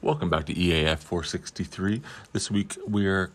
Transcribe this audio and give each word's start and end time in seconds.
Welcome 0.00 0.30
back 0.30 0.46
to 0.46 0.54
EAF 0.54 0.98
463. 0.98 2.00
This 2.32 2.52
week 2.52 2.76
we're 2.86 3.32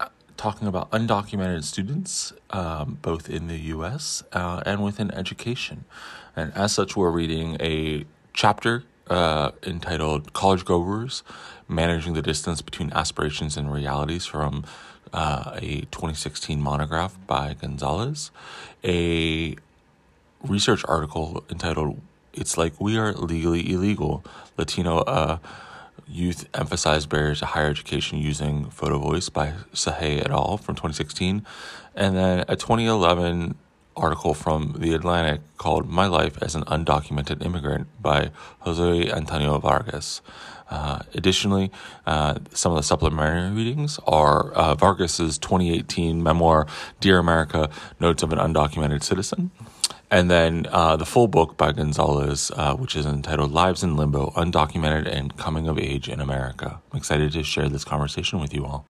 uh, 0.00 0.08
talking 0.36 0.66
about 0.66 0.90
undocumented 0.90 1.62
students, 1.62 2.32
um, 2.50 2.98
both 3.00 3.30
in 3.30 3.46
the 3.46 3.58
US 3.76 4.24
uh, 4.32 4.60
and 4.66 4.82
within 4.82 5.12
education. 5.12 5.84
And 6.34 6.52
as 6.56 6.72
such, 6.72 6.96
we're 6.96 7.12
reading 7.12 7.56
a 7.60 8.06
chapter 8.32 8.82
uh, 9.08 9.52
entitled 9.62 10.32
College 10.32 10.64
Goers 10.64 11.22
Managing 11.68 12.14
the 12.14 12.22
Distance 12.22 12.60
Between 12.60 12.92
Aspirations 12.92 13.56
and 13.56 13.72
Realities 13.72 14.26
from 14.26 14.64
uh, 15.12 15.52
a 15.54 15.82
2016 15.92 16.60
monograph 16.60 17.16
by 17.28 17.54
Gonzales, 17.54 18.32
a 18.82 19.54
research 20.42 20.84
article 20.88 21.44
entitled 21.48 22.00
It's 22.34 22.58
Like 22.58 22.80
We 22.80 22.98
Are 22.98 23.12
Legally 23.12 23.70
Illegal 23.70 24.24
Latino 24.56 24.98
uh, 25.02 25.38
Youth 26.06 26.48
Emphasize 26.54 27.06
Barriers 27.06 27.40
to 27.40 27.46
Higher 27.46 27.68
Education 27.68 28.18
Using 28.18 28.70
Photo 28.70 28.98
Voice 28.98 29.28
by 29.28 29.54
Sahay 29.72 30.20
et 30.20 30.30
al. 30.30 30.56
from 30.56 30.74
2016. 30.74 31.44
And 31.94 32.16
then 32.16 32.44
a 32.48 32.56
2011 32.56 33.56
article 33.96 34.34
from 34.34 34.76
The 34.78 34.94
Atlantic 34.94 35.40
called 35.58 35.88
My 35.88 36.06
Life 36.06 36.40
as 36.40 36.54
an 36.54 36.62
Undocumented 36.64 37.44
Immigrant 37.44 37.88
by 38.00 38.30
Jose 38.60 39.10
Antonio 39.10 39.58
Vargas. 39.58 40.22
Uh, 40.70 41.00
additionally, 41.14 41.70
uh, 42.06 42.38
some 42.52 42.72
of 42.72 42.76
the 42.76 42.82
supplementary 42.82 43.50
readings 43.50 43.98
are 44.06 44.52
uh, 44.52 44.74
Vargas's 44.74 45.38
2018 45.38 46.22
memoir, 46.22 46.66
Dear 47.00 47.18
America 47.18 47.70
Notes 47.98 48.22
of 48.22 48.32
an 48.32 48.38
Undocumented 48.38 49.02
Citizen. 49.02 49.50
And 50.10 50.30
then 50.30 50.66
uh, 50.70 50.96
the 50.96 51.04
full 51.04 51.28
book 51.28 51.56
by 51.56 51.72
Gonzales, 51.72 52.50
uh, 52.56 52.74
which 52.74 52.96
is 52.96 53.04
entitled 53.04 53.52
Lives 53.52 53.82
in 53.82 53.96
Limbo 53.96 54.30
Undocumented 54.30 55.06
and 55.06 55.36
Coming 55.36 55.68
of 55.68 55.78
Age 55.78 56.08
in 56.08 56.20
America. 56.20 56.80
I'm 56.90 56.98
excited 56.98 57.32
to 57.32 57.42
share 57.42 57.68
this 57.68 57.84
conversation 57.84 58.40
with 58.40 58.54
you 58.54 58.64
all. 58.64 58.86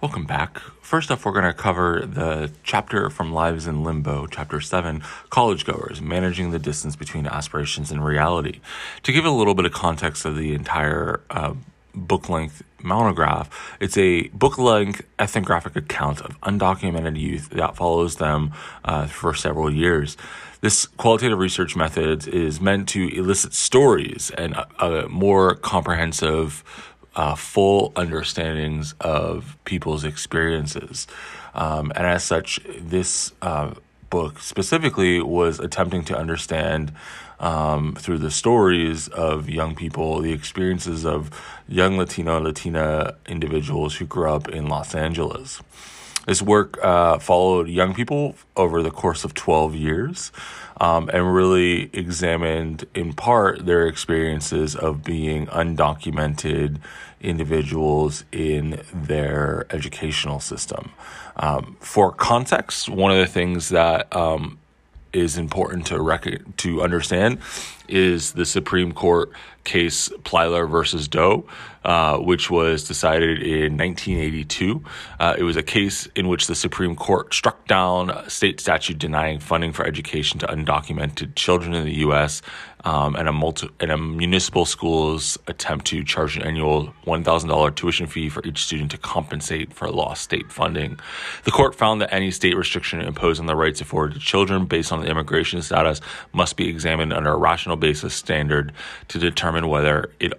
Welcome 0.00 0.26
back. 0.26 0.60
First 0.80 1.10
off, 1.10 1.26
we're 1.26 1.32
going 1.32 1.44
to 1.44 1.52
cover 1.52 2.04
the 2.06 2.52
chapter 2.62 3.10
from 3.10 3.32
Lives 3.32 3.66
in 3.66 3.82
Limbo, 3.82 4.28
chapter 4.28 4.60
7, 4.60 5.02
College 5.28 5.64
Goers, 5.64 6.00
Managing 6.00 6.52
the 6.52 6.60
Distance 6.60 6.94
Between 6.94 7.26
Aspirations 7.26 7.90
and 7.90 8.04
Reality. 8.04 8.60
To 9.02 9.10
give 9.10 9.24
a 9.24 9.30
little 9.30 9.54
bit 9.54 9.64
of 9.64 9.72
context 9.72 10.24
of 10.24 10.36
the 10.36 10.54
entire 10.54 11.20
uh, 11.30 11.54
book 11.96 12.28
length 12.28 12.62
monograph, 12.80 13.76
it's 13.80 13.98
a 13.98 14.28
book 14.28 14.56
length 14.56 15.04
ethnographic 15.18 15.74
account 15.74 16.20
of 16.20 16.40
undocumented 16.42 17.18
youth 17.18 17.50
that 17.50 17.74
follows 17.74 18.16
them 18.16 18.52
uh, 18.84 19.08
for 19.08 19.34
several 19.34 19.68
years. 19.68 20.16
This 20.60 20.86
qualitative 20.86 21.40
research 21.40 21.74
method 21.74 22.28
is 22.28 22.60
meant 22.60 22.88
to 22.90 23.08
elicit 23.08 23.52
stories 23.52 24.30
and 24.38 24.54
a, 24.54 24.68
a 24.78 25.08
more 25.08 25.56
comprehensive 25.56 26.62
uh, 27.18 27.34
full 27.34 27.92
understandings 27.96 28.94
of 29.00 29.58
people's 29.64 30.04
experiences. 30.04 31.08
Um, 31.52 31.90
and 31.96 32.06
as 32.06 32.22
such, 32.22 32.60
this 32.78 33.32
uh, 33.42 33.74
book 34.08 34.38
specifically 34.38 35.20
was 35.20 35.58
attempting 35.58 36.04
to 36.04 36.16
understand 36.16 36.92
um, 37.40 37.96
through 37.98 38.18
the 38.18 38.30
stories 38.30 39.08
of 39.08 39.50
young 39.50 39.74
people, 39.74 40.20
the 40.20 40.32
experiences 40.32 41.04
of 41.04 41.30
young 41.66 41.98
Latino 41.98 42.40
Latina 42.40 43.16
individuals 43.26 43.96
who 43.96 44.06
grew 44.06 44.30
up 44.30 44.48
in 44.48 44.68
Los 44.68 44.94
Angeles. 44.94 45.60
This 46.28 46.40
work 46.40 46.78
uh, 46.84 47.18
followed 47.18 47.68
young 47.68 47.94
people 47.94 48.36
over 48.54 48.82
the 48.82 48.90
course 48.90 49.24
of 49.24 49.34
12 49.34 49.74
years 49.74 50.30
um, 50.78 51.08
and 51.10 51.34
really 51.34 51.88
examined, 51.94 52.84
in 52.94 53.14
part, 53.14 53.64
their 53.64 53.86
experiences 53.86 54.76
of 54.76 55.02
being 55.02 55.46
undocumented 55.46 56.80
individuals 57.20 58.24
in 58.32 58.82
their 58.92 59.66
educational 59.70 60.40
system. 60.40 60.90
Um, 61.36 61.76
for 61.80 62.12
context, 62.12 62.88
one 62.88 63.12
of 63.12 63.18
the 63.18 63.26
things 63.26 63.68
that 63.70 64.14
um, 64.14 64.58
is 65.12 65.38
important 65.38 65.86
to 65.86 66.00
rec- 66.00 66.56
to 66.58 66.82
understand 66.82 67.38
is 67.88 68.32
the 68.32 68.44
Supreme 68.44 68.92
Court 68.92 69.32
case 69.64 70.08
Plyler 70.22 70.68
versus 70.68 71.08
Doe, 71.08 71.46
uh, 71.84 72.18
which 72.18 72.50
was 72.50 72.84
decided 72.84 73.42
in 73.42 73.76
1982. 73.76 74.82
Uh, 75.18 75.36
it 75.38 75.42
was 75.42 75.56
a 75.56 75.62
case 75.62 76.06
in 76.14 76.28
which 76.28 76.46
the 76.46 76.54
Supreme 76.54 76.96
Court 76.96 77.32
struck 77.32 77.66
down 77.66 78.10
a 78.10 78.28
state 78.28 78.60
statute 78.60 78.98
denying 78.98 79.38
funding 79.38 79.72
for 79.72 79.86
education 79.86 80.38
to 80.40 80.46
undocumented 80.46 81.34
children 81.34 81.74
in 81.74 81.84
the 81.84 81.94
U.S. 81.96 82.42
Um, 82.84 83.16
and 83.16 83.28
a 83.28 83.32
multi- 83.32 83.70
and 83.80 83.90
a 83.90 83.98
municipal 83.98 84.64
school's 84.64 85.38
attempt 85.46 85.86
to 85.86 86.04
charge 86.04 86.36
an 86.36 86.42
annual 86.42 86.94
$1,000 87.06 87.74
tuition 87.74 88.06
fee 88.06 88.28
for 88.28 88.44
each 88.46 88.64
student 88.64 88.90
to 88.92 88.98
compensate 88.98 89.72
for 89.72 89.90
lost 89.90 90.22
state 90.22 90.52
funding. 90.52 90.98
The 91.44 91.50
court 91.50 91.74
found 91.74 92.00
that 92.00 92.12
any 92.14 92.30
state 92.30 92.56
restriction 92.56 93.00
imposed 93.00 93.40
on 93.40 93.46
the 93.46 93.56
rights 93.56 93.80
afforded 93.80 94.14
to 94.14 94.20
children 94.20 94.66
based 94.66 94.92
on 94.92 95.00
the 95.00 95.08
immigration 95.08 95.62
status 95.62 96.00
must 96.32 96.56
be 96.56 96.68
examined 96.68 97.12
under 97.12 97.30
a 97.30 97.36
rational 97.36 97.76
basis 97.76 98.14
standard 98.14 98.72
to 99.08 99.18
determine 99.18 99.57
whether 99.66 100.12
it 100.20 100.34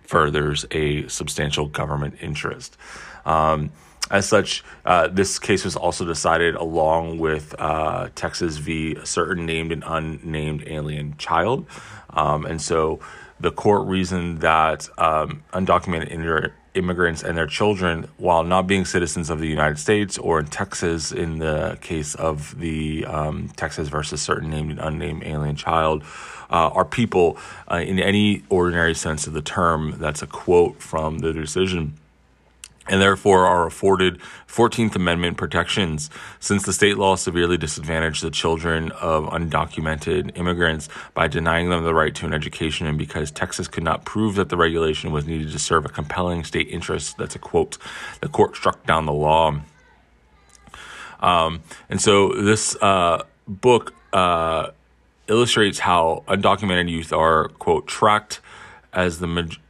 furthers 0.00 0.66
a 0.72 1.06
substantial 1.06 1.66
government 1.66 2.16
interest. 2.20 2.76
Um, 3.24 3.70
as 4.10 4.28
such, 4.28 4.64
uh, 4.84 5.06
this 5.06 5.38
case 5.38 5.64
was 5.64 5.76
also 5.76 6.04
decided 6.04 6.56
along 6.56 7.18
with 7.18 7.54
uh, 7.58 8.08
Texas 8.16 8.56
v. 8.56 8.96
a 8.96 9.06
certain 9.06 9.46
named 9.46 9.70
and 9.70 9.84
unnamed 9.86 10.64
alien 10.66 11.16
child. 11.16 11.66
Um, 12.10 12.44
and 12.44 12.60
so 12.60 12.98
the 13.38 13.52
court 13.52 13.86
reasoned 13.86 14.40
that 14.40 14.88
um, 14.98 15.44
undocumented 15.52 16.10
immigrants 16.74 17.22
and 17.22 17.36
their 17.36 17.46
children, 17.46 18.08
while 18.16 18.42
not 18.42 18.66
being 18.66 18.84
citizens 18.84 19.30
of 19.30 19.38
the 19.38 19.48
United 19.48 19.78
States, 19.78 20.18
or 20.18 20.40
in 20.40 20.46
Texas, 20.46 21.12
in 21.12 21.38
the 21.38 21.78
case 21.80 22.14
of 22.16 22.58
the 22.58 23.04
um, 23.06 23.48
Texas 23.56 23.88
versus 23.88 24.20
certain 24.20 24.50
named 24.50 24.70
and 24.70 24.80
unnamed 24.80 25.22
alien 25.24 25.56
child, 25.56 26.02
uh, 26.50 26.68
are 26.68 26.84
people 26.84 27.38
uh, 27.70 27.76
in 27.76 27.98
any 27.98 28.42
ordinary 28.48 28.94
sense 28.94 29.26
of 29.26 29.32
the 29.32 29.42
term. 29.42 29.96
That's 29.98 30.22
a 30.22 30.26
quote 30.26 30.82
from 30.82 31.20
the 31.20 31.32
decision 31.32 31.94
and 32.90 33.00
therefore 33.00 33.46
are 33.46 33.66
afforded 33.66 34.20
14th 34.48 34.96
Amendment 34.96 35.36
protections 35.36 36.10
since 36.40 36.64
the 36.64 36.72
state 36.72 36.98
law 36.98 37.14
severely 37.14 37.56
disadvantaged 37.56 38.22
the 38.22 38.30
children 38.30 38.90
of 38.92 39.24
undocumented 39.26 40.36
immigrants 40.36 40.88
by 41.14 41.28
denying 41.28 41.70
them 41.70 41.84
the 41.84 41.94
right 41.94 42.14
to 42.16 42.26
an 42.26 42.34
education 42.34 42.86
and 42.86 42.98
because 42.98 43.30
Texas 43.30 43.68
could 43.68 43.84
not 43.84 44.04
prove 44.04 44.34
that 44.34 44.48
the 44.48 44.56
regulation 44.56 45.12
was 45.12 45.26
needed 45.26 45.52
to 45.52 45.58
serve 45.58 45.84
a 45.84 45.88
compelling 45.88 46.42
state 46.42 46.68
interest. 46.68 47.16
That's 47.16 47.36
a 47.36 47.38
quote. 47.38 47.78
The 48.20 48.28
court 48.28 48.56
struck 48.56 48.84
down 48.86 49.06
the 49.06 49.12
law. 49.12 49.60
Um, 51.20 51.62
and 51.88 52.00
so 52.00 52.32
this 52.32 52.76
uh, 52.82 53.22
book 53.46 53.94
uh, 54.12 54.70
illustrates 55.30 55.78
how 55.78 56.24
undocumented 56.28 56.90
youth 56.90 57.12
are, 57.12 57.48
quote, 57.48 57.86
tracked 57.86 58.40
as 58.92 59.20
the 59.20 59.26
majority 59.26 59.62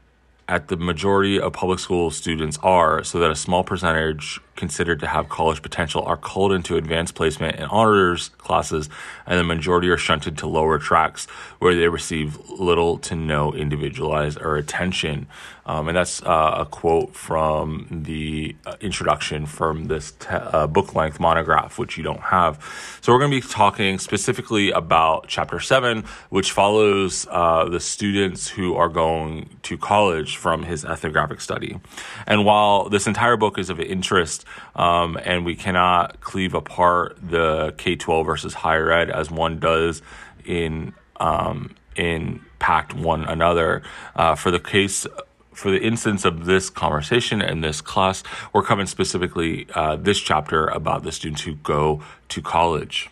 at 0.49 0.67
the 0.67 0.77
majority 0.77 1.41
of 1.41 1.53
public 1.53 1.79
school 1.79 2.11
students 2.11 2.59
are, 2.61 3.05
so 3.05 3.21
that 3.21 3.31
a 3.31 3.37
small 3.37 3.63
percentage 3.63 4.41
considered 4.61 5.01
to 5.01 5.09
have 5.09 5.29
college 5.29 5.63
potential 5.63 6.03
are 6.05 6.17
called 6.17 6.53
into 6.53 6.77
advanced 6.77 7.17
placement 7.17 7.57
and 7.57 7.69
honors 7.71 8.29
classes, 8.39 8.89
and 9.27 9.41
the 9.41 9.45
majority 9.45 9.89
are 9.89 9.97
shunted 9.97 10.39
to 10.39 10.47
lower 10.47 10.79
tracks 10.79 11.27
where 11.59 11.75
they 11.75 11.89
receive 11.89 12.39
little 12.49 12.99
to 12.99 13.17
no 13.17 13.53
individualized 13.53 14.39
or 14.41 14.57
attention. 14.57 15.27
Um, 15.67 15.89
and 15.89 15.97
that's 15.97 16.23
uh, 16.23 16.55
a 16.59 16.67
quote 16.67 17.15
from 17.15 18.03
the 18.05 18.57
uh, 18.67 18.75
introduction 18.81 19.47
from 19.47 19.85
this 19.85 20.13
te- 20.13 20.29
uh, 20.31 20.67
book 20.67 20.95
length 20.95 21.21
monograph, 21.21 21.79
which 21.79 21.97
you 21.97 22.03
don't 22.03 22.21
have. 22.21 22.59
So, 23.01 23.13
we're 23.13 23.21
going 23.21 23.31
to 23.31 23.41
be 23.41 23.47
talking 23.47 23.99
specifically 23.99 24.71
about 24.73 25.29
chapter 25.29 25.61
seven, 25.61 26.05
which 26.31 26.51
follows 26.51 27.27
uh, 27.31 27.69
the 27.69 27.79
students 27.79 28.49
who 28.49 28.75
are 28.75 28.89
going 28.89 29.49
to 29.63 29.79
college 29.79 30.37
from 30.37 30.65
his 30.65 30.85
ethnographic 30.85 31.41
study. 31.41 31.79
And 32.27 32.45
while 32.45 32.89
this 32.89 33.07
entire 33.07 33.37
book 33.37 33.57
is 33.57 33.71
of 33.71 33.79
interest, 33.79 34.45
um, 34.75 35.19
and 35.23 35.45
we 35.45 35.55
cannot 35.55 36.21
cleave 36.21 36.55
apart 36.55 37.19
the 37.23 37.75
K 37.79 37.97
12 37.97 38.27
versus 38.27 38.55
higher 38.55 38.93
ed 38.93 39.11
as 39.11 39.31
one 39.31 39.59
does 39.59 40.03
in, 40.45 40.95
um, 41.19 41.75
impact 41.97 42.95
one 42.95 43.25
another, 43.25 43.83
uh, 44.17 44.35
for 44.35 44.51
the 44.51 44.61
case 44.61 45.07
for 45.53 45.71
the 45.71 45.83
instance 45.83 46.25
of 46.25 46.47
this 46.47 46.71
conversation 46.71 47.43
and 47.43 47.63
this 47.63 47.83
class, 47.83 48.23
we're 48.53 48.63
covering 48.63 48.87
specifically 48.87 49.67
uh, 49.75 49.97
this 49.97 50.19
chapter 50.19 50.67
about 50.69 51.03
the 51.03 51.13
students 51.13 51.43
who 51.43 51.55
go 51.57 52.03
to 52.29 52.41
college. 52.41 53.11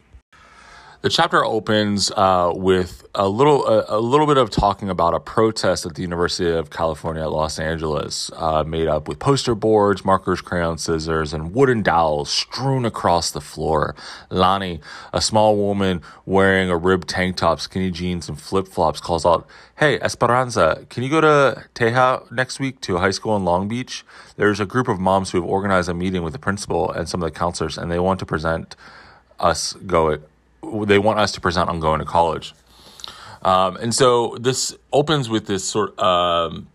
The 1.00 1.10
chapter 1.10 1.44
opens 1.44 2.10
uh, 2.10 2.50
with 2.56 3.06
a 3.14 3.28
little 3.28 3.64
a, 3.64 3.98
a, 3.98 4.00
little 4.00 4.26
bit 4.26 4.36
of 4.36 4.50
talking 4.50 4.90
about 4.90 5.14
a 5.14 5.20
protest 5.20 5.86
at 5.86 5.94
the 5.94 6.02
University 6.02 6.50
of 6.50 6.70
California 6.70 7.22
at 7.22 7.30
Los 7.30 7.60
Angeles, 7.60 8.32
uh, 8.34 8.64
made 8.64 8.88
up 8.88 9.06
with 9.06 9.20
poster 9.20 9.54
boards, 9.54 10.04
markers, 10.04 10.40
crayons, 10.40 10.82
scissors, 10.82 11.32
and 11.32 11.54
wooden 11.54 11.84
dowels 11.84 12.28
strewn 12.30 12.84
across 12.84 13.30
the 13.30 13.40
floor. 13.40 13.94
Lani, 14.28 14.80
a 15.12 15.20
small 15.20 15.56
woman 15.56 16.02
wearing 16.26 16.68
a 16.68 16.76
ribbed 16.76 17.08
tank 17.08 17.36
top, 17.36 17.60
skinny 17.60 17.92
jeans, 17.92 18.28
and 18.28 18.40
flip 18.40 18.66
flops, 18.66 19.00
calls 19.00 19.24
out, 19.24 19.46
"Hey, 19.76 20.00
Esperanza, 20.00 20.84
can 20.90 21.04
you 21.04 21.10
go 21.10 21.20
to 21.20 21.62
Teja 21.74 22.22
next 22.32 22.58
week 22.58 22.80
to 22.80 22.96
a 22.96 22.98
high 22.98 23.12
school 23.12 23.36
in 23.36 23.44
Long 23.44 23.68
Beach? 23.68 24.04
There's 24.34 24.58
a 24.58 24.66
group 24.66 24.88
of 24.88 24.98
moms 24.98 25.30
who 25.30 25.40
have 25.40 25.48
organized 25.48 25.88
a 25.88 25.94
meeting 25.94 26.24
with 26.24 26.32
the 26.32 26.40
principal 26.40 26.90
and 26.90 27.08
some 27.08 27.22
of 27.22 27.32
the 27.32 27.38
counselors, 27.38 27.78
and 27.78 27.88
they 27.88 28.00
want 28.00 28.18
to 28.18 28.26
present 28.26 28.74
us 29.38 29.74
going." 29.86 30.22
They 30.62 30.98
want 30.98 31.18
us 31.18 31.32
to 31.32 31.40
present 31.40 31.68
on 31.68 31.80
going 31.80 32.00
to 32.00 32.04
college. 32.04 32.54
Um, 33.42 33.76
and 33.76 33.94
so 33.94 34.36
this 34.40 34.76
opens 34.92 35.28
with 35.28 35.46
this 35.46 35.64
sort 35.64 35.98
of 35.98 36.52
um, 36.52 36.68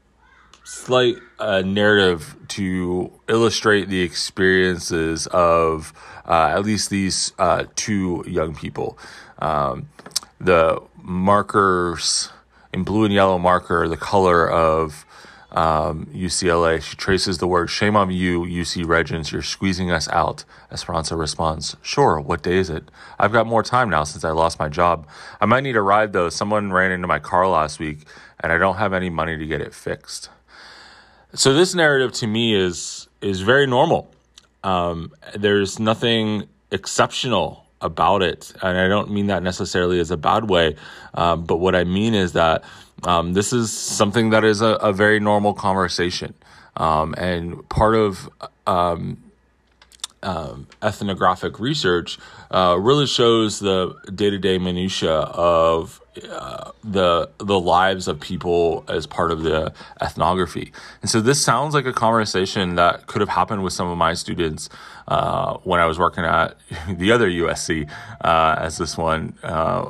slight 0.64 1.18
uh, 1.40 1.62
narrative 1.62 2.36
to 2.48 3.12
illustrate 3.28 3.90
the 3.90 4.02
experiences 4.02 5.28
of 5.28 5.94
uh, 6.26 6.54
at 6.56 6.64
least 6.64 6.90
these 6.90 7.34
uh, 7.38 7.66
two 7.76 8.24
young 8.28 8.56
people. 8.56 8.98
Um, 9.40 9.90
the 10.40 10.82
markers 11.02 12.30
in 12.74 12.84
blue 12.84 13.04
and 13.04 13.14
yellow 13.14 13.38
marker, 13.38 13.88
the 13.88 13.98
color 13.98 14.50
of 14.50 15.06
um, 15.54 16.08
UCLA. 16.14 16.82
She 16.82 16.96
traces 16.96 17.38
the 17.38 17.48
word, 17.48 17.70
Shame 17.70 17.96
on 17.96 18.10
you, 18.12 18.42
UC 18.42 18.88
Regents. 18.88 19.32
You're 19.32 19.42
squeezing 19.42 19.92
us 19.92 20.08
out. 20.10 20.46
Esperanza 20.72 21.16
responds, 21.16 21.78
Sure, 21.82 22.20
what 22.20 22.42
day 22.42 22.58
is 22.58 22.70
it? 22.70 22.90
I've 23.20 23.32
got 23.32 23.48
more 23.48 23.64
time 23.64 23.90
now 23.90 24.04
since 24.04 24.24
I 24.24 24.32
lost 24.32 24.60
my 24.60 24.70
job. 24.70 25.08
I 25.40 25.46
might 25.46 25.62
need 25.62 25.76
a 25.76 25.82
ride 25.82 26.14
though. 26.14 26.30
Someone 26.30 26.72
ran 26.72 26.92
into 26.92 27.08
my 27.08 27.20
car 27.20 27.48
last 27.48 27.80
week 27.80 28.06
and 28.40 28.52
I 28.52 28.58
don't 28.58 28.76
have 28.76 28.94
any 28.94 29.10
money 29.10 29.38
to 29.38 29.46
get 29.46 29.62
it 29.62 29.74
fixed. 29.74 30.30
So 31.34 31.54
this 31.54 31.74
narrative 31.74 32.12
to 32.14 32.28
me 32.28 32.54
is 32.54 33.08
is 33.22 33.42
very 33.42 33.66
normal. 33.66 34.12
Um, 34.64 35.12
there's 35.34 35.80
nothing 35.80 36.48
exceptional 36.72 37.66
about 37.82 38.22
it, 38.22 38.54
and 38.62 38.78
I 38.78 38.88
don't 38.88 39.12
mean 39.12 39.28
that 39.28 39.44
necessarily 39.44 40.00
as 40.00 40.12
a 40.12 40.18
bad 40.18 40.50
way. 40.50 40.76
Um, 41.14 41.44
but 41.46 41.58
what 41.58 41.76
I 41.76 41.86
mean 41.86 42.14
is 42.14 42.34
that 42.34 42.64
um, 43.06 43.34
this 43.34 43.54
is 43.54 43.72
something 43.72 44.30
that 44.32 44.44
is 44.44 44.62
a, 44.62 44.76
a 44.82 44.94
very 44.94 45.20
normal 45.20 45.54
conversation. 45.54 46.34
Um, 46.76 47.14
and 47.18 47.68
part 47.70 47.96
of 47.96 48.30
um, 48.66 49.18
um 50.24 50.68
ethnographic 50.82 51.60
research 51.60 52.18
uh, 52.50 52.78
really 52.80 53.06
shows 53.06 53.60
the 53.60 53.94
day-to-day 54.16 54.58
minutia 54.58 55.12
of 55.12 56.02
uh, 56.30 56.72
the 56.84 57.30
the 57.40 57.60
lives 57.60 58.08
of 58.08 58.20
people 58.20 58.86
as 58.88 59.08
part 59.08 59.32
of 59.32 59.42
the 59.42 59.74
ethnography. 60.02 60.72
And 61.02 61.10
so 61.10 61.20
this 61.22 61.42
sounds 61.42 61.74
like 61.74 61.86
a 61.86 61.94
conversation 61.94 62.76
that 62.76 63.08
could 63.08 63.20
have 63.20 63.30
happened 63.30 63.64
with 63.64 63.74
some 63.74 63.88
of 63.88 63.98
my 63.98 64.14
students 64.14 64.70
uh, 65.08 65.58
when 65.64 65.80
I 65.80 65.86
was 65.86 65.98
working 65.98 66.24
at 66.24 66.56
the 66.88 67.12
other 67.12 67.30
USC, 67.30 67.90
uh, 68.22 68.56
as 68.60 68.78
this 68.78 68.98
one 68.98 69.36
uh, 69.44 69.90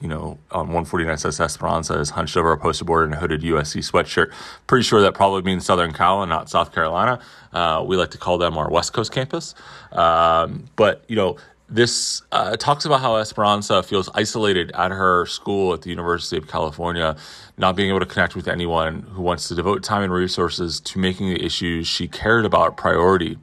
you 0.00 0.08
know, 0.08 0.38
on 0.50 0.68
149 0.68 1.18
says 1.18 1.40
Esperanza 1.40 1.98
is 1.98 2.10
hunched 2.10 2.36
over 2.36 2.52
a 2.52 2.58
poster 2.58 2.84
board 2.84 3.06
in 3.06 3.12
a 3.12 3.16
hooded 3.16 3.42
USC 3.42 3.88
sweatshirt. 3.88 4.32
Pretty 4.66 4.82
sure 4.82 5.02
that 5.02 5.14
probably 5.14 5.42
means 5.42 5.66
Southern 5.66 5.92
Cal 5.92 6.22
and 6.22 6.30
not 6.30 6.48
South 6.48 6.74
Carolina. 6.74 7.20
Uh, 7.52 7.84
we 7.86 7.96
like 7.96 8.10
to 8.12 8.18
call 8.18 8.38
them 8.38 8.56
our 8.56 8.70
West 8.70 8.92
Coast 8.94 9.12
campus. 9.12 9.54
Um, 9.92 10.68
but, 10.76 11.04
you 11.06 11.16
know, 11.16 11.36
this 11.68 12.22
uh, 12.32 12.56
talks 12.56 12.84
about 12.84 13.00
how 13.00 13.16
Esperanza 13.16 13.82
feels 13.82 14.08
isolated 14.14 14.72
at 14.72 14.90
her 14.90 15.26
school 15.26 15.74
at 15.74 15.82
the 15.82 15.90
University 15.90 16.36
of 16.36 16.48
California, 16.48 17.16
not 17.58 17.76
being 17.76 17.90
able 17.90 18.00
to 18.00 18.06
connect 18.06 18.34
with 18.34 18.48
anyone 18.48 19.02
who 19.02 19.22
wants 19.22 19.48
to 19.48 19.54
devote 19.54 19.84
time 19.84 20.02
and 20.02 20.12
resources 20.12 20.80
to 20.80 20.98
making 20.98 21.28
the 21.28 21.44
issues 21.44 21.86
she 21.86 22.08
cared 22.08 22.44
about 22.44 22.76
priority. 22.76 23.38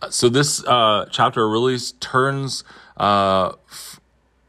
Uh, 0.00 0.10
so 0.10 0.28
this 0.28 0.64
uh, 0.64 1.06
chapter 1.10 1.48
really 1.48 1.78
turns 2.00 2.64
uh, 2.96 3.52
f- 3.70 4.00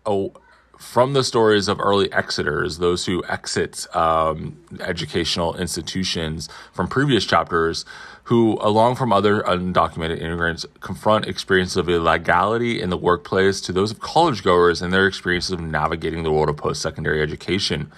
oh, 0.05 0.33
from 0.79 1.11
the 1.11 1.25
stories 1.25 1.67
of 1.67 1.77
early 1.81 2.07
exiters, 2.07 2.79
those 2.79 3.05
who 3.05 3.21
exit 3.25 3.85
um, 3.93 4.57
educational 4.79 5.55
institutions 5.57 6.47
from 6.71 6.87
previous 6.87 7.25
chapters, 7.25 7.83
who, 8.23 8.57
along 8.61 8.95
from 8.95 9.11
other 9.11 9.41
undocumented 9.41 10.21
immigrants, 10.21 10.65
confront 10.79 11.27
experiences 11.27 11.75
of 11.75 11.89
illegality 11.89 12.81
in 12.81 12.89
the 12.89 12.97
workplace 12.97 13.59
to 13.59 13.73
those 13.73 13.91
of 13.91 13.99
college 13.99 14.41
goers 14.41 14.81
and 14.81 14.93
their 14.93 15.05
experiences 15.05 15.51
of 15.51 15.59
navigating 15.59 16.23
the 16.23 16.31
world 16.31 16.47
of 16.47 16.55
post 16.55 16.81
secondary 16.81 17.21
education. 17.21 17.91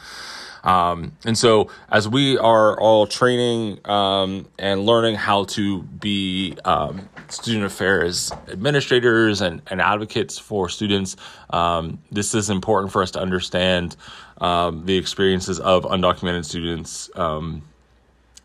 Um, 0.63 1.13
and 1.25 1.37
so, 1.37 1.69
as 1.89 2.07
we 2.07 2.37
are 2.37 2.79
all 2.79 3.07
training 3.07 3.79
um, 3.89 4.47
and 4.59 4.85
learning 4.85 5.15
how 5.15 5.45
to 5.45 5.81
be 5.81 6.55
um, 6.65 7.09
student 7.29 7.65
affairs 7.65 8.31
administrators 8.47 9.41
and, 9.41 9.61
and 9.67 9.81
advocates 9.81 10.37
for 10.37 10.69
students, 10.69 11.15
um, 11.49 11.99
this 12.11 12.35
is 12.35 12.49
important 12.49 12.91
for 12.91 13.01
us 13.01 13.11
to 13.11 13.19
understand 13.19 13.95
um, 14.39 14.85
the 14.85 14.97
experiences 14.97 15.59
of 15.59 15.83
undocumented 15.83 16.45
students 16.45 17.09
um, 17.15 17.61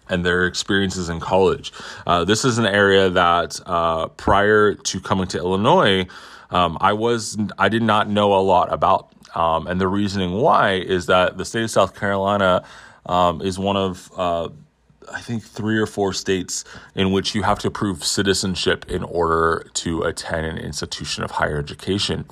and 0.09 0.25
their 0.25 0.47
experiences 0.47 1.09
in 1.09 1.21
college. 1.21 1.73
Uh, 2.07 2.25
this 2.25 2.45
is 2.45 2.59
an 2.59 2.67
area 2.67 3.11
that 3.11 3.61
uh, 3.67 4.07
prior 4.09 4.75
to 4.75 5.01
coming 5.01 5.27
to 5.29 5.39
Illinois, 5.39 6.07
um, 6.51 6.79
I 6.81 6.93
was 6.93 7.37
I 7.59 7.69
did 7.69 7.83
not 7.83 8.09
know 8.09 8.35
a 8.35 8.41
lot 8.41 8.73
about, 8.73 9.13
um, 9.37 9.67
and 9.67 9.81
the 9.81 9.87
reasoning 9.87 10.33
why 10.33 10.75
is 10.75 11.07
that 11.07 11.37
the 11.37 11.45
state 11.45 11.65
of 11.65 11.71
South 11.71 11.95
Carolina 11.95 12.65
um, 13.05 13.43
is 13.43 13.59
one 13.59 13.77
of 13.77 14.11
uh, 14.17 14.49
I 15.13 15.21
think 15.21 15.43
three 15.43 15.79
or 15.79 15.87
four 15.87 16.13
states 16.13 16.65
in 16.95 17.13
which 17.13 17.35
you 17.35 17.43
have 17.43 17.59
to 17.61 17.71
prove 17.71 18.05
citizenship 18.05 18.91
in 18.91 19.05
order 19.05 19.67
to 19.75 20.03
attend 20.03 20.47
an 20.47 20.59
institution 20.59 21.23
of 21.23 21.33
higher 21.33 21.59
education. 21.59 22.25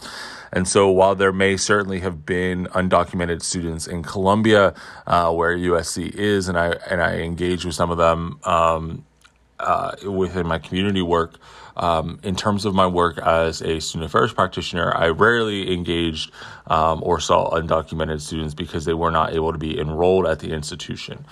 And 0.53 0.67
so, 0.67 0.89
while 0.89 1.15
there 1.15 1.33
may 1.33 1.57
certainly 1.57 2.01
have 2.01 2.25
been 2.25 2.67
undocumented 2.69 3.43
students 3.43 3.87
in 3.87 4.03
Columbia, 4.03 4.75
uh, 5.07 5.33
where 5.33 5.57
USC 5.57 6.15
is, 6.15 6.49
and 6.49 6.59
I 6.59 6.69
and 6.89 7.03
I 7.03 7.19
engage 7.19 7.65
with 7.65 7.75
some 7.75 7.91
of 7.91 7.99
them 7.99 8.39
um, 8.45 9.05
uh, 9.59 9.93
within 10.05 10.47
my 10.47 10.59
community 10.59 11.03
work. 11.03 11.35
Um, 11.77 12.21
in 12.23 12.37
terms 12.37 12.65
of 12.65 12.75
my 12.75 12.87
work 12.87 13.19
as 13.19 13.61
a 13.63 13.81
student 13.81 14.11
affairs 14.11 14.33
practitioner, 14.33 14.95
I 14.97 15.09
rarely 15.09 15.73
engaged 15.73 16.31
um, 16.67 17.03
or 17.03 17.21
saw 17.21 17.51
undocumented 17.51 18.21
students 18.21 18.55
because 18.55 18.85
they 18.85 18.95
were 18.95 19.11
not 19.11 19.33
able 19.35 19.53
to 19.53 19.59
be 19.59 19.79
enrolled 19.79 20.27
at 20.27 20.39
the 20.39 20.53
institution. 20.53 21.25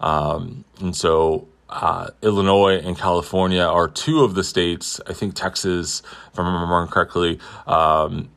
Um, 0.00 0.64
and 0.80 0.96
so 0.96 1.48
uh, 1.68 2.10
Illinois 2.22 2.78
and 2.78 2.98
California 2.98 3.62
are 3.62 3.88
two 3.88 4.24
of 4.24 4.34
the 4.34 4.42
states. 4.42 5.00
I 5.06 5.12
think 5.12 5.34
Texas, 5.34 6.02
if 6.32 6.38
I'm 6.38 6.46
remembering 6.46 6.88
correctly, 6.88 7.38
um, 7.66 8.30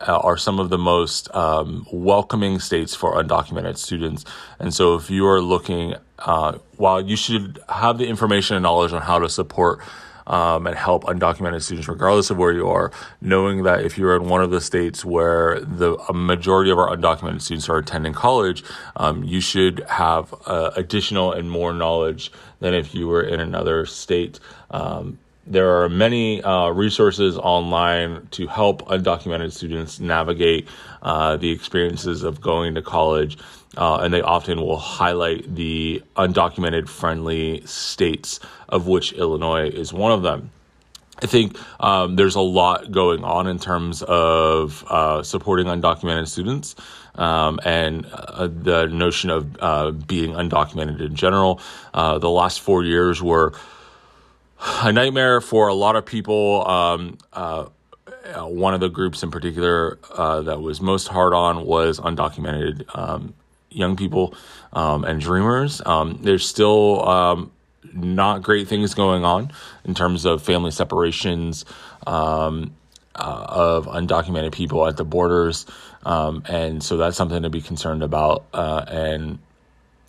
uh, 0.00 0.18
are 0.18 0.36
some 0.36 0.60
of 0.60 0.68
the 0.68 0.78
most 0.78 1.34
um, 1.34 1.86
welcoming 1.90 2.58
states 2.58 2.94
for 2.94 3.14
undocumented 3.14 3.78
students. 3.78 4.24
And 4.58 4.72
so, 4.72 4.94
if 4.94 5.10
you 5.10 5.26
are 5.26 5.40
looking, 5.40 5.94
uh, 6.18 6.58
while 6.76 7.00
you 7.00 7.16
should 7.16 7.58
have 7.68 7.98
the 7.98 8.06
information 8.06 8.56
and 8.56 8.62
knowledge 8.62 8.92
on 8.92 9.02
how 9.02 9.18
to 9.18 9.28
support 9.28 9.80
um, 10.26 10.66
and 10.66 10.76
help 10.76 11.04
undocumented 11.04 11.62
students, 11.62 11.88
regardless 11.88 12.30
of 12.30 12.36
where 12.36 12.52
you 12.52 12.68
are, 12.68 12.90
knowing 13.20 13.62
that 13.64 13.84
if 13.84 13.96
you're 13.96 14.16
in 14.16 14.28
one 14.28 14.42
of 14.42 14.50
the 14.50 14.60
states 14.60 15.04
where 15.04 15.60
the 15.60 15.96
majority 16.12 16.70
of 16.70 16.78
our 16.78 16.94
undocumented 16.94 17.40
students 17.40 17.68
are 17.68 17.78
attending 17.78 18.12
college, 18.12 18.64
um, 18.96 19.22
you 19.24 19.40
should 19.40 19.80
have 19.88 20.34
uh, 20.46 20.70
additional 20.76 21.32
and 21.32 21.50
more 21.50 21.72
knowledge 21.72 22.32
than 22.60 22.74
if 22.74 22.94
you 22.94 23.06
were 23.06 23.22
in 23.22 23.40
another 23.40 23.86
state. 23.86 24.40
Um, 24.70 25.18
there 25.46 25.80
are 25.80 25.88
many 25.88 26.42
uh, 26.42 26.70
resources 26.70 27.38
online 27.38 28.26
to 28.32 28.48
help 28.48 28.82
undocumented 28.88 29.52
students 29.52 30.00
navigate 30.00 30.66
uh, 31.02 31.36
the 31.36 31.50
experiences 31.50 32.24
of 32.24 32.40
going 32.40 32.74
to 32.74 32.82
college, 32.82 33.38
uh, 33.76 33.98
and 33.98 34.12
they 34.12 34.22
often 34.22 34.60
will 34.60 34.78
highlight 34.78 35.54
the 35.54 36.02
undocumented 36.16 36.88
friendly 36.88 37.62
states, 37.66 38.40
of 38.68 38.86
which 38.86 39.12
Illinois 39.12 39.68
is 39.68 39.92
one 39.92 40.12
of 40.12 40.22
them. 40.22 40.50
I 41.22 41.26
think 41.26 41.56
um, 41.80 42.16
there's 42.16 42.34
a 42.34 42.40
lot 42.40 42.92
going 42.92 43.24
on 43.24 43.46
in 43.46 43.58
terms 43.58 44.02
of 44.02 44.84
uh, 44.88 45.22
supporting 45.22 45.66
undocumented 45.66 46.28
students 46.28 46.76
um, 47.14 47.58
and 47.64 48.06
uh, 48.12 48.48
the 48.48 48.86
notion 48.86 49.30
of 49.30 49.56
uh, 49.60 49.90
being 49.92 50.32
undocumented 50.32 51.00
in 51.00 51.14
general. 51.14 51.60
Uh, 51.94 52.18
the 52.18 52.28
last 52.28 52.60
four 52.60 52.84
years 52.84 53.22
were 53.22 53.54
a 54.82 54.92
nightmare 54.92 55.40
for 55.40 55.68
a 55.68 55.74
lot 55.74 55.96
of 55.96 56.04
people. 56.04 56.68
Um, 56.68 57.16
uh, 57.32 57.66
one 58.44 58.74
of 58.74 58.80
the 58.80 58.88
groups 58.88 59.22
in 59.22 59.30
particular 59.30 59.98
uh, 60.12 60.42
that 60.42 60.60
was 60.60 60.80
most 60.82 61.08
hard 61.08 61.32
on 61.32 61.64
was 61.64 61.98
undocumented 62.00 62.84
um, 62.96 63.32
young 63.70 63.96
people 63.96 64.34
um, 64.72 65.04
and 65.04 65.20
dreamers. 65.20 65.82
Um, 65.84 66.18
there's 66.22 66.46
still 66.46 67.06
um, 67.08 67.52
not 67.92 68.42
great 68.42 68.68
things 68.68 68.94
going 68.94 69.24
on 69.24 69.52
in 69.84 69.94
terms 69.94 70.24
of 70.24 70.42
family 70.42 70.70
separations. 70.70 71.64
Um, 72.06 72.72
uh, 73.18 73.46
of 73.48 73.86
undocumented 73.86 74.52
people 74.52 74.86
at 74.86 74.98
the 74.98 75.04
borders. 75.04 75.64
Um, 76.04 76.42
and 76.46 76.82
so 76.82 76.98
that's 76.98 77.16
something 77.16 77.42
to 77.42 77.48
be 77.50 77.62
concerned 77.62 78.02
about 78.02 78.44
uh, 78.52 78.84
and 78.86 79.38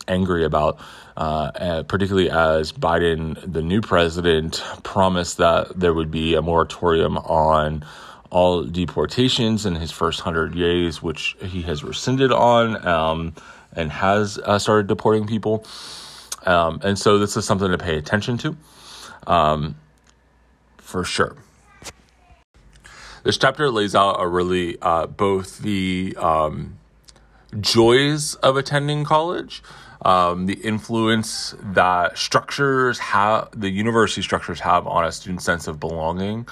angry 0.08 0.44
about, 0.44 0.80
uh, 1.16 1.84
particularly 1.84 2.30
as 2.30 2.72
Biden, 2.72 3.40
the 3.52 3.62
new 3.62 3.82
president, 3.82 4.64
promised 4.84 5.38
that 5.38 5.80
there 5.80 5.94
would 5.94 6.12
be 6.12 6.36
a 6.36 6.42
moratorium 6.42 7.18
on 7.18 7.86
all 8.30 8.64
deportations 8.64 9.66
in 9.66 9.76
his 9.76 9.92
first 9.92 10.26
100 10.26 10.56
days, 10.56 11.02
which 11.02 11.36
he 11.42 11.62
has 11.64 11.84
rescinded 11.84 12.32
on 12.32 12.86
um, 12.88 13.34
and 13.74 13.92
has 13.92 14.38
uh, 14.40 14.60
started 14.60 14.88
deporting 14.88 15.28
people. 15.28 15.66
Um, 16.46 16.80
and 16.84 16.98
so 16.98 17.18
this 17.18 17.36
is 17.36 17.46
something 17.46 17.72
to 17.72 17.78
pay 17.78 17.98
attention 17.98 18.38
to 18.40 18.58
um, 19.26 19.76
for 20.78 21.04
sure. 21.04 21.36
This 23.24 23.38
chapter 23.38 23.70
lays 23.70 23.94
out 23.94 24.22
a 24.22 24.28
really 24.28 24.78
uh, 24.82 25.08
both 25.08 25.60
the 25.60 26.16
um, 26.18 26.78
joys 27.60 28.36
of 28.36 28.56
attending 28.56 29.04
college, 29.04 29.62
um, 30.04 30.46
the 30.46 30.54
influence 30.54 31.54
that 31.62 32.18
structures 32.18 33.00
have, 33.00 33.50
the 33.54 33.70
university 33.70 34.22
structures 34.22 34.62
have 34.62 34.88
on 34.88 35.04
a 35.04 35.12
student's 35.12 35.44
sense 35.44 35.68
of 35.68 35.80
belonging, 35.80 36.48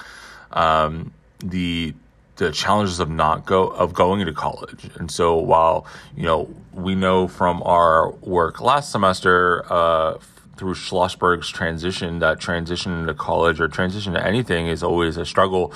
um, 0.52 1.12
the 1.50 1.94
the 2.36 2.52
challenges 2.52 3.00
of 3.00 3.08
not 3.08 3.46
go 3.46 3.68
of 3.68 3.94
going 3.94 4.24
to 4.24 4.32
college. 4.32 4.90
And 4.96 5.10
so 5.10 5.36
while 5.36 5.86
you 6.16 6.24
know 6.24 6.54
we 6.72 6.94
know 6.94 7.28
from 7.28 7.62
our 7.62 8.10
work 8.10 8.60
last 8.60 8.92
semester 8.92 9.64
uh, 9.72 10.18
through 10.56 10.74
Schlossberg's 10.74 11.48
transition 11.48 12.18
that 12.20 12.40
transition 12.40 12.92
into 13.00 13.14
college 13.14 13.60
or 13.60 13.68
transition 13.68 14.12
to 14.14 14.24
anything 14.24 14.66
is 14.66 14.82
always 14.82 15.16
a 15.16 15.24
struggle, 15.24 15.72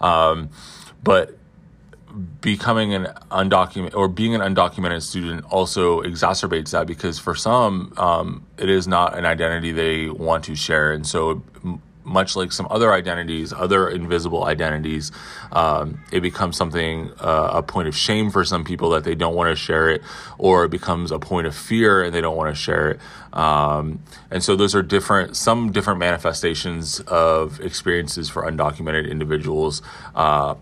um, 0.00 0.50
but 1.02 1.36
becoming 2.40 2.94
an 2.94 3.06
undocumented 3.30 3.94
or 3.94 4.06
being 4.08 4.34
an 4.36 4.40
undocumented 4.40 5.02
student 5.02 5.44
also 5.46 6.00
exacerbates 6.02 6.70
that 6.70 6.86
because 6.86 7.18
for 7.18 7.34
some 7.34 7.92
um, 7.96 8.46
it 8.56 8.68
is 8.68 8.86
not 8.86 9.18
an 9.18 9.24
identity 9.24 9.72
they 9.72 10.08
want 10.08 10.44
to 10.44 10.54
share 10.54 10.92
and 10.92 11.06
so 11.06 11.42
much 12.04 12.36
like 12.36 12.52
some 12.52 12.66
other 12.70 12.92
identities, 12.92 13.52
other 13.52 13.88
invisible 13.88 14.44
identities, 14.44 15.10
um, 15.52 16.00
it 16.12 16.20
becomes 16.20 16.56
something, 16.56 17.10
uh, 17.18 17.50
a 17.54 17.62
point 17.62 17.88
of 17.88 17.96
shame 17.96 18.30
for 18.30 18.44
some 18.44 18.64
people 18.64 18.90
that 18.90 19.04
they 19.04 19.14
don't 19.14 19.34
want 19.34 19.50
to 19.50 19.56
share 19.56 19.88
it, 19.88 20.02
or 20.38 20.64
it 20.64 20.70
becomes 20.70 21.10
a 21.10 21.18
point 21.18 21.46
of 21.46 21.54
fear 21.54 22.02
and 22.02 22.14
they 22.14 22.20
don't 22.20 22.36
want 22.36 22.54
to 22.54 22.60
share 22.60 22.90
it. 22.90 23.00
Um, 23.32 24.00
and 24.30 24.42
so 24.42 24.54
those 24.54 24.74
are 24.74 24.82
different, 24.82 25.36
some 25.36 25.72
different 25.72 25.98
manifestations 25.98 27.00
of 27.00 27.60
experiences 27.60 28.28
for 28.28 28.42
undocumented 28.42 29.10
individuals. 29.10 29.82
Uh, 30.14 30.54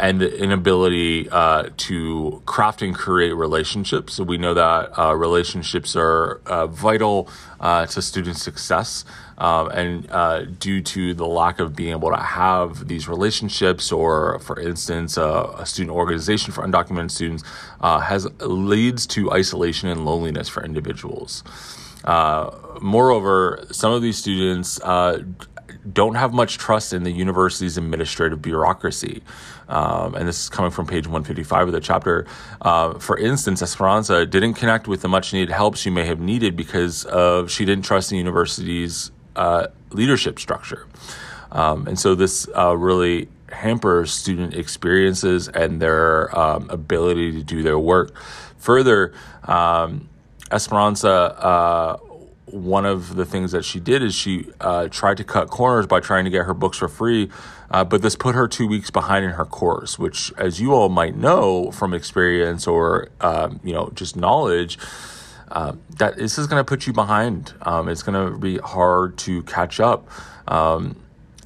and 0.00 0.20
the 0.20 0.42
inability 0.42 1.28
uh, 1.30 1.70
to 1.76 2.42
craft 2.46 2.82
and 2.82 2.94
create 2.94 3.32
relationships. 3.32 4.14
So 4.14 4.24
we 4.24 4.36
know 4.36 4.54
that 4.54 4.98
uh, 4.98 5.14
relationships 5.14 5.96
are 5.96 6.40
uh, 6.46 6.66
vital 6.66 7.28
uh, 7.60 7.86
to 7.86 8.02
student 8.02 8.36
success. 8.36 9.04
Um, 9.38 9.68
and 9.70 10.10
uh, 10.10 10.44
due 10.44 10.80
to 10.82 11.14
the 11.14 11.26
lack 11.26 11.58
of 11.58 11.74
being 11.74 11.90
able 11.90 12.10
to 12.10 12.16
have 12.16 12.86
these 12.86 13.08
relationships, 13.08 13.90
or 13.90 14.38
for 14.40 14.60
instance, 14.60 15.18
uh, 15.18 15.56
a 15.58 15.66
student 15.66 15.96
organization 15.96 16.52
for 16.52 16.62
undocumented 16.62 17.10
students, 17.10 17.42
has 17.80 18.28
leads 18.40 19.06
to 19.08 19.32
isolation 19.32 19.88
and 19.88 20.04
loneliness 20.04 20.48
for 20.48 20.64
individuals. 20.64 21.42
Moreover, 22.80 23.64
some 23.72 23.92
of 23.92 24.02
these 24.02 24.18
students 24.18 24.78
don't 25.92 26.14
have 26.14 26.32
much 26.32 26.58
trust 26.58 26.92
in 26.92 27.02
the 27.02 27.10
university's 27.10 27.76
administrative 27.76 28.40
bureaucracy. 28.40 29.22
Um, 29.68 30.14
and 30.14 30.28
this 30.28 30.44
is 30.44 30.48
coming 30.48 30.70
from 30.70 30.86
page 30.86 31.06
155 31.06 31.68
of 31.68 31.72
the 31.72 31.80
chapter. 31.80 32.26
Uh, 32.60 32.98
for 32.98 33.18
instance, 33.18 33.62
Esperanza 33.62 34.26
didn't 34.26 34.54
connect 34.54 34.88
with 34.88 35.02
the 35.02 35.08
much 35.08 35.32
needed 35.32 35.52
help 35.52 35.76
she 35.76 35.90
may 35.90 36.04
have 36.04 36.20
needed 36.20 36.56
because 36.56 37.04
of 37.04 37.50
she 37.50 37.64
didn't 37.64 37.84
trust 37.84 38.10
the 38.10 38.16
university's 38.16 39.10
uh, 39.36 39.66
leadership 39.90 40.38
structure. 40.38 40.86
Um, 41.52 41.86
and 41.86 41.98
so 41.98 42.14
this 42.14 42.48
uh, 42.56 42.76
really 42.76 43.28
hampers 43.50 44.12
student 44.12 44.54
experiences 44.54 45.48
and 45.48 45.80
their 45.80 46.36
um, 46.36 46.68
ability 46.70 47.32
to 47.32 47.42
do 47.42 47.62
their 47.62 47.78
work. 47.78 48.14
Further, 48.58 49.12
um, 49.44 50.08
Esperanza, 50.50 51.10
uh, 51.10 51.98
one 52.54 52.86
of 52.86 53.16
the 53.16 53.24
things 53.24 53.50
that 53.50 53.64
she 53.64 53.80
did 53.80 54.00
is 54.00 54.14
she 54.14 54.46
uh, 54.60 54.86
tried 54.88 55.16
to 55.16 55.24
cut 55.24 55.50
corners 55.50 55.86
by 55.86 55.98
trying 55.98 56.24
to 56.24 56.30
get 56.30 56.46
her 56.46 56.54
books 56.54 56.78
for 56.78 56.86
free, 56.86 57.28
uh, 57.70 57.82
but 57.82 58.00
this 58.00 58.14
put 58.14 58.36
her 58.36 58.46
two 58.46 58.68
weeks 58.68 58.90
behind 58.90 59.24
in 59.24 59.32
her 59.32 59.44
course, 59.44 59.98
which, 59.98 60.32
as 60.38 60.60
you 60.60 60.72
all 60.72 60.88
might 60.88 61.16
know 61.16 61.72
from 61.72 61.92
experience 61.92 62.68
or 62.68 63.08
um, 63.20 63.58
you 63.64 63.72
know 63.72 63.90
just 63.96 64.14
knowledge, 64.14 64.78
uh, 65.50 65.72
that 65.98 66.16
this 66.16 66.38
is 66.38 66.46
going 66.46 66.60
to 66.60 66.64
put 66.64 66.86
you 66.86 66.92
behind. 66.92 67.52
Um, 67.62 67.88
it's 67.88 68.04
going 68.04 68.32
to 68.32 68.38
be 68.38 68.58
hard 68.58 69.18
to 69.18 69.42
catch 69.42 69.80
up. 69.80 70.08
Um, 70.46 70.96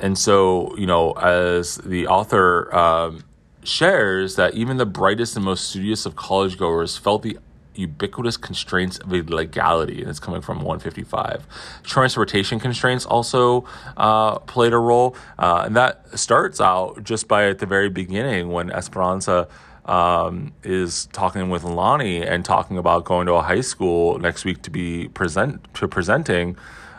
and 0.00 0.16
so, 0.16 0.76
you 0.76 0.86
know, 0.86 1.12
as 1.12 1.76
the 1.76 2.06
author 2.06 2.74
um, 2.74 3.24
shares, 3.64 4.36
that 4.36 4.54
even 4.54 4.76
the 4.76 4.86
brightest 4.86 5.36
and 5.36 5.44
most 5.44 5.70
studious 5.70 6.06
of 6.06 6.16
college 6.16 6.58
goers 6.58 6.96
felt 6.98 7.22
the 7.22 7.38
ubiquitous 7.78 8.36
constraints 8.36 8.98
of 8.98 9.12
illegality, 9.12 10.00
and 10.00 10.10
it's 10.10 10.18
coming 10.18 10.40
from 10.40 10.58
155. 10.58 11.46
Transportation 11.84 12.58
constraints 12.58 13.06
also 13.06 13.64
uh, 13.96 14.38
played 14.40 14.72
a 14.72 14.78
role, 14.78 15.16
uh, 15.38 15.62
and 15.66 15.76
that 15.76 16.18
starts 16.18 16.60
out 16.60 17.02
just 17.04 17.28
by 17.28 17.48
at 17.48 17.60
the 17.60 17.66
very 17.66 17.88
beginning 17.88 18.50
when 18.50 18.70
Esperanza 18.70 19.48
um, 19.84 20.52
is 20.64 21.06
talking 21.12 21.48
with 21.48 21.64
Lonnie 21.64 22.22
and 22.22 22.44
talking 22.44 22.76
about 22.76 23.04
going 23.04 23.26
to 23.26 23.34
a 23.34 23.42
high 23.42 23.62
school 23.62 24.18
next 24.18 24.44
week 24.44 24.60
to 24.62 24.70
be 24.70 25.08
present 25.08 25.72
to 25.74 25.88
presenting, 25.88 26.56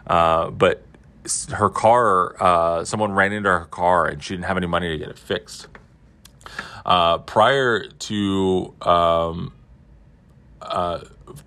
uh, 0.08 0.50
but 0.50 0.84
her 1.52 1.70
car, 1.70 2.42
uh, 2.42 2.86
someone 2.86 3.12
ran 3.12 3.32
into 3.34 3.50
her 3.50 3.66
car 3.66 4.08
and 4.08 4.24
she 4.24 4.34
didn't 4.34 4.46
have 4.46 4.58
any 4.58 4.66
money 4.66 4.90
to 4.90 4.98
get 4.98 5.10
it 5.10 5.20
fixed. 5.20 5.68
Uh, 6.86 7.20
prior 7.20 7.86
to 7.86 8.74
um, 8.82 9.54
uh, 10.70 11.04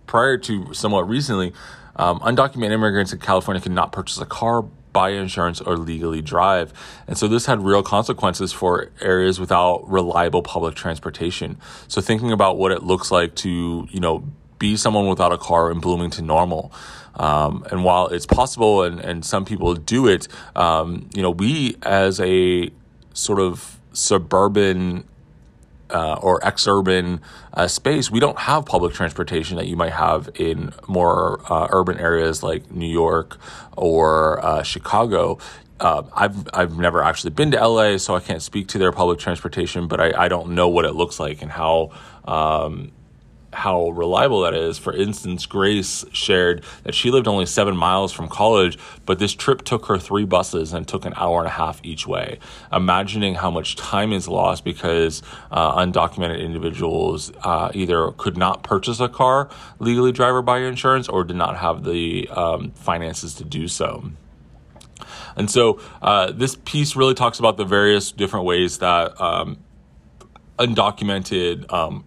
prior 0.06 0.36
to 0.38 0.74
somewhat 0.74 1.08
recently, 1.08 1.52
um, 1.96 2.20
undocumented 2.20 2.72
immigrants 2.72 3.12
in 3.12 3.18
California 3.18 3.60
could 3.60 3.72
not 3.72 3.92
purchase 3.92 4.18
a 4.18 4.26
car 4.26 4.62
buy 4.92 5.10
insurance 5.10 5.60
or 5.60 5.76
legally 5.76 6.20
drive. 6.20 6.72
And 7.06 7.16
so 7.16 7.28
this 7.28 7.46
had 7.46 7.62
real 7.62 7.82
consequences 7.82 8.52
for 8.52 8.90
areas 9.00 9.40
without 9.40 9.88
reliable 9.88 10.42
public 10.42 10.74
transportation. 10.74 11.56
So 11.88 12.00
thinking 12.00 12.30
about 12.30 12.58
what 12.58 12.72
it 12.72 12.82
looks 12.82 13.10
like 13.10 13.34
to, 13.36 13.88
you 13.90 14.00
know, 14.00 14.24
be 14.58 14.76
someone 14.76 15.08
without 15.08 15.32
a 15.32 15.38
car 15.38 15.70
in 15.70 15.80
Bloomington 15.80 16.26
normal. 16.26 16.72
Um, 17.14 17.66
and 17.70 17.84
while 17.84 18.08
it's 18.08 18.26
possible 18.26 18.82
and, 18.82 19.00
and 19.00 19.24
some 19.24 19.44
people 19.44 19.74
do 19.74 20.06
it, 20.06 20.28
um, 20.54 21.08
you 21.14 21.22
know, 21.22 21.30
we 21.30 21.76
as 21.82 22.20
a 22.20 22.70
sort 23.12 23.40
of 23.40 23.78
suburban 23.92 25.04
uh, 25.92 26.14
or 26.14 26.40
exurban 26.40 27.20
uh, 27.54 27.68
space, 27.68 28.10
we 28.10 28.20
don't 28.20 28.38
have 28.38 28.64
public 28.66 28.94
transportation 28.94 29.56
that 29.56 29.66
you 29.66 29.76
might 29.76 29.92
have 29.92 30.30
in 30.34 30.72
more 30.88 31.40
uh, 31.52 31.68
urban 31.70 31.98
areas 31.98 32.42
like 32.42 32.70
New 32.70 32.90
York 32.90 33.38
or 33.76 34.44
uh, 34.44 34.62
Chicago. 34.62 35.38
Uh, 35.78 36.02
I've 36.14 36.48
I've 36.54 36.78
never 36.78 37.02
actually 37.02 37.30
been 37.30 37.50
to 37.52 37.66
LA, 37.66 37.98
so 37.98 38.14
I 38.14 38.20
can't 38.20 38.42
speak 38.42 38.68
to 38.68 38.78
their 38.78 38.92
public 38.92 39.18
transportation, 39.18 39.88
but 39.88 40.00
I, 40.00 40.24
I 40.24 40.28
don't 40.28 40.54
know 40.54 40.68
what 40.68 40.84
it 40.84 40.94
looks 40.94 41.18
like 41.18 41.42
and 41.42 41.50
how 41.50 41.90
um, 42.24 42.92
how 43.52 43.90
reliable 43.90 44.42
that 44.42 44.54
is. 44.54 44.78
For 44.78 44.94
instance, 44.94 45.46
Grace 45.46 46.04
shared 46.12 46.64
that 46.84 46.94
she 46.94 47.10
lived 47.10 47.28
only 47.28 47.46
seven 47.46 47.76
miles 47.76 48.12
from 48.12 48.28
college, 48.28 48.78
but 49.06 49.18
this 49.18 49.32
trip 49.32 49.62
took 49.62 49.86
her 49.86 49.98
three 49.98 50.24
buses 50.24 50.72
and 50.72 50.86
took 50.86 51.04
an 51.04 51.12
hour 51.16 51.38
and 51.38 51.46
a 51.46 51.50
half 51.50 51.80
each 51.82 52.06
way. 52.06 52.38
Imagining 52.72 53.34
how 53.34 53.50
much 53.50 53.76
time 53.76 54.12
is 54.12 54.28
lost 54.28 54.64
because 54.64 55.22
uh, 55.50 55.76
undocumented 55.76 56.40
individuals 56.40 57.32
uh, 57.42 57.70
either 57.74 58.10
could 58.12 58.36
not 58.36 58.62
purchase 58.62 59.00
a 59.00 59.08
car 59.08 59.48
legally 59.78 60.12
driver 60.12 60.42
by 60.42 60.58
insurance 60.60 61.08
or 61.08 61.24
did 61.24 61.36
not 61.36 61.56
have 61.56 61.84
the 61.84 62.28
um, 62.28 62.70
finances 62.72 63.34
to 63.34 63.44
do 63.44 63.68
so. 63.68 64.10
And 65.36 65.50
so 65.50 65.80
uh, 66.00 66.32
this 66.32 66.56
piece 66.64 66.96
really 66.96 67.14
talks 67.14 67.38
about 67.38 67.56
the 67.56 67.64
various 67.64 68.12
different 68.12 68.46
ways 68.46 68.78
that 68.78 69.18
um, 69.20 69.58
undocumented 70.58 71.72
um, 71.72 72.04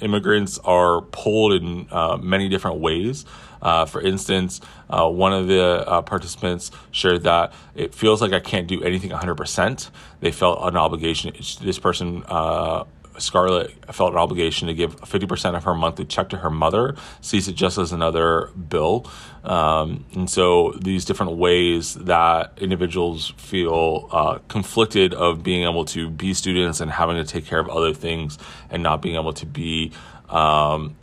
immigrants 0.00 0.58
are 0.64 1.00
pulled 1.00 1.52
in 1.54 1.86
uh, 1.90 2.16
many 2.16 2.48
different 2.48 2.78
ways. 2.78 3.24
Uh, 3.62 3.86
for 3.86 4.00
instance, 4.02 4.60
uh, 4.90 5.08
one 5.08 5.32
of 5.32 5.48
the 5.48 5.88
uh, 5.88 6.02
participants 6.02 6.70
shared 6.90 7.22
that 7.22 7.52
it 7.74 7.94
feels 7.94 8.20
like 8.20 8.32
I 8.32 8.40
can't 8.40 8.66
do 8.66 8.82
anything 8.82 9.10
100%. 9.10 9.90
They 10.20 10.30
felt 10.30 10.58
an 10.62 10.76
obligation. 10.76 11.34
This 11.62 11.78
person 11.78 12.24
uh, 12.26 12.84
Scarlett 13.18 13.72
felt 13.94 14.12
an 14.12 14.18
obligation 14.18 14.68
to 14.68 14.74
give 14.74 14.96
50% 15.00 15.56
of 15.56 15.64
her 15.64 15.74
monthly 15.74 16.04
check 16.04 16.28
to 16.30 16.38
her 16.38 16.50
mother, 16.50 16.96
sees 17.20 17.48
it 17.48 17.54
just 17.54 17.78
as 17.78 17.92
another 17.92 18.50
bill. 18.68 19.06
Um, 19.44 20.04
and 20.14 20.28
so 20.28 20.72
these 20.72 21.04
different 21.04 21.32
ways 21.32 21.94
that 21.94 22.52
individuals 22.56 23.34
feel 23.36 24.08
uh, 24.10 24.38
conflicted 24.48 25.14
of 25.14 25.42
being 25.42 25.64
able 25.64 25.84
to 25.86 26.10
be 26.10 26.34
students 26.34 26.80
and 26.80 26.90
having 26.90 27.16
to 27.16 27.24
take 27.24 27.46
care 27.46 27.58
of 27.58 27.68
other 27.68 27.92
things 27.92 28.38
and 28.70 28.82
not 28.82 29.02
being 29.02 29.16
able 29.16 29.32
to 29.34 29.46
be 29.46 29.92
um, 30.28 30.96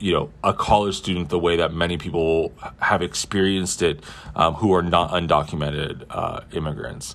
you 0.00 0.12
know 0.12 0.30
a 0.42 0.52
college 0.52 0.96
student 0.96 1.28
the 1.28 1.38
way 1.38 1.56
that 1.56 1.72
many 1.72 1.98
people 1.98 2.52
have 2.80 3.02
experienced 3.02 3.82
it 3.82 4.02
um, 4.34 4.54
who 4.54 4.72
are 4.74 4.82
not 4.82 5.10
undocumented 5.10 6.04
uh, 6.10 6.40
immigrants. 6.52 7.14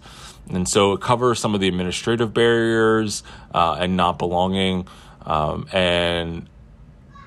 And 0.49 0.69
so 0.69 0.93
it 0.93 1.01
covers 1.01 1.39
some 1.39 1.55
of 1.55 1.61
the 1.61 1.67
administrative 1.67 2.33
barriers 2.33 3.23
uh, 3.53 3.77
and 3.79 3.97
not 3.97 4.19
belonging, 4.19 4.87
um, 5.25 5.67
and 5.73 6.47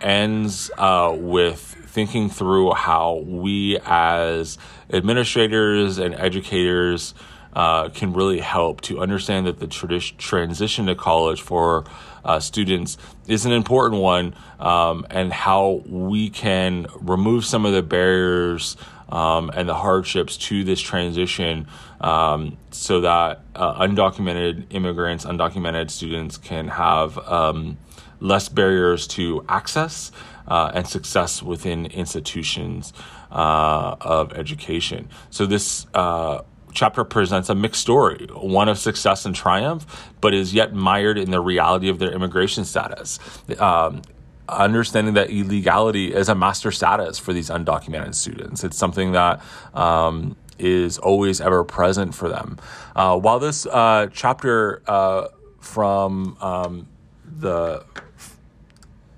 ends 0.01 0.71
uh, 0.79 1.15
with 1.19 1.61
thinking 1.61 2.31
through 2.31 2.73
how 2.75 3.17
we 3.27 3.79
as 3.85 4.57
administrators 4.93 5.99
and 5.99 6.15
educators 6.15 7.13
uh, 7.55 7.89
can 7.89 8.13
really 8.13 8.39
help 8.39 8.81
to 8.83 9.01
understand 9.01 9.47
that 9.47 9.59
the 9.59 9.67
tradi- 9.67 10.17
transition 10.17 10.87
to 10.87 10.95
college 10.95 11.41
for 11.41 11.85
uh, 12.25 12.41
students 12.41 12.97
is 13.27 13.47
an 13.47 13.53
important 13.53 14.01
one, 14.03 14.35
um, 14.59 15.07
and 15.11 15.33
how 15.33 15.83
we 15.87 16.31
can 16.31 16.87
remove 17.01 17.45
some 17.45 17.65
of 17.65 17.73
the 17.73 17.83
barriers 17.83 18.77
um, 19.09 19.51
and 19.55 19.69
the 19.69 19.75
hardships 19.75 20.37
to 20.37 20.65
this 20.65 20.81
transition 20.81 21.67
um, 22.01 22.57
so 22.71 23.01
that 23.01 23.41
uh, 23.55 23.87
undocumented 23.87 24.67
immigrants, 24.71 25.25
undocumented 25.25 25.91
students 25.91 26.37
can 26.37 26.69
have 26.69 27.19
um, 27.19 27.79
less 28.21 28.49
barriers 28.49 29.07
to 29.07 29.45
access 29.49 30.13
uh, 30.47 30.71
and 30.75 30.87
success 30.87 31.43
within 31.43 31.87
institutions 31.87 32.93
uh, 33.31 33.97
of 34.01 34.33
education. 34.33 35.09
So, 35.31 35.47
this 35.47 35.87
uh, 35.95 36.43
chapter 36.73 37.05
presents 37.05 37.49
a 37.49 37.55
mixed 37.55 37.81
story, 37.81 38.27
one 38.33 38.69
of 38.69 38.79
success 38.79 39.25
and 39.25 39.35
triumph, 39.35 40.13
but 40.21 40.35
is 40.35 40.55
yet 40.55 40.75
mired 40.75 41.19
in 41.19 41.31
the 41.31 41.41
reality 41.41 41.89
of 41.89 41.99
their 41.99 42.13
immigration 42.13 42.65
status. 42.65 43.19
Um, 43.59 44.03
understanding 44.49 45.15
that 45.15 45.31
illegality 45.31 46.15
is 46.15 46.29
a 46.29 46.35
master 46.35 46.71
status 46.71 47.19
for 47.19 47.33
these 47.33 47.51
undocumented 47.51 48.15
students. 48.15 48.65
It's 48.65 48.77
something 48.77 49.13
that 49.13 49.43
um, 49.75 50.37
is 50.59 50.99
always 50.99 51.41
ever 51.41 51.65
present 51.65 52.15
for 52.15 52.29
them. 52.29 52.59
Uh, 52.97 53.19
while 53.19 53.39
this 53.39 53.67
uh, 53.67 54.09
chapter 54.13 54.83
uh, 54.87 55.29
from 55.61 56.37
um, 56.41 56.89
the 57.25 57.85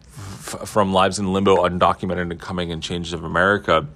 f- 0.06 0.68
from 0.68 0.92
Lives 0.92 1.18
in 1.18 1.32
Limbo, 1.32 1.56
Undocumented 1.56 2.30
and 2.30 2.40
Coming 2.40 2.72
and 2.72 2.82
Changes 2.82 3.12
of 3.12 3.24
America, 3.24 3.86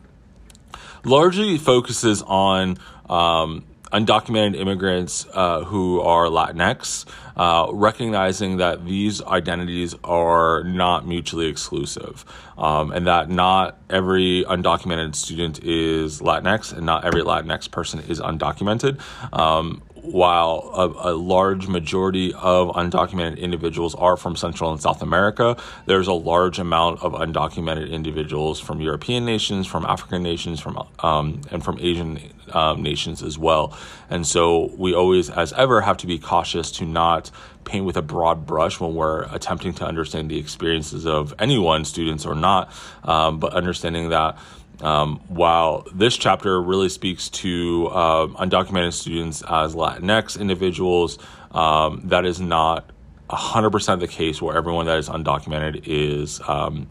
largely 1.04 1.58
focuses 1.58 2.22
on 2.22 2.78
um, 3.14 3.64
undocumented 3.92 4.58
immigrants 4.58 5.24
uh, 5.34 5.62
who 5.62 6.00
are 6.00 6.26
Latinx, 6.26 7.06
uh, 7.36 7.68
recognizing 7.72 8.56
that 8.56 8.84
these 8.84 9.22
identities 9.22 9.94
are 10.02 10.64
not 10.64 11.06
mutually 11.06 11.46
exclusive, 11.46 12.24
um, 12.58 12.90
and 12.90 13.06
that 13.06 13.30
not 13.30 13.78
every 13.88 14.44
undocumented 14.48 15.14
student 15.14 15.62
is 15.62 16.20
Latinx, 16.20 16.72
and 16.72 16.84
not 16.84 17.04
every 17.04 17.22
Latinx 17.22 17.70
person 17.70 18.00
is 18.00 18.20
undocumented. 18.20 19.00
Um, 19.32 19.80
while 20.04 20.70
a, 20.74 21.10
a, 21.10 21.14
large 21.14 21.66
majority 21.66 22.34
of 22.34 22.68
undocumented 22.68 23.38
individuals 23.38 23.94
are 23.94 24.16
from 24.16 24.36
Central 24.36 24.70
and 24.70 24.80
South 24.80 25.00
America, 25.00 25.56
there's 25.86 26.06
a 26.06 26.12
large 26.12 26.58
amount 26.58 27.02
of 27.02 27.12
undocumented 27.12 27.90
individuals 27.90 28.60
from 28.60 28.80
European 28.80 29.24
nations, 29.24 29.66
from 29.66 29.86
African 29.86 30.22
nations, 30.22 30.60
from 30.60 30.86
um, 30.98 31.40
and 31.50 31.64
from 31.64 31.78
Asian 31.80 32.18
um, 32.52 32.82
nations 32.82 33.22
as 33.22 33.38
well. 33.38 33.76
And 34.10 34.26
so 34.26 34.74
we 34.76 34.94
always, 34.94 35.30
as 35.30 35.52
ever, 35.54 35.80
have 35.80 35.96
to 35.98 36.06
be 36.06 36.18
cautious 36.18 36.70
to 36.72 36.84
not 36.84 37.30
paint 37.64 37.86
with 37.86 37.96
a 37.96 38.02
broad 38.02 38.46
brush 38.46 38.78
when 38.78 38.94
we're 38.94 39.22
attempting 39.34 39.72
to 39.74 39.86
understand 39.86 40.30
the 40.30 40.38
experiences 40.38 41.06
of 41.06 41.34
anyone, 41.38 41.84
students 41.84 42.26
or 42.26 42.34
not, 42.34 42.70
um, 43.04 43.38
but 43.38 43.54
understanding 43.54 44.10
that 44.10 44.36
um, 44.80 45.20
while 45.28 45.86
this 45.92 46.16
chapter 46.16 46.60
really 46.60 46.88
speaks 46.88 47.28
to 47.30 47.88
uh, 47.88 48.26
undocumented 48.28 48.92
students 48.92 49.42
as 49.42 49.74
Latinx 49.74 50.38
individuals, 50.40 51.18
um, 51.52 52.00
that 52.04 52.24
is 52.24 52.40
not 52.40 52.90
100% 53.30 54.00
the 54.00 54.08
case 54.08 54.42
where 54.42 54.56
everyone 54.56 54.86
that 54.86 54.98
is 54.98 55.08
undocumented 55.08 55.82
is 55.86 56.40
um, 56.46 56.86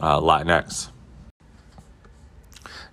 uh, 0.00 0.20
Latinx. 0.20 0.90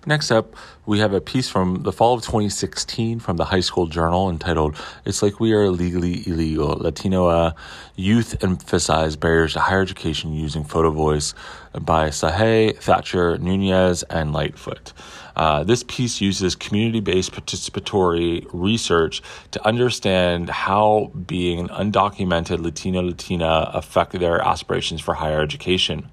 Next 0.04 0.32
up, 0.32 0.56
we 0.84 0.98
have 0.98 1.12
a 1.14 1.20
piece 1.20 1.48
from 1.48 1.84
the 1.84 1.92
fall 1.92 2.14
of 2.14 2.22
2016 2.22 3.20
from 3.20 3.36
the 3.36 3.44
High 3.44 3.60
School 3.60 3.86
Journal 3.86 4.28
entitled 4.30 4.74
It's 5.04 5.22
Like 5.22 5.38
We 5.38 5.52
Are 5.52 5.70
Legally 5.70 6.26
Illegal 6.26 6.70
Latino 6.70 7.28
uh, 7.28 7.52
Youth 7.94 8.42
Emphasize 8.42 9.14
Barriers 9.14 9.52
to 9.52 9.60
Higher 9.60 9.80
Education 9.80 10.32
Using 10.32 10.64
Photo 10.64 10.90
Voice 10.90 11.34
by 11.80 12.08
Sahay, 12.08 12.76
Thatcher, 12.76 13.38
Nunez, 13.38 14.02
and 14.10 14.32
Lightfoot. 14.32 14.92
Uh, 15.36 15.62
this 15.62 15.84
piece 15.84 16.20
uses 16.20 16.56
community 16.56 16.98
based 16.98 17.30
participatory 17.30 18.44
research 18.52 19.22
to 19.52 19.64
understand 19.64 20.50
how 20.50 21.12
being 21.28 21.60
an 21.60 21.68
undocumented 21.68 22.60
Latino 22.60 23.02
Latina 23.02 23.70
affect 23.72 24.18
their 24.18 24.40
aspirations 24.40 25.00
for 25.00 25.14
higher 25.14 25.40
education. 25.40 26.08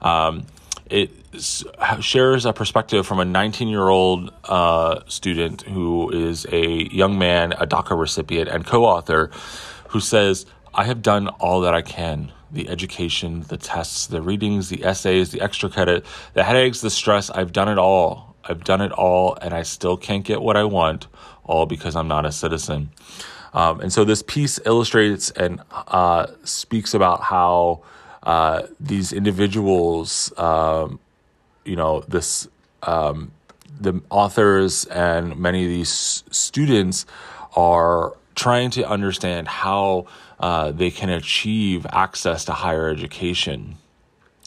Um, 0.00 0.46
it 0.88 1.10
shares 2.00 2.44
a 2.44 2.52
perspective 2.52 3.06
from 3.06 3.20
a 3.20 3.24
19 3.24 3.68
year 3.68 3.88
old 3.88 4.32
uh, 4.44 5.00
student 5.06 5.62
who 5.62 6.10
is 6.10 6.46
a 6.50 6.88
young 6.92 7.18
man, 7.18 7.52
a 7.52 7.66
DACA 7.66 7.98
recipient, 7.98 8.48
and 8.48 8.66
co 8.66 8.84
author 8.84 9.30
who 9.88 10.00
says, 10.00 10.46
I 10.74 10.84
have 10.84 11.02
done 11.02 11.28
all 11.28 11.60
that 11.62 11.74
I 11.74 11.82
can 11.82 12.32
the 12.50 12.68
education, 12.68 13.42
the 13.48 13.56
tests, 13.56 14.06
the 14.06 14.22
readings, 14.22 14.68
the 14.68 14.84
essays, 14.84 15.30
the 15.30 15.40
extra 15.40 15.68
credit, 15.68 16.04
the 16.34 16.44
headaches, 16.44 16.80
the 16.80 16.90
stress. 16.90 17.30
I've 17.30 17.52
done 17.52 17.68
it 17.68 17.78
all. 17.78 18.36
I've 18.44 18.64
done 18.64 18.80
it 18.80 18.92
all, 18.92 19.36
and 19.42 19.52
I 19.52 19.62
still 19.62 19.96
can't 19.96 20.24
get 20.24 20.40
what 20.40 20.56
I 20.56 20.64
want, 20.64 21.06
all 21.44 21.66
because 21.66 21.94
I'm 21.94 22.08
not 22.08 22.24
a 22.24 22.32
citizen. 22.32 22.90
Um, 23.52 23.80
and 23.80 23.92
so 23.92 24.04
this 24.04 24.22
piece 24.22 24.58
illustrates 24.64 25.30
and 25.32 25.60
uh, 25.70 26.28
speaks 26.44 26.94
about 26.94 27.22
how 27.22 27.82
uh, 28.22 28.62
these 28.80 29.12
individuals, 29.12 30.32
um, 30.38 31.00
you 31.68 31.76
know, 31.76 32.00
this 32.08 32.48
um, 32.82 33.32
the 33.80 34.00
authors 34.10 34.84
and 34.86 35.36
many 35.38 35.64
of 35.64 35.68
these 35.68 36.24
students 36.30 37.06
are 37.54 38.16
trying 38.34 38.70
to 38.70 38.88
understand 38.88 39.48
how 39.48 40.06
uh, 40.40 40.70
they 40.72 40.90
can 40.90 41.10
achieve 41.10 41.86
access 41.90 42.44
to 42.46 42.52
higher 42.52 42.88
education. 42.88 43.76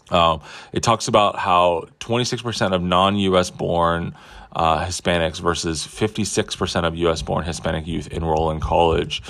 Um, 0.10 0.42
it 0.74 0.84
talks 0.84 1.08
about 1.08 1.38
how 1.38 1.88
26% 2.00 2.74
of 2.74 2.82
non 2.82 3.16
US 3.18 3.50
born 3.50 4.16
uh, 4.54 4.86
Hispanics 4.86 5.40
versus 5.40 5.86
56% 5.86 6.86
of 6.86 6.96
US 6.98 7.22
born 7.22 7.46
Hispanic 7.46 7.88
youth 7.88 8.08
enroll 8.08 8.52
in 8.52 8.60
college. 8.60 9.22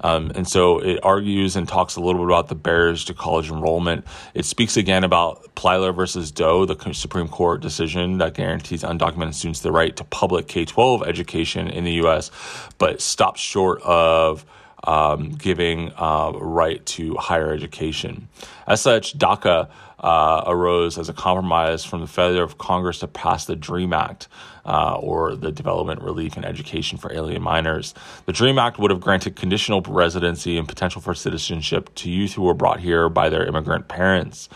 Um, 0.00 0.30
and 0.34 0.46
so 0.46 0.78
it 0.78 1.00
argues 1.02 1.56
and 1.56 1.68
talks 1.68 1.96
a 1.96 2.00
little 2.00 2.20
bit 2.20 2.26
about 2.26 2.48
the 2.48 2.54
barriers 2.54 3.04
to 3.06 3.14
college 3.14 3.50
enrollment. 3.50 4.06
It 4.34 4.44
speaks 4.44 4.76
again 4.76 5.04
about 5.04 5.54
Plyler 5.54 5.94
versus 5.94 6.30
Doe, 6.30 6.64
the 6.64 6.92
Supreme 6.92 7.28
Court 7.28 7.60
decision 7.60 8.18
that 8.18 8.34
guarantees 8.34 8.82
undocumented 8.82 9.34
students 9.34 9.60
the 9.60 9.72
right 9.72 9.94
to 9.96 10.04
public 10.04 10.46
K 10.48 10.64
12 10.64 11.02
education 11.02 11.68
in 11.68 11.84
the 11.84 11.92
U.S., 11.94 12.30
but 12.78 13.00
stops 13.00 13.40
short 13.40 13.82
of 13.82 14.44
um, 14.84 15.30
giving 15.30 15.92
uh, 15.96 16.32
right 16.34 16.84
to 16.86 17.14
higher 17.16 17.52
education. 17.52 18.28
As 18.66 18.80
such, 18.80 19.18
DACA 19.18 19.68
uh, 20.00 20.44
arose 20.46 20.98
as 20.98 21.08
a 21.08 21.12
compromise 21.12 21.84
from 21.84 22.00
the 22.00 22.06
failure 22.06 22.42
of 22.42 22.58
Congress 22.58 23.00
to 23.00 23.08
pass 23.08 23.46
the 23.46 23.56
DREAM 23.56 23.92
Act, 23.92 24.28
uh, 24.64 24.96
or 24.96 25.34
the 25.34 25.50
Development 25.50 26.00
Relief 26.02 26.36
and 26.36 26.44
Education 26.44 26.98
for 26.98 27.12
Alien 27.12 27.42
Minors. 27.42 27.94
The 28.26 28.32
DREAM 28.32 28.58
Act 28.58 28.78
would 28.78 28.90
have 28.90 29.00
granted 29.00 29.34
conditional 29.34 29.80
residency 29.82 30.58
and 30.58 30.68
potential 30.68 31.00
for 31.00 31.14
citizenship 31.14 31.94
to 31.96 32.10
youth 32.10 32.34
who 32.34 32.42
were 32.42 32.54
brought 32.54 32.80
here 32.80 33.08
by 33.08 33.28
their 33.28 33.46
immigrant 33.46 33.88
parents. 33.88 34.48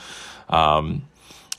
Um, 0.48 1.08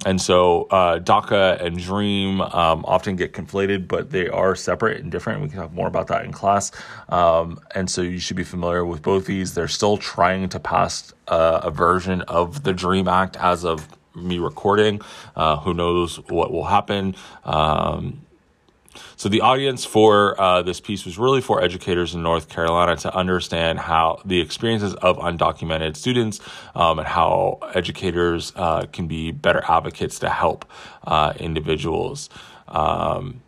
and 0.05 0.21
so 0.21 0.63
uh, 0.63 0.99
DACA 0.99 1.61
and 1.61 1.77
DREAM 1.77 2.41
um, 2.41 2.83
often 2.85 3.15
get 3.15 3.31
conflated, 3.31 3.87
but 3.87 4.09
they 4.09 4.27
are 4.27 4.55
separate 4.55 5.01
and 5.01 5.11
different. 5.11 5.41
We 5.41 5.49
can 5.49 5.59
talk 5.59 5.71
more 5.71 5.87
about 5.87 6.07
that 6.07 6.25
in 6.25 6.31
class. 6.31 6.71
Um, 7.09 7.59
and 7.73 7.89
so 7.89 8.01
you 8.01 8.19
should 8.19 8.35
be 8.35 8.43
familiar 8.43 8.85
with 8.85 9.01
both 9.01 9.25
these. 9.25 9.53
They're 9.53 9.67
still 9.67 9.97
trying 9.97 10.49
to 10.49 10.59
pass 10.59 11.13
uh, 11.27 11.61
a 11.63 11.71
version 11.71 12.21
of 12.23 12.63
the 12.63 12.73
DREAM 12.73 13.07
Act 13.07 13.37
as 13.37 13.63
of 13.63 13.87
me 14.15 14.39
recording. 14.39 15.01
Uh, 15.35 15.57
who 15.57 15.73
knows 15.73 16.17
what 16.29 16.51
will 16.51 16.65
happen? 16.65 17.15
Um, 17.45 18.25
so 19.15 19.29
the 19.29 19.41
audience 19.41 19.85
for 19.85 20.39
uh, 20.39 20.61
this 20.61 20.79
piece 20.79 21.05
was 21.05 21.17
really 21.17 21.41
for 21.41 21.61
educators 21.61 22.15
in 22.15 22.23
North 22.23 22.49
Carolina 22.49 22.95
to 22.97 23.15
understand 23.15 23.79
how 23.79 24.21
the 24.25 24.39
experiences 24.41 24.93
of 24.95 25.17
undocumented 25.17 25.95
students 25.95 26.39
um, 26.75 26.99
and 26.99 27.07
how 27.07 27.59
educators 27.75 28.53
uh, 28.55 28.85
can 28.91 29.07
be 29.07 29.31
better 29.31 29.63
advocates 29.67 30.19
to 30.19 30.29
help 30.29 30.65
uh, 31.05 31.33
individuals. 31.39 32.29
Um, 32.67 33.42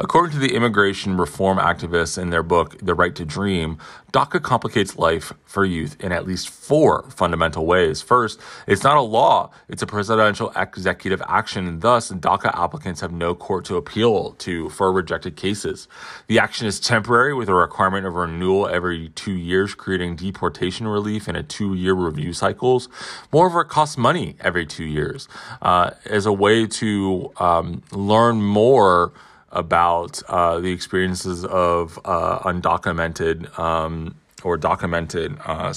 According 0.00 0.30
to 0.34 0.38
the 0.38 0.54
immigration 0.54 1.16
reform 1.16 1.58
activists 1.58 2.22
in 2.22 2.30
their 2.30 2.44
book, 2.44 2.78
The 2.80 2.94
Right 2.94 3.16
to 3.16 3.24
Dream, 3.24 3.78
DACA 4.12 4.40
complicates 4.40 4.96
life 4.96 5.32
for 5.44 5.64
youth 5.64 5.96
in 5.98 6.12
at 6.12 6.24
least 6.24 6.50
four 6.50 7.10
fundamental 7.10 7.66
ways. 7.66 8.00
First, 8.00 8.40
it's 8.68 8.84
not 8.84 8.96
a 8.96 9.00
law, 9.00 9.50
it's 9.68 9.82
a 9.82 9.88
presidential 9.88 10.52
executive 10.54 11.20
action, 11.26 11.66
and 11.66 11.80
thus 11.80 12.12
DACA 12.12 12.56
applicants 12.56 13.00
have 13.00 13.10
no 13.10 13.34
court 13.34 13.64
to 13.64 13.76
appeal 13.76 14.34
to 14.34 14.68
for 14.68 14.92
rejected 14.92 15.34
cases. 15.34 15.88
The 16.28 16.38
action 16.38 16.68
is 16.68 16.78
temporary 16.78 17.34
with 17.34 17.48
a 17.48 17.54
requirement 17.54 18.06
of 18.06 18.14
renewal 18.14 18.68
every 18.68 19.08
two 19.08 19.34
years, 19.34 19.74
creating 19.74 20.14
deportation 20.14 20.86
relief 20.86 21.26
in 21.26 21.34
a 21.34 21.42
two 21.42 21.74
year 21.74 21.94
review 21.94 22.32
cycles. 22.32 22.88
Moreover, 23.32 23.62
it 23.62 23.68
costs 23.68 23.98
money 23.98 24.36
every 24.38 24.64
two 24.64 24.84
years 24.84 25.26
uh, 25.60 25.90
as 26.04 26.24
a 26.24 26.32
way 26.32 26.68
to 26.68 27.32
um, 27.38 27.82
learn 27.90 28.40
more 28.42 29.12
about 29.50 30.22
uh, 30.28 30.60
the 30.60 30.70
experiences 30.70 31.44
of 31.44 31.98
uh, 32.04 32.40
undocumented 32.40 33.58
um, 33.58 34.14
or 34.44 34.56
documented 34.56 35.36
uh, 35.44 35.72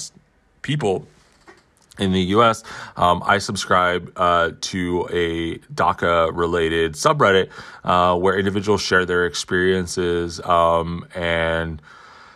people 0.62 1.06
in 1.98 2.12
the 2.12 2.20
US. 2.36 2.62
Um, 2.96 3.22
I 3.24 3.38
subscribe 3.38 4.12
uh, 4.16 4.52
to 4.60 5.08
a 5.12 5.58
DACA 5.74 6.30
related 6.34 6.94
subreddit 6.94 7.50
uh, 7.84 8.16
where 8.16 8.38
individuals 8.38 8.80
share 8.80 9.04
their 9.04 9.26
experiences 9.26 10.40
um, 10.40 11.06
and 11.14 11.82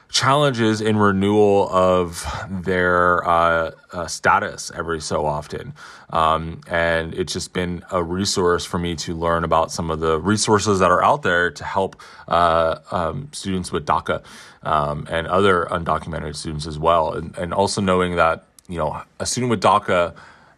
challenges 0.09 0.81
in 0.81 0.97
renewal 0.97 1.69
of 1.71 2.27
their 2.49 3.27
uh, 3.29 3.71
uh, 3.93 4.07
status 4.07 4.71
every 4.75 5.01
so 5.01 5.27
often. 5.27 5.75
Um, 6.11 6.61
and 6.69 7.13
it's 7.15 7.33
just 7.33 7.53
been 7.53 7.85
a 7.91 8.03
resource 8.03 8.65
for 8.65 8.79
me 8.79 8.95
to 8.97 9.15
learn 9.15 9.45
about 9.45 9.73
some 9.73 9.91
of 9.91 10.01
the 10.01 10.21
resources 10.21 10.79
that 10.79 10.91
are 10.91 11.03
out 11.03 11.23
there 11.23 11.51
to 11.51 11.65
help 11.65 12.01
uh, 12.29 12.79
um, 12.91 13.29
students 13.33 13.73
with 13.73 13.87
DACA 13.87 14.23
um, 14.63 15.07
and 15.11 15.27
other 15.27 15.67
undocumented 15.71 16.37
students 16.37 16.67
as 16.67 16.79
well. 16.79 17.13
And, 17.13 17.37
and 17.37 17.53
also 17.53 17.81
knowing 17.81 18.17
that, 18.17 18.45
you 18.69 18.79
know, 18.79 19.03
a 19.19 19.27
student 19.27 19.51
with 19.51 19.61
DACA 19.61 20.15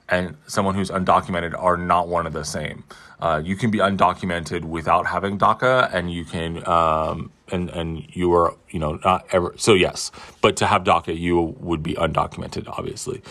and 0.08 0.36
someone 0.46 0.74
who's 0.74 0.90
undocumented 0.90 1.54
are 1.58 1.76
not 1.76 2.08
one 2.08 2.26
of 2.26 2.32
the 2.32 2.44
same. 2.44 2.84
Uh, 3.20 3.40
you 3.44 3.56
can 3.56 3.70
be 3.70 3.78
undocumented 3.78 4.64
without 4.64 5.06
having 5.06 5.38
DACA, 5.38 5.92
and 5.92 6.12
you 6.12 6.24
can 6.24 6.66
um, 6.68 7.30
and 7.50 7.68
and 7.70 8.04
you 8.14 8.32
are 8.34 8.56
you 8.70 8.78
know 8.78 8.98
not 9.04 9.26
ever 9.32 9.54
so 9.56 9.74
yes, 9.74 10.10
but 10.40 10.56
to 10.56 10.66
have 10.66 10.84
DACA, 10.84 11.18
you 11.18 11.40
would 11.58 11.82
be 11.82 11.94
undocumented, 11.94 12.68
obviously. 12.68 13.22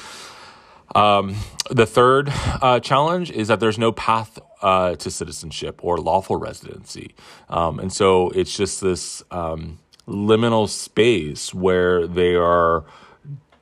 Um, 0.95 1.35
the 1.69 1.85
third 1.85 2.29
uh, 2.61 2.79
challenge 2.79 3.29
is 3.31 3.49
that 3.49 3.59
there's 3.59 3.77
no 3.77 3.91
path 3.91 4.39
uh, 4.61 4.95
to 4.95 5.11
citizenship 5.11 5.79
or 5.83 5.97
lawful 5.97 6.37
residency, 6.37 7.15
um, 7.49 7.79
and 7.79 7.91
so 7.91 8.29
it's 8.31 8.55
just 8.55 8.81
this 8.81 9.23
um, 9.31 9.79
liminal 10.07 10.67
space 10.67 11.53
where 11.53 12.07
they 12.07 12.35
are 12.35 12.85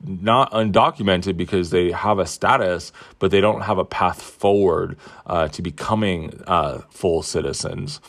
not 0.04 0.50
undocumented 0.52 1.36
because 1.36 1.70
they 1.70 1.92
have 1.92 2.18
a 2.18 2.26
status, 2.26 2.92
but 3.18 3.30
they 3.30 3.40
don't 3.40 3.62
have 3.62 3.78
a 3.78 3.84
path 3.84 4.22
forward 4.22 4.96
uh, 5.26 5.48
to 5.48 5.62
becoming 5.62 6.42
uh, 6.46 6.78
full 6.90 7.22
citizens. 7.22 8.00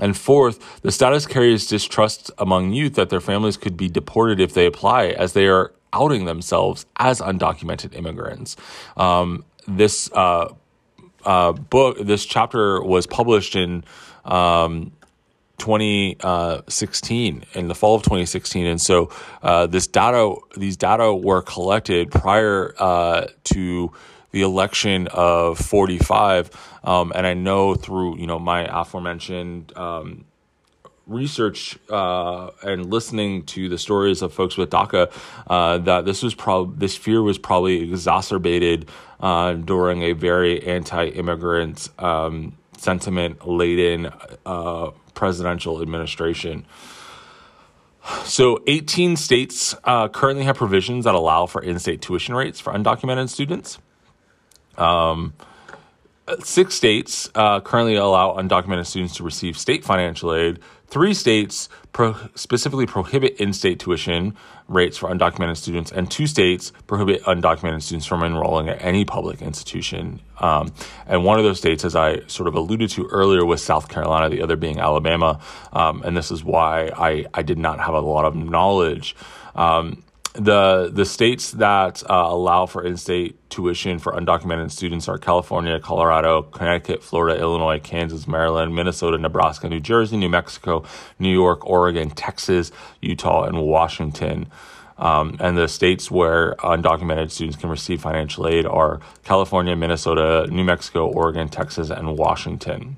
And 0.00 0.16
fourth, 0.16 0.80
the 0.82 0.90
status 0.90 1.26
carries 1.26 1.66
distrust 1.66 2.30
among 2.38 2.72
youth 2.72 2.94
that 2.94 3.10
their 3.10 3.20
families 3.20 3.56
could 3.56 3.76
be 3.76 3.88
deported 3.88 4.40
if 4.40 4.54
they 4.54 4.66
apply, 4.66 5.08
as 5.08 5.34
they 5.34 5.46
are 5.46 5.72
outing 5.92 6.24
themselves 6.24 6.86
as 6.96 7.20
undocumented 7.20 7.94
immigrants. 7.94 8.56
Um, 8.96 9.44
this 9.68 10.10
uh, 10.12 10.52
uh 11.24 11.52
book, 11.52 11.98
this 11.98 12.24
chapter 12.24 12.82
was 12.82 13.06
published 13.06 13.54
in 13.54 13.84
um, 14.24 14.92
2016 15.62 17.44
in 17.54 17.68
the 17.68 17.74
fall 17.74 17.94
of 17.94 18.02
2016 18.02 18.66
and 18.66 18.80
so 18.80 19.08
uh, 19.42 19.64
this 19.66 19.86
data 19.86 20.34
these 20.56 20.76
data 20.76 21.14
were 21.14 21.40
collected 21.40 22.10
prior 22.10 22.74
uh, 22.78 23.28
to 23.44 23.92
the 24.32 24.42
election 24.42 25.06
of 25.12 25.56
45 25.58 26.50
um, 26.82 27.12
and 27.14 27.28
i 27.28 27.34
know 27.34 27.76
through 27.76 28.18
you 28.18 28.26
know 28.26 28.40
my 28.40 28.66
aforementioned 28.80 29.72
um, 29.76 30.24
research 31.06 31.78
uh, 31.90 32.50
and 32.62 32.90
listening 32.90 33.44
to 33.44 33.68
the 33.68 33.78
stories 33.78 34.20
of 34.20 34.34
folks 34.34 34.56
with 34.56 34.70
DACA 34.70 35.12
uh, 35.46 35.78
that 35.78 36.04
this 36.04 36.24
was 36.24 36.34
probably 36.34 36.76
this 36.78 36.96
fear 36.96 37.22
was 37.22 37.38
probably 37.38 37.82
exacerbated 37.82 38.88
uh, 39.20 39.52
during 39.52 40.02
a 40.02 40.12
very 40.12 40.66
anti-immigrant 40.66 41.88
um, 41.98 42.56
sentiment 42.76 43.46
laden 43.46 44.10
uh, 44.44 44.90
presidential 45.14 45.80
administration. 45.80 46.66
So, 48.24 48.60
18 48.66 49.16
states 49.16 49.76
uh, 49.84 50.08
currently 50.08 50.44
have 50.44 50.56
provisions 50.56 51.04
that 51.04 51.14
allow 51.14 51.46
for 51.46 51.62
in 51.62 51.78
state 51.78 52.02
tuition 52.02 52.34
rates 52.34 52.58
for 52.58 52.72
undocumented 52.72 53.28
students. 53.28 53.78
Um, 54.76 55.34
six 56.42 56.74
states 56.74 57.30
uh, 57.34 57.60
currently 57.60 57.94
allow 57.94 58.36
undocumented 58.36 58.86
students 58.86 59.16
to 59.16 59.22
receive 59.22 59.58
state 59.58 59.84
financial 59.84 60.34
aid. 60.34 60.58
Three 60.86 61.14
states 61.14 61.68
pro- 61.92 62.16
specifically 62.34 62.86
prohibit 62.86 63.36
in 63.36 63.52
state 63.52 63.78
tuition 63.78 64.36
rates 64.72 64.98
for 64.98 65.08
undocumented 65.08 65.56
students, 65.56 65.92
and 65.92 66.10
two 66.10 66.26
states 66.26 66.72
prohibit 66.86 67.22
undocumented 67.22 67.82
students 67.82 68.06
from 68.06 68.22
enrolling 68.22 68.68
at 68.68 68.82
any 68.82 69.04
public 69.04 69.42
institution. 69.42 70.20
Um, 70.38 70.72
and 71.06 71.24
one 71.24 71.38
of 71.38 71.44
those 71.44 71.58
states, 71.58 71.84
as 71.84 71.94
I 71.94 72.26
sort 72.26 72.48
of 72.48 72.54
alluded 72.54 72.90
to 72.90 73.06
earlier, 73.06 73.44
was 73.44 73.62
South 73.62 73.88
Carolina, 73.88 74.28
the 74.28 74.42
other 74.42 74.56
being 74.56 74.80
Alabama. 74.80 75.40
Um, 75.72 76.02
and 76.02 76.16
this 76.16 76.30
is 76.30 76.42
why 76.42 76.90
I, 76.96 77.26
I 77.34 77.42
did 77.42 77.58
not 77.58 77.80
have 77.80 77.94
a 77.94 78.00
lot 78.00 78.24
of 78.24 78.34
knowledge. 78.34 79.14
Um, 79.54 80.02
the 80.34 80.90
the 80.92 81.04
states 81.04 81.52
that 81.52 82.02
uh, 82.08 82.14
allow 82.14 82.66
for 82.66 82.84
in-state 82.84 83.38
tuition 83.50 83.98
for 83.98 84.12
undocumented 84.12 84.70
students 84.70 85.06
are 85.08 85.18
California, 85.18 85.78
Colorado, 85.78 86.42
Connecticut, 86.42 87.02
Florida, 87.02 87.38
Illinois, 87.38 87.78
Kansas, 87.78 88.26
Maryland, 88.26 88.74
Minnesota, 88.74 89.18
Nebraska, 89.18 89.68
New 89.68 89.80
Jersey, 89.80 90.16
New 90.16 90.30
Mexico, 90.30 90.84
New 91.18 91.32
York, 91.32 91.66
Oregon, 91.66 92.10
Texas, 92.10 92.72
Utah, 93.02 93.44
and 93.44 93.60
Washington. 93.62 94.46
Um, 94.96 95.36
and 95.40 95.58
the 95.58 95.68
states 95.68 96.10
where 96.10 96.54
undocumented 96.56 97.30
students 97.30 97.56
can 97.56 97.68
receive 97.68 98.00
financial 98.00 98.46
aid 98.46 98.66
are 98.66 99.00
California, 99.24 99.74
Minnesota, 99.74 100.46
New 100.50 100.64
Mexico, 100.64 101.08
Oregon, 101.08 101.48
Texas, 101.48 101.90
and 101.90 102.16
Washington. 102.16 102.96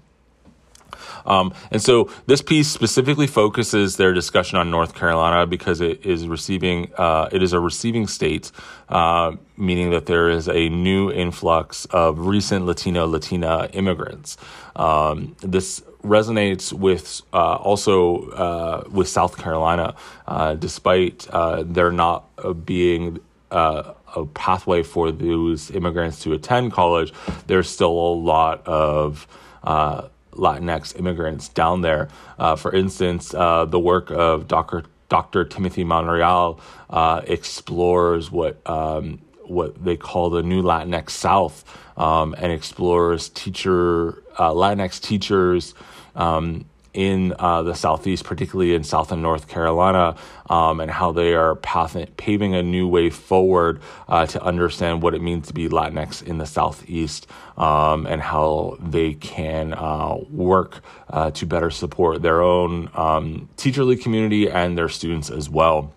Um, 1.26 1.54
and 1.70 1.82
so 1.82 2.10
this 2.26 2.42
piece 2.42 2.68
specifically 2.68 3.26
focuses 3.26 3.96
their 3.96 4.12
discussion 4.12 4.58
on 4.58 4.70
North 4.70 4.94
Carolina 4.94 5.46
because 5.46 5.80
it 5.80 6.04
is 6.04 6.28
receiving, 6.28 6.92
uh, 6.96 7.28
it 7.32 7.42
is 7.42 7.52
a 7.52 7.60
receiving 7.60 8.06
state, 8.06 8.50
uh, 8.88 9.32
meaning 9.56 9.90
that 9.90 10.06
there 10.06 10.28
is 10.28 10.48
a 10.48 10.68
new 10.68 11.10
influx 11.10 11.86
of 11.86 12.26
recent 12.26 12.66
Latino, 12.66 13.06
Latina 13.06 13.68
immigrants. 13.72 14.36
Um, 14.76 15.36
this 15.40 15.82
resonates 16.02 16.72
with 16.72 17.22
uh, 17.32 17.56
also 17.56 18.28
uh, 18.30 18.84
with 18.90 19.08
South 19.08 19.38
Carolina, 19.38 19.94
uh, 20.26 20.54
despite 20.54 21.26
uh, 21.30 21.62
there 21.66 21.90
not 21.90 22.24
being 22.66 23.20
a 23.50 24.26
pathway 24.34 24.82
for 24.82 25.12
those 25.12 25.70
immigrants 25.70 26.22
to 26.22 26.32
attend 26.32 26.72
college. 26.72 27.12
There's 27.46 27.68
still 27.68 27.90
a 27.90 28.14
lot 28.14 28.66
of 28.66 29.28
uh, 29.62 30.08
Latinx 30.34 30.98
immigrants 30.98 31.48
down 31.48 31.80
there. 31.80 32.08
Uh, 32.38 32.56
for 32.56 32.72
instance, 32.74 33.34
uh, 33.34 33.64
the 33.64 33.78
work 33.80 34.10
of 34.10 34.48
Dr. 34.48 34.84
Dr. 35.08 35.44
Timothy 35.44 35.84
Monreal 35.84 36.60
uh, 36.90 37.20
explores 37.26 38.30
what 38.30 38.58
um, 38.68 39.20
what 39.44 39.84
they 39.84 39.96
call 39.96 40.30
the 40.30 40.42
new 40.42 40.62
Latinx 40.62 41.10
South 41.10 41.64
um, 41.96 42.34
and 42.38 42.50
explores 42.52 43.28
teacher 43.28 44.22
uh, 44.38 44.50
Latinx 44.50 45.00
teachers. 45.00 45.74
Um, 46.16 46.64
in 46.94 47.34
uh, 47.38 47.62
the 47.62 47.74
Southeast, 47.74 48.24
particularly 48.24 48.74
in 48.74 48.84
South 48.84 49.12
and 49.12 49.20
North 49.20 49.48
Carolina, 49.48 50.16
um, 50.48 50.80
and 50.80 50.90
how 50.90 51.12
they 51.12 51.34
are 51.34 51.56
path- 51.56 52.16
paving 52.16 52.54
a 52.54 52.62
new 52.62 52.88
way 52.88 53.10
forward 53.10 53.80
uh, 54.08 54.24
to 54.26 54.42
understand 54.42 55.02
what 55.02 55.14
it 55.14 55.20
means 55.20 55.48
to 55.48 55.52
be 55.52 55.68
Latinx 55.68 56.22
in 56.22 56.38
the 56.38 56.46
Southeast 56.46 57.26
um, 57.56 58.06
and 58.06 58.22
how 58.22 58.78
they 58.80 59.14
can 59.14 59.74
uh, 59.74 60.16
work 60.30 60.80
uh, 61.10 61.30
to 61.32 61.44
better 61.46 61.70
support 61.70 62.22
their 62.22 62.40
own 62.40 62.88
um, 62.94 63.48
teacherly 63.56 64.00
community 64.00 64.48
and 64.48 64.78
their 64.78 64.88
students 64.88 65.30
as 65.30 65.50
well. 65.50 65.92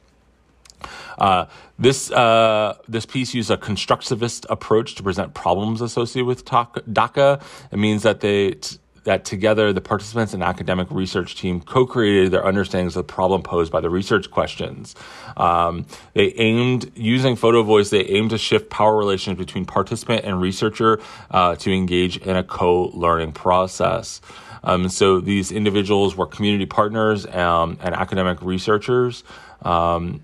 Uh, 1.17 1.45
this 1.79 2.11
uh, 2.11 2.77
this 2.87 3.05
piece 3.05 3.33
used 3.33 3.49
a 3.49 3.57
constructivist 3.57 4.45
approach 4.49 4.95
to 4.95 5.03
present 5.03 5.33
problems 5.33 5.81
associated 5.81 6.27
with 6.27 6.45
DACA. 6.45 7.41
It 7.71 7.77
means 7.77 8.03
that 8.03 8.19
they 8.19 8.51
t- 8.51 8.77
that 9.07 9.23
together 9.23 9.71
the 9.71 9.79
participants 9.79 10.33
and 10.33 10.43
academic 10.43 10.85
research 10.91 11.35
team 11.35 11.61
co-created 11.61 12.29
their 12.29 12.45
understandings 12.45 12.97
of 12.97 13.07
the 13.07 13.13
problem 13.13 13.41
posed 13.41 13.71
by 13.71 13.79
the 13.79 13.89
research 13.89 14.29
questions. 14.29 14.95
Um, 15.37 15.85
they 16.13 16.33
aimed 16.33 16.91
using 16.93 17.37
photo 17.37 17.63
voice. 17.63 17.89
They 17.89 18.03
aimed 18.03 18.31
to 18.31 18.37
shift 18.37 18.69
power 18.69 18.97
relations 18.97 19.37
between 19.37 19.63
participant 19.65 20.25
and 20.25 20.41
researcher 20.41 20.99
uh, 21.31 21.55
to 21.55 21.71
engage 21.71 22.17
in 22.17 22.35
a 22.35 22.43
co-learning 22.43 23.31
process. 23.31 24.19
Um, 24.65 24.89
so 24.89 25.21
these 25.21 25.53
individuals 25.53 26.17
were 26.17 26.27
community 26.27 26.65
partners 26.65 27.25
um, 27.27 27.77
and 27.81 27.95
academic 27.95 28.41
researchers, 28.41 29.23
um, 29.61 30.21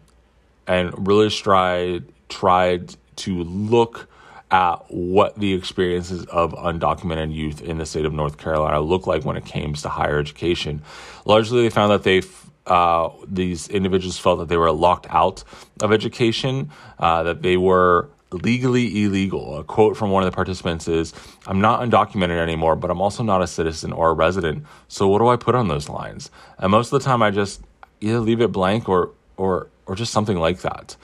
and 0.68 1.08
really 1.08 1.30
tried 1.30 2.04
tried 2.28 2.96
to 3.16 3.44
look 3.46 4.10
at 4.54 4.86
what 4.90 5.36
the 5.40 5.52
experiences 5.54 6.26
of 6.28 6.54
undocumented 6.54 7.34
youth 7.34 7.60
in 7.60 7.80
the 7.80 7.86
state 7.88 8.06
of 8.06 8.14
North 8.14 8.38
Carolina 8.38 8.80
look 8.80 9.08
like 9.08 9.26
when 9.26 9.36
it 9.36 9.46
came 9.46 9.74
to 9.74 9.90
higher 9.90 10.20
education. 10.20 10.84
Largely, 11.26 11.64
they 11.64 11.70
found 11.72 11.92
that 11.92 12.04
they 12.04 12.22
uh, 12.68 13.10
these 13.28 13.68
individuals 13.68 14.18
felt 14.18 14.40
that 14.40 14.50
they 14.50 14.56
were 14.56 14.72
locked 14.72 15.08
out 15.10 15.44
of 15.82 15.92
education, 15.92 16.70
uh, 17.00 17.24
that 17.24 17.42
they 17.42 17.58
were 17.58 18.10
legally 18.32 19.04
illegal. 19.04 19.58
A 19.58 19.64
quote 19.64 19.98
from 19.98 20.12
one 20.12 20.24
of 20.24 20.32
the 20.32 20.36
participants 20.36 20.88
is 20.88 21.14
I'm 21.48 21.60
not 21.60 21.82
undocumented 21.82 22.38
anymore, 22.38 22.76
but 22.76 22.92
I'm 22.92 23.02
also 23.02 23.24
not 23.24 23.42
a 23.42 23.48
citizen 23.48 23.92
or 23.92 24.12
a 24.12 24.14
resident. 24.14 24.66
So 24.88 25.08
what 25.08 25.18
do 25.18 25.30
I 25.30 25.36
put 25.36 25.56
on 25.56 25.68
those 25.68 25.90
lines? 25.90 26.30
And 26.60 26.70
most 26.72 26.94
of 26.94 27.02
the 27.02 27.06
time 27.06 27.24
I 27.24 27.32
just 27.32 27.60
either 28.02 28.20
leave 28.20 28.40
it 28.40 28.52
blank 28.52 28.88
or 28.88 29.12
or 29.36 29.68
or 29.88 29.96
just 29.96 30.14
something 30.14 30.38
like 30.38 30.62
that 30.62 30.96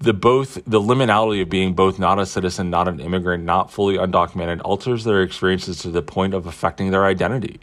the 0.00 0.12
both 0.12 0.54
the 0.64 0.80
liminality 0.80 1.42
of 1.42 1.48
being 1.48 1.74
both 1.74 1.98
not 1.98 2.18
a 2.18 2.26
citizen, 2.26 2.70
not 2.70 2.88
an 2.88 3.00
immigrant, 3.00 3.44
not 3.44 3.72
fully 3.72 3.96
undocumented 3.96 4.60
alters 4.64 5.04
their 5.04 5.22
experiences 5.22 5.80
to 5.80 5.90
the 5.90 6.02
point 6.02 6.34
of 6.34 6.46
affecting 6.46 6.90
their 6.90 7.04
identity. 7.04 7.60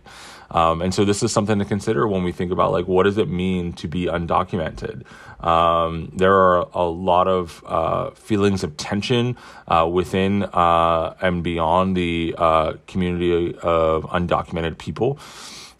Um, 0.51 0.81
and 0.81 0.93
so 0.93 1.05
this 1.05 1.23
is 1.23 1.31
something 1.31 1.59
to 1.59 1.65
consider 1.65 2.07
when 2.07 2.23
we 2.23 2.31
think 2.31 2.51
about 2.51 2.71
like 2.71 2.87
what 2.87 3.03
does 3.03 3.17
it 3.17 3.29
mean 3.29 3.73
to 3.73 3.87
be 3.87 4.05
undocumented. 4.05 5.03
Um, 5.43 6.11
there 6.15 6.33
are 6.33 6.67
a 6.73 6.83
lot 6.83 7.27
of 7.27 7.63
uh, 7.65 8.11
feelings 8.11 8.63
of 8.63 8.77
tension 8.77 9.37
uh, 9.67 9.89
within 9.91 10.43
uh, 10.43 11.15
and 11.21 11.43
beyond 11.43 11.97
the 11.97 12.35
uh, 12.37 12.73
community 12.87 13.55
of 13.61 14.03
undocumented 14.05 14.77
people. 14.77 15.19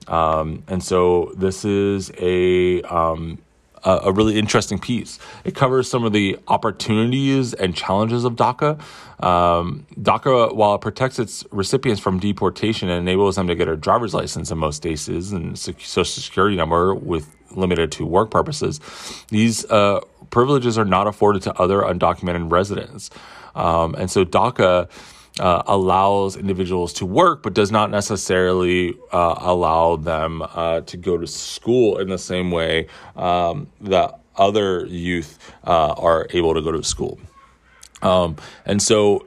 Um, 0.07 0.63
and 0.67 0.83
so 0.83 1.33
this 1.35 1.65
is 1.65 2.11
a 2.19 2.81
um, 2.83 3.39
a, 3.86 4.12
really 4.12 4.38
interesting 4.38 4.80
piece. 4.80 5.19
It 5.43 5.56
covers 5.56 5.89
some 5.89 6.04
of 6.04 6.12
the 6.12 6.38
opportunities 6.48 7.54
and 7.54 7.76
challenges 7.76 8.24
of 8.24 8.36
DACA. 8.36 8.80
Um, 9.24 9.86
DACA, 10.00 10.56
while 10.56 10.76
it 10.76 10.82
protects 10.82 11.19
its 11.19 11.45
recipients 11.52 12.02
from 12.02 12.19
deportation 12.19 12.89
and 12.89 13.08
enables 13.08 13.36
them 13.36 13.48
to 13.48 13.56
get 13.56 13.67
a 13.67 13.76
driver's 13.76 14.13
license 14.13 14.52
in 14.52 14.58
most 14.58 14.84
cases 14.84 15.32
and 15.32 15.58
social 15.58 16.06
security 16.06 16.56
number 16.56 16.93
with 16.93 17.36
limited 17.52 17.91
to 17.93 18.06
work 18.06 18.32
purposes, 18.32 18.80
these 19.30 19.65
uh, 19.65 20.02
privileges 20.30 20.78
are 20.78 20.86
not 20.86 21.08
afforded 21.08 21.41
to 21.43 21.54
other 21.60 21.82
undocumented 21.82 22.52
residents. 22.52 23.10
Um, 23.56 23.95
and 23.95 24.12
so 24.12 24.26
DACA 24.26 24.89
uh, 25.39 25.63
allows 25.67 26.38
individuals 26.38 26.93
to 26.93 27.06
work, 27.06 27.43
but 27.43 27.54
does 27.54 27.71
not 27.71 27.91
necessarily 27.91 28.95
uh, 29.12 29.36
allow 29.39 29.95
them 29.95 30.41
uh, 30.41 30.82
to 30.82 30.98
go 30.98 31.17
to 31.17 31.28
school 31.28 31.98
in 31.98 32.10
the 32.10 32.17
same 32.17 32.52
way 32.52 32.88
um, 33.15 33.67
that 33.82 34.19
other 34.38 34.86
youth 34.86 35.39
uh, 35.65 35.93
are 35.98 36.28
able 36.32 36.54
to 36.54 36.62
go 36.62 36.71
to 36.71 36.84
school. 36.84 37.19
Um, 38.02 38.38
and 38.65 38.82
so, 38.82 39.26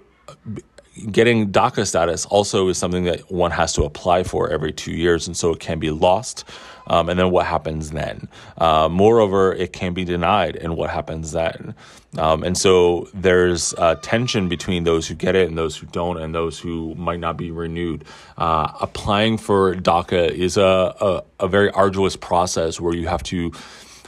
getting 1.11 1.51
DACA 1.51 1.87
status 1.87 2.27
also 2.27 2.69
is 2.69 2.79
something 2.79 3.05
that 3.05 3.31
one 3.31 3.51
has 3.51 3.73
to 3.75 3.85
apply 3.85 4.23
for 4.23 4.51
every 4.51 4.73
two 4.73 4.93
years, 4.93 5.27
and 5.27 5.37
so 5.37 5.53
it 5.53 5.61
can 5.61 5.79
be 5.79 5.91
lost. 5.91 6.45
Um, 6.89 7.09
and 7.09 7.19
then 7.19 7.31
what 7.31 7.47
happens 7.47 7.91
then? 7.91 8.29
Uh, 8.57 8.89
moreover, 8.91 9.53
it 9.53 9.73
can 9.73 9.95
be 9.95 10.05
denied, 10.05 10.57
and 10.57 10.77
what 10.77 10.91
happens 10.91 11.33
then? 11.33 11.75
Um, 12.17 12.43
and 12.43 12.57
so 12.57 13.09
there's 13.13 13.75
a 13.77 13.97
tension 13.97 14.49
between 14.49 14.85
those 14.85 15.07
who 15.07 15.15
get 15.15 15.37
it 15.37 15.49
and 15.49 15.59
those 15.59 15.77
who 15.77 15.87
don't, 15.87 16.19
and 16.19 16.35
those 16.35 16.59
who 16.59 16.95
might 16.95 17.21
not 17.21 17.37
be 17.37 17.51
renewed. 17.51 18.05
Uh, 18.39 18.73
applying 18.81 19.37
for 19.37 19.75
DACA 19.75 20.31
is 20.31 20.57
a, 20.57 20.95
a, 21.01 21.23
a 21.41 21.49
very 21.49 21.71
arduous 21.71 22.17
process 22.17 22.81
where 22.81 22.95
you 22.95 23.07
have 23.07 23.23
to 23.25 23.53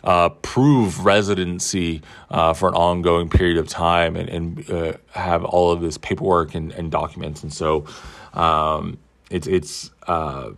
uh, 0.05 0.31
prove 0.31 1.05
residency 1.05 2.01
uh, 2.31 2.55
for 2.55 2.69
an 2.69 2.75
ongoing 2.75 3.29
period 3.29 3.59
of 3.59 3.69
time 3.69 4.16
and, 4.16 4.29
and 4.29 4.71
uh, 4.71 4.93
have 5.11 5.45
all 5.45 5.71
of 5.71 5.81
this 5.81 5.99
paperwork 5.99 6.55
and, 6.55 6.73
and 6.73 6.90
documents. 6.90 7.43
And 7.43 7.53
so 7.53 7.85
um, 8.33 8.99
it's, 9.31 9.47
it's 9.47 9.90
uh, 10.07 10.51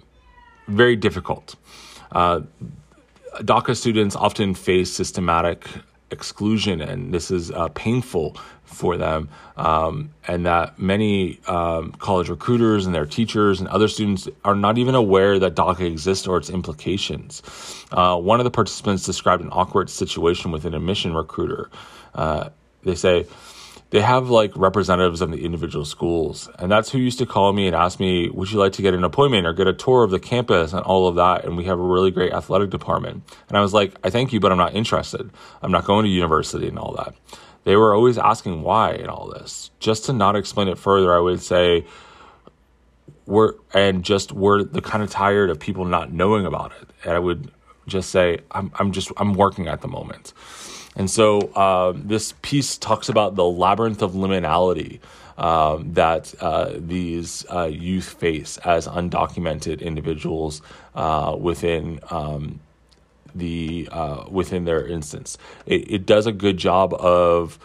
very 0.69 0.95
difficult. 0.95 1.57
Uh, 2.13 2.41
DACA 3.41 3.77
students 3.77 4.15
often 4.15 4.55
face 4.55 4.93
systematic 4.93 5.67
exclusion, 6.11 6.81
and 6.81 7.13
this 7.13 7.31
is 7.31 7.51
uh, 7.51 7.69
painful 7.69 8.37
for 8.65 8.97
them. 8.97 9.29
Um, 9.57 10.11
and 10.27 10.47
that 10.47 10.79
many 10.79 11.41
um, 11.47 11.93
college 11.93 12.29
recruiters 12.29 12.87
and 12.87 12.95
their 12.95 13.07
teachers 13.07 13.61
and 13.61 13.69
other 13.69 13.89
students 13.89 14.29
are 14.45 14.55
not 14.55 14.79
even 14.79 14.95
aware 14.95 15.39
that 15.39 15.55
DACA 15.55 15.81
exists 15.81 16.27
or 16.27 16.39
its 16.39 16.51
implications. 16.51 17.43
Uh, 17.91 18.17
one 18.17 18.41
of 18.41 18.45
the 18.45 18.51
participants 18.51 19.05
described 19.05 19.43
an 19.43 19.51
awkward 19.53 19.91
situation 19.91 20.51
with 20.53 20.65
an 20.65 20.75
admission 20.75 21.15
recruiter. 21.15 21.71
Uh, 22.15 22.51
they 22.83 22.95
say, 22.95 23.27
they 23.93 24.01
have 24.01 24.31
like 24.31 24.57
representatives 24.57 25.21
of 25.21 25.31
the 25.31 25.45
individual 25.45 25.85
schools. 25.85 26.49
And 26.59 26.73
that's 26.73 26.91
who 26.91 26.99
used 26.99 27.19
to 27.19 27.27
call 27.27 27.53
me 27.53 27.67
and 27.67 27.77
ask 27.77 28.01
me, 28.01 28.31
would 28.31 28.51
you 28.51 28.59
like 28.59 28.73
to 28.73 28.83
get 28.83 28.95
an 28.95 29.05
appointment 29.05 29.47
or 29.47 29.53
get 29.53 29.67
a 29.67 29.75
tour 29.75 30.03
of 30.03 30.11
the 30.11 30.19
campus 30.19 30.73
and 30.73 30.81
all 30.81 31.09
of 31.09 31.17
that? 31.17 31.45
And 31.45 31.59
we 31.59 31.65
have 31.65 31.79
a 31.79 31.83
really 31.83 32.11
great 32.11 32.33
athletic 32.33 32.71
department. 32.71 33.23
And 33.51 33.59
I 33.59 33.61
was 33.61 33.75
like, 33.75 33.95
I 34.03 34.09
thank 34.09 34.33
you, 34.33 34.41
but 34.41 34.51
I'm 34.51 34.57
not 34.57 34.75
interested. 34.75 35.31
I'm 35.61 35.71
not 35.71 35.85
going 35.85 36.07
to 36.07 36.11
university 36.11 36.69
and 36.69 36.79
all 36.79 36.95
that. 36.95 37.15
They 37.65 37.77
were 37.77 37.95
always 37.95 38.17
asking 38.17 38.63
why 38.63 38.93
and 38.93 39.09
all 39.09 39.29
this. 39.29 39.71
Just 39.79 40.07
to 40.07 40.15
not 40.15 40.37
explain 40.37 40.69
it 40.69 40.79
further, 40.79 41.15
I 41.15 41.21
would 41.21 41.43
say, 41.43 41.85
we're, 43.27 43.53
and 43.75 44.03
just 44.03 44.33
we're 44.33 44.63
the 44.63 44.81
kind 44.81 45.05
of 45.05 45.11
tired 45.11 45.51
of 45.51 45.61
people 45.61 45.85
not 45.85 46.11
knowing 46.11 46.47
about 46.47 46.73
it. 46.81 46.89
And 47.05 47.13
I 47.13 47.19
would 47.19 47.51
just 47.87 48.09
say, 48.09 48.39
I'm, 48.53 48.73
I'm 48.77 48.93
just, 48.93 49.13
I'm 49.19 49.35
working 49.35 49.69
at 49.69 49.83
the 49.83 49.89
moment. 49.89 50.33
And 50.97 51.11
so 51.11 51.41
uh, 51.55 51.93
this 51.97 52.35
piece 52.43 52.77
talks 52.77 53.09
about 53.09 53.35
the 53.35 53.45
labyrinth 53.45 54.03
of 54.03 54.13
liminality 54.13 55.01
um, 55.39 55.95
that 55.95 56.35
uh, 56.41 56.73
these 56.77 57.47
uh, 57.51 57.65
youth 57.65 58.09
face 58.11 58.59
as 58.59 58.87
undocumented 58.87 59.81
individuals 59.81 60.61
uh, 60.95 61.35
within 61.39 62.01
um, 62.11 62.61
the 63.35 63.89
uh, 63.91 64.25
within 64.31 64.65
their 64.65 64.87
instance. 64.87 65.39
It, 65.67 65.91
it 65.91 66.07
does 66.07 66.27
a 66.27 66.33
good 66.33 66.59
job 66.59 66.93
of 66.95 67.59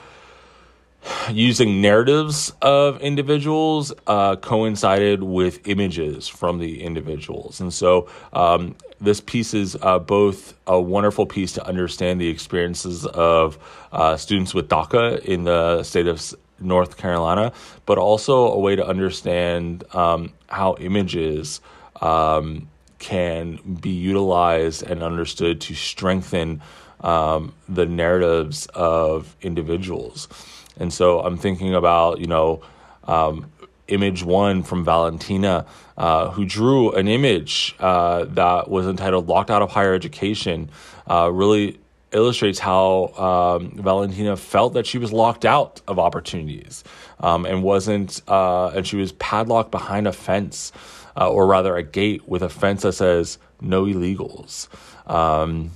using 1.32 1.82
narratives 1.82 2.52
of 2.62 3.00
individuals 3.02 3.94
uh, 4.08 4.36
coincided 4.38 5.24
with 5.24 5.68
images 5.68 6.28
from 6.28 6.60
the 6.60 6.84
individuals. 6.84 7.60
And 7.60 7.74
so 7.74 8.10
um, 8.34 8.76
this 9.00 9.22
piece 9.22 9.54
is 9.54 9.78
uh, 9.82 10.00
both 10.00 10.54
a 10.66 10.80
wonderful 10.80 11.26
piece 11.26 11.52
to 11.54 11.66
understand 11.66 12.20
the 12.20 12.28
experiences 12.28 13.06
of 13.06 13.58
uh, 13.92 14.18
students 14.18 14.54
with 14.54 14.70
DACA 14.70 15.24
in 15.24 15.44
the 15.44 15.84
state 15.84 16.08
of 16.08 16.34
North 16.60 16.98
Carolina, 16.98 17.54
but 17.86 17.98
also 17.98 18.52
a 18.52 18.60
way 18.60 18.76
to 18.76 18.86
understand 18.86 19.84
um, 19.94 20.34
how 20.48 20.76
images 20.80 21.62
um, 22.02 22.68
can 23.00 23.58
be 23.80 23.92
utilized 23.92 24.84
and 24.84 25.04
understood 25.04 25.62
to 25.62 25.76
strengthen 25.76 26.62
um, 27.02 27.54
the 27.70 27.86
narratives 27.86 28.66
of 28.74 29.36
individuals. 29.42 30.28
And 30.78 30.92
so 30.92 31.20
I'm 31.20 31.38
thinking 31.38 31.76
about, 31.76 32.20
you 32.20 32.28
know, 32.28 32.62
um, 33.04 33.52
image 33.88 34.24
one 34.24 34.64
from 34.64 34.84
Valentina, 34.84 35.66
uh, 35.98 36.30
who 36.32 36.46
drew 36.46 36.92
an 36.92 37.08
image 37.08 37.76
uh, 37.80 38.26
that 38.26 38.70
was 38.70 38.86
entitled 38.88 39.28
Locked 39.28 39.50
Out 39.50 39.62
of 39.62 39.72
Higher 39.72 39.94
Education, 39.94 40.70
uh, 41.10 41.30
really 41.32 41.80
illustrates 42.12 42.60
how 42.60 43.08
um, 43.18 43.72
Valentina 43.72 44.38
felt 44.38 44.74
that 44.74 44.86
she 44.86 44.98
was 44.98 45.12
locked 45.12 45.46
out 45.46 45.82
of 45.88 46.00
opportunities 46.00 46.84
um, 47.20 47.46
and 47.46 47.64
wasn't, 47.64 48.22
uh, 48.28 48.70
and 48.70 48.88
she 48.88 48.96
was 48.96 49.12
padlocked 49.14 49.72
behind 49.72 50.08
a 50.08 50.14
fence, 50.14 50.72
uh, 51.18 51.30
or 51.30 51.46
rather 51.48 51.76
a 51.76 51.84
gate 51.84 52.28
with 52.28 52.42
a 52.42 52.50
fence 52.50 52.84
that 52.84 52.94
says 52.94 53.38
no 53.60 53.86
illegals. 53.86 54.68
Um, 55.10 55.72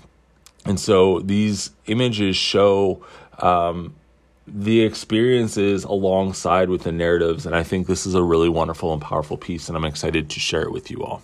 and 0.66 0.80
so 0.80 1.20
these 1.20 1.72
images 1.88 2.36
show 2.36 3.04
um, 3.40 3.96
the 4.48 4.82
experiences 4.82 5.84
alongside 5.84 6.70
with 6.70 6.84
the 6.84 6.92
narratives. 6.92 7.46
And 7.46 7.56
I 7.56 7.64
think 7.64 7.88
this 7.88 8.06
is 8.06 8.16
a 8.16 8.24
really 8.24 8.50
wonderful 8.50 8.94
and 8.94 9.02
powerful 9.02 9.38
piece, 9.38 9.68
and 9.68 9.78
I'm 9.78 9.86
excited 9.86 10.30
to 10.30 10.40
share 10.40 10.64
it 10.64 10.72
with 10.72 10.90
you 10.90 11.04
all. 11.04 11.22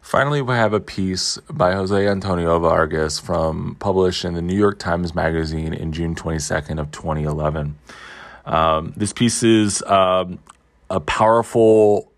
Finally, 0.00 0.42
we 0.42 0.52
have 0.54 0.74
a 0.74 0.80
piece 0.80 1.38
by 1.50 1.72
Jose 1.72 2.06
Antonio 2.06 2.58
Vargas 2.58 3.18
from 3.18 3.74
published 3.80 4.24
in 4.24 4.34
the 4.34 4.42
New 4.42 4.56
York 4.56 4.78
Times 4.78 5.14
Magazine 5.14 5.72
in 5.72 5.92
June 5.92 6.14
22nd 6.14 6.78
of 6.78 6.90
2011. 6.90 7.76
Um, 8.44 8.92
this 8.96 9.12
piece 9.12 9.42
is 9.42 9.82
um, 9.82 10.38
a 10.90 11.00
powerful 11.00 12.12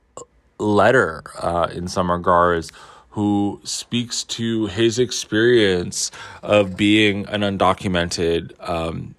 letter 0.59 1.23
uh, 1.41 1.69
in 1.73 1.87
some 1.87 2.11
regards 2.11 2.73
who 3.11 3.61
speaks 3.65 4.25
to 4.25 4.67
his 4.67 4.99
experience 4.99 6.11
of 6.43 6.77
being 6.77 7.27
an 7.29 7.41
undocumented 7.41 8.53
um, 8.69 9.15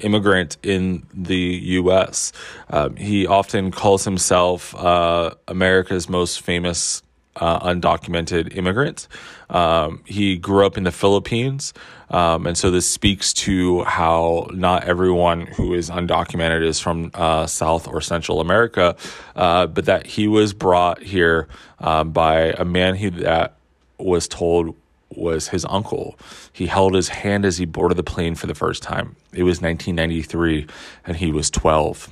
immigrant 0.00 0.56
in 0.62 1.06
the 1.12 1.36
U.S. 1.36 2.32
Um, 2.70 2.96
he 2.96 3.26
often 3.26 3.70
calls 3.70 4.04
himself 4.04 4.74
uh, 4.74 5.34
America's 5.48 6.08
most 6.08 6.40
famous 6.40 7.02
uh, 7.36 7.60
undocumented 7.60 8.56
immigrant. 8.56 9.08
Um, 9.50 10.02
he 10.06 10.36
grew 10.36 10.66
up 10.66 10.76
in 10.76 10.84
the 10.84 10.92
Philippines. 10.92 11.72
Um, 12.08 12.46
and 12.46 12.56
so 12.56 12.70
this 12.70 12.88
speaks 12.88 13.32
to 13.34 13.82
how 13.84 14.48
not 14.52 14.84
everyone 14.84 15.46
who 15.46 15.74
is 15.74 15.90
undocumented 15.90 16.64
is 16.64 16.78
from 16.80 17.10
uh, 17.14 17.46
South 17.46 17.88
or 17.88 18.00
Central 18.00 18.40
America, 18.40 18.96
uh, 19.34 19.66
but 19.66 19.86
that 19.86 20.06
he 20.06 20.28
was 20.28 20.52
brought 20.52 21.02
here 21.02 21.48
um, 21.80 22.12
by 22.12 22.54
a 22.58 22.64
man 22.64 22.94
he, 22.94 23.08
that 23.08 23.56
was 23.98 24.28
told 24.28 24.74
was 25.16 25.48
his 25.48 25.64
uncle. 25.68 26.18
He 26.52 26.66
held 26.66 26.94
his 26.94 27.08
hand 27.08 27.44
as 27.44 27.58
he 27.58 27.64
boarded 27.64 27.96
the 27.96 28.02
plane 28.02 28.34
for 28.34 28.46
the 28.46 28.54
first 28.54 28.82
time. 28.82 29.16
It 29.32 29.42
was 29.42 29.60
1993, 29.60 30.66
and 31.06 31.16
he 31.16 31.32
was 31.32 31.50
12. 31.50 32.10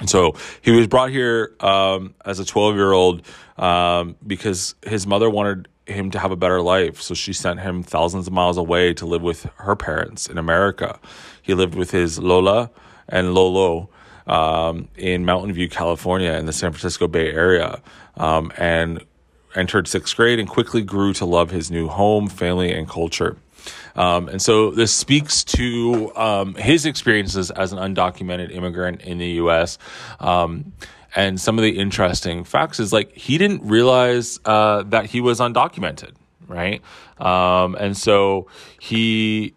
And 0.00 0.08
so 0.08 0.34
he 0.62 0.70
was 0.70 0.86
brought 0.86 1.10
here 1.10 1.54
um, 1.60 2.14
as 2.24 2.38
a 2.38 2.44
12 2.44 2.74
year 2.74 2.92
old 2.92 3.22
um, 3.58 4.16
because 4.26 4.74
his 4.82 5.06
mother 5.06 5.28
wanted 5.28 5.68
him 5.86 6.10
to 6.12 6.18
have 6.18 6.30
a 6.30 6.36
better 6.36 6.62
life. 6.62 7.00
So 7.02 7.14
she 7.14 7.32
sent 7.32 7.60
him 7.60 7.82
thousands 7.82 8.26
of 8.26 8.32
miles 8.32 8.56
away 8.56 8.94
to 8.94 9.06
live 9.06 9.22
with 9.22 9.44
her 9.56 9.76
parents 9.76 10.26
in 10.26 10.38
America. 10.38 10.98
He 11.42 11.54
lived 11.54 11.74
with 11.74 11.90
his 11.90 12.18
Lola 12.18 12.70
and 13.08 13.34
Lolo 13.34 13.90
um, 14.26 14.88
in 14.96 15.24
Mountain 15.24 15.52
View, 15.52 15.68
California, 15.68 16.32
in 16.32 16.46
the 16.46 16.52
San 16.52 16.70
Francisco 16.72 17.08
Bay 17.08 17.32
Area, 17.32 17.82
um, 18.16 18.52
and 18.56 19.04
entered 19.54 19.88
sixth 19.88 20.16
grade 20.16 20.38
and 20.38 20.48
quickly 20.48 20.82
grew 20.82 21.12
to 21.14 21.24
love 21.24 21.50
his 21.50 21.70
new 21.70 21.88
home, 21.88 22.28
family, 22.28 22.72
and 22.72 22.88
culture. 22.88 23.36
Um, 23.96 24.28
and 24.28 24.40
so 24.40 24.70
this 24.70 24.92
speaks 24.92 25.44
to 25.44 26.14
um, 26.16 26.54
his 26.54 26.86
experiences 26.86 27.50
as 27.50 27.72
an 27.72 27.78
undocumented 27.78 28.54
immigrant 28.54 29.02
in 29.02 29.18
the 29.18 29.26
U.S. 29.26 29.78
Um, 30.18 30.72
and 31.14 31.40
some 31.40 31.58
of 31.58 31.62
the 31.62 31.78
interesting 31.78 32.44
facts 32.44 32.78
is 32.80 32.92
like 32.92 33.12
he 33.12 33.38
didn't 33.38 33.62
realize 33.64 34.38
uh, 34.44 34.84
that 34.84 35.06
he 35.06 35.20
was 35.20 35.40
undocumented, 35.40 36.12
right? 36.46 36.82
Um, 37.18 37.74
and 37.74 37.96
so 37.96 38.46
he 38.78 39.54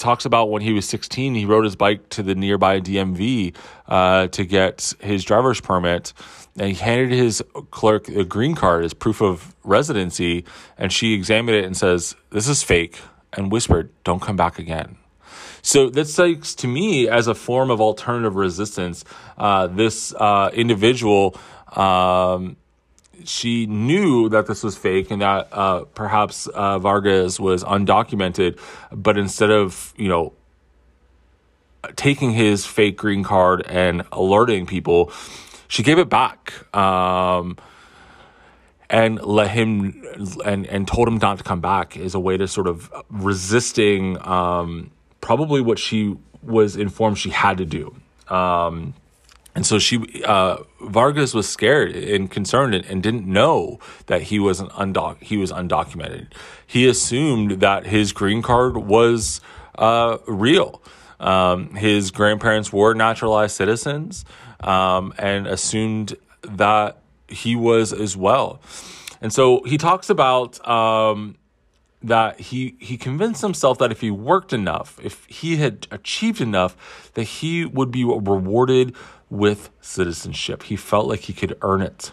talks 0.00 0.24
about 0.24 0.50
when 0.50 0.62
he 0.62 0.72
was 0.72 0.88
16, 0.88 1.34
he 1.34 1.44
rode 1.44 1.64
his 1.64 1.76
bike 1.76 2.08
to 2.08 2.22
the 2.22 2.34
nearby 2.34 2.80
DMV 2.80 3.54
uh, 3.86 4.26
to 4.28 4.44
get 4.44 4.94
his 5.00 5.24
driver's 5.24 5.60
permit. 5.60 6.12
And 6.60 6.68
he 6.68 6.74
handed 6.74 7.10
his 7.10 7.42
clerk 7.70 8.06
a 8.10 8.22
green 8.22 8.54
card 8.54 8.84
as 8.84 8.92
proof 8.92 9.22
of 9.22 9.54
residency. 9.64 10.44
And 10.76 10.92
she 10.92 11.14
examined 11.14 11.56
it 11.56 11.64
and 11.64 11.74
says, 11.74 12.14
This 12.28 12.48
is 12.48 12.62
fake. 12.62 12.98
And 13.32 13.50
whispered, 13.50 13.88
Don't 14.04 14.20
come 14.20 14.36
back 14.36 14.58
again. 14.58 14.98
So 15.62 15.88
that 15.88 16.06
speaks 16.06 16.54
to 16.56 16.68
me 16.68 17.08
as 17.08 17.28
a 17.28 17.34
form 17.34 17.70
of 17.70 17.80
alternative 17.80 18.36
resistance. 18.36 19.06
Uh, 19.38 19.68
this 19.68 20.12
uh, 20.14 20.50
individual, 20.52 21.34
um, 21.74 22.56
she 23.24 23.64
knew 23.64 24.28
that 24.28 24.46
this 24.46 24.62
was 24.62 24.76
fake 24.76 25.10
and 25.10 25.22
that 25.22 25.48
uh, 25.52 25.84
perhaps 25.94 26.46
uh, 26.46 26.78
Vargas 26.78 27.40
was 27.40 27.64
undocumented, 27.64 28.58
but 28.92 29.16
instead 29.16 29.50
of 29.50 29.94
you 29.96 30.08
know 30.08 30.34
taking 31.96 32.32
his 32.32 32.66
fake 32.66 32.98
green 32.98 33.24
card 33.24 33.64
and 33.66 34.02
alerting 34.12 34.66
people, 34.66 35.10
she 35.70 35.82
gave 35.84 35.98
it 35.98 36.10
back. 36.10 36.52
Um, 36.76 37.56
and 38.92 39.22
let 39.22 39.52
him 39.52 40.04
and 40.44 40.66
and 40.66 40.88
told 40.88 41.06
him 41.06 41.18
not 41.18 41.38
to 41.38 41.44
come 41.44 41.60
back 41.60 41.96
as 41.96 42.12
a 42.12 42.18
way 42.18 42.36
to 42.36 42.48
sort 42.48 42.66
of 42.66 42.92
resisting 43.08 44.18
um, 44.26 44.90
probably 45.20 45.60
what 45.60 45.78
she 45.78 46.16
was 46.42 46.74
informed 46.74 47.16
she 47.16 47.30
had 47.30 47.56
to 47.58 47.64
do. 47.64 47.94
Um, 48.26 48.94
and 49.54 49.64
so 49.66 49.78
she, 49.78 50.22
uh, 50.24 50.58
Vargas 50.80 51.34
was 51.34 51.48
scared 51.48 51.94
and 51.94 52.30
concerned 52.30 52.74
and, 52.74 52.84
and, 52.86 53.02
didn't 53.02 53.26
know 53.26 53.80
that 54.06 54.22
he 54.22 54.38
was 54.38 54.60
an 54.60 54.68
undoc, 54.68 55.20
he 55.20 55.36
was 55.36 55.50
undocumented. 55.50 56.32
He 56.64 56.88
assumed 56.88 57.60
that 57.60 57.86
his 57.86 58.12
green 58.12 58.42
card 58.42 58.76
was 58.76 59.40
uh, 59.76 60.18
real. 60.28 60.80
Um, 61.18 61.74
his 61.74 62.12
grandparents 62.12 62.72
were 62.72 62.94
naturalized 62.94 63.56
citizens, 63.56 64.24
um, 64.60 65.14
and 65.18 65.46
assumed 65.46 66.16
that 66.42 66.98
he 67.28 67.56
was 67.56 67.92
as 67.92 68.16
well. 68.16 68.60
And 69.20 69.32
so 69.32 69.62
he 69.64 69.76
talks 69.76 70.08
about 70.08 70.66
um, 70.66 71.36
that 72.02 72.40
he 72.40 72.76
he 72.80 72.96
convinced 72.96 73.42
himself 73.42 73.78
that 73.78 73.92
if 73.92 74.00
he 74.00 74.10
worked 74.10 74.52
enough, 74.52 74.98
if 75.02 75.24
he 75.26 75.56
had 75.56 75.86
achieved 75.90 76.40
enough, 76.40 77.10
that 77.14 77.24
he 77.24 77.64
would 77.64 77.90
be 77.90 78.04
rewarded 78.04 78.94
with 79.28 79.70
citizenship. 79.80 80.64
He 80.64 80.76
felt 80.76 81.06
like 81.06 81.20
he 81.20 81.32
could 81.32 81.56
earn 81.62 81.82
it. 81.82 82.12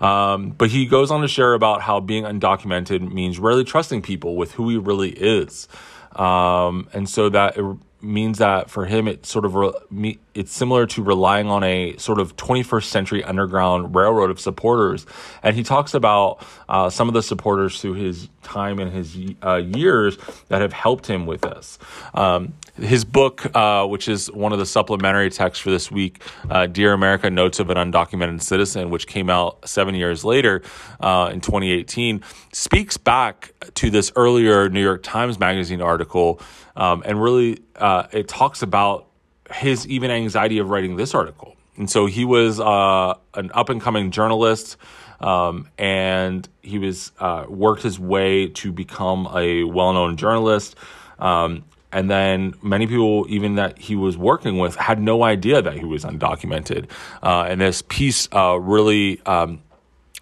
Um, 0.00 0.50
but 0.50 0.70
he 0.70 0.86
goes 0.86 1.12
on 1.12 1.20
to 1.20 1.28
share 1.28 1.54
about 1.54 1.82
how 1.82 2.00
being 2.00 2.24
undocumented 2.24 3.12
means 3.12 3.38
rarely 3.38 3.62
trusting 3.62 4.02
people 4.02 4.34
with 4.34 4.52
who 4.52 4.68
he 4.68 4.76
really 4.76 5.10
is. 5.10 5.68
Um, 6.16 6.88
and 6.92 7.08
so 7.08 7.28
that 7.28 7.56
it, 7.56 7.76
means 8.02 8.38
that 8.38 8.70
for 8.70 8.84
him, 8.86 9.08
it 9.08 9.26
sort 9.26 9.44
of 9.44 9.54
re- 9.54 10.18
it's 10.34 10.52
similar 10.52 10.86
to 10.86 11.02
relying 11.02 11.48
on 11.48 11.62
a 11.62 11.96
sort 11.98 12.18
of 12.18 12.36
21st 12.36 12.84
century 12.84 13.24
underground 13.24 13.94
railroad 13.94 14.30
of 14.30 14.40
supporters. 14.40 15.06
And 15.42 15.54
he 15.54 15.62
talks 15.62 15.94
about 15.94 16.44
uh, 16.68 16.90
some 16.90 17.08
of 17.08 17.14
the 17.14 17.22
supporters 17.22 17.80
through 17.80 17.94
his 17.94 18.28
time 18.42 18.78
and 18.78 18.92
his 18.92 19.16
uh, 19.42 19.56
years 19.56 20.18
that 20.48 20.60
have 20.60 20.72
helped 20.72 21.06
him 21.06 21.26
with 21.26 21.42
this. 21.42 21.78
Um, 22.14 22.54
his 22.76 23.04
book, 23.04 23.54
uh, 23.54 23.86
which 23.86 24.08
is 24.08 24.30
one 24.30 24.52
of 24.52 24.58
the 24.58 24.66
supplementary 24.66 25.30
texts 25.30 25.62
for 25.62 25.70
this 25.70 25.90
week, 25.90 26.22
uh, 26.50 26.66
Dear 26.66 26.92
America 26.92 27.30
Notes 27.30 27.60
of 27.60 27.70
an 27.70 27.76
Undocumented 27.76 28.42
Citizen, 28.42 28.90
which 28.90 29.06
came 29.06 29.28
out 29.28 29.68
seven 29.68 29.94
years 29.94 30.24
later 30.24 30.62
uh, 31.00 31.30
in 31.32 31.40
2018, 31.40 32.22
speaks 32.52 32.96
back 32.96 33.52
to 33.74 33.90
this 33.90 34.10
earlier 34.16 34.68
New 34.68 34.82
York 34.82 35.02
Times 35.02 35.38
Magazine 35.38 35.82
article 35.82 36.40
um, 36.76 37.02
and 37.04 37.22
really 37.22 37.58
uh, 37.76 38.06
it 38.12 38.28
talks 38.28 38.62
about 38.62 39.06
his 39.52 39.86
even 39.86 40.10
anxiety 40.10 40.58
of 40.58 40.70
writing 40.70 40.96
this 40.96 41.14
article. 41.14 41.56
And 41.76 41.90
so 41.90 42.06
he 42.06 42.24
was 42.24 42.60
uh, 42.60 43.14
an 43.34 43.50
up 43.54 43.68
and 43.68 43.80
coming 43.80 44.10
journalist. 44.10 44.76
Um, 45.20 45.68
and 45.78 46.48
he 46.62 46.78
was 46.78 47.12
uh, 47.20 47.46
worked 47.48 47.82
his 47.82 47.98
way 47.98 48.48
to 48.48 48.72
become 48.72 49.28
a 49.32 49.62
well-known 49.62 50.16
journalist. 50.16 50.74
Um, 51.20 51.64
and 51.92 52.10
then 52.10 52.54
many 52.62 52.86
people, 52.86 53.26
even 53.28 53.56
that 53.56 53.78
he 53.78 53.94
was 53.94 54.16
working 54.16 54.58
with, 54.58 54.76
had 54.76 55.00
no 55.00 55.22
idea 55.22 55.60
that 55.60 55.74
he 55.74 55.84
was 55.84 56.04
undocumented. 56.04 56.88
Uh, 57.22 57.46
and 57.48 57.60
this 57.60 57.82
piece 57.82 58.28
uh, 58.32 58.58
really 58.58 59.20
um, 59.26 59.62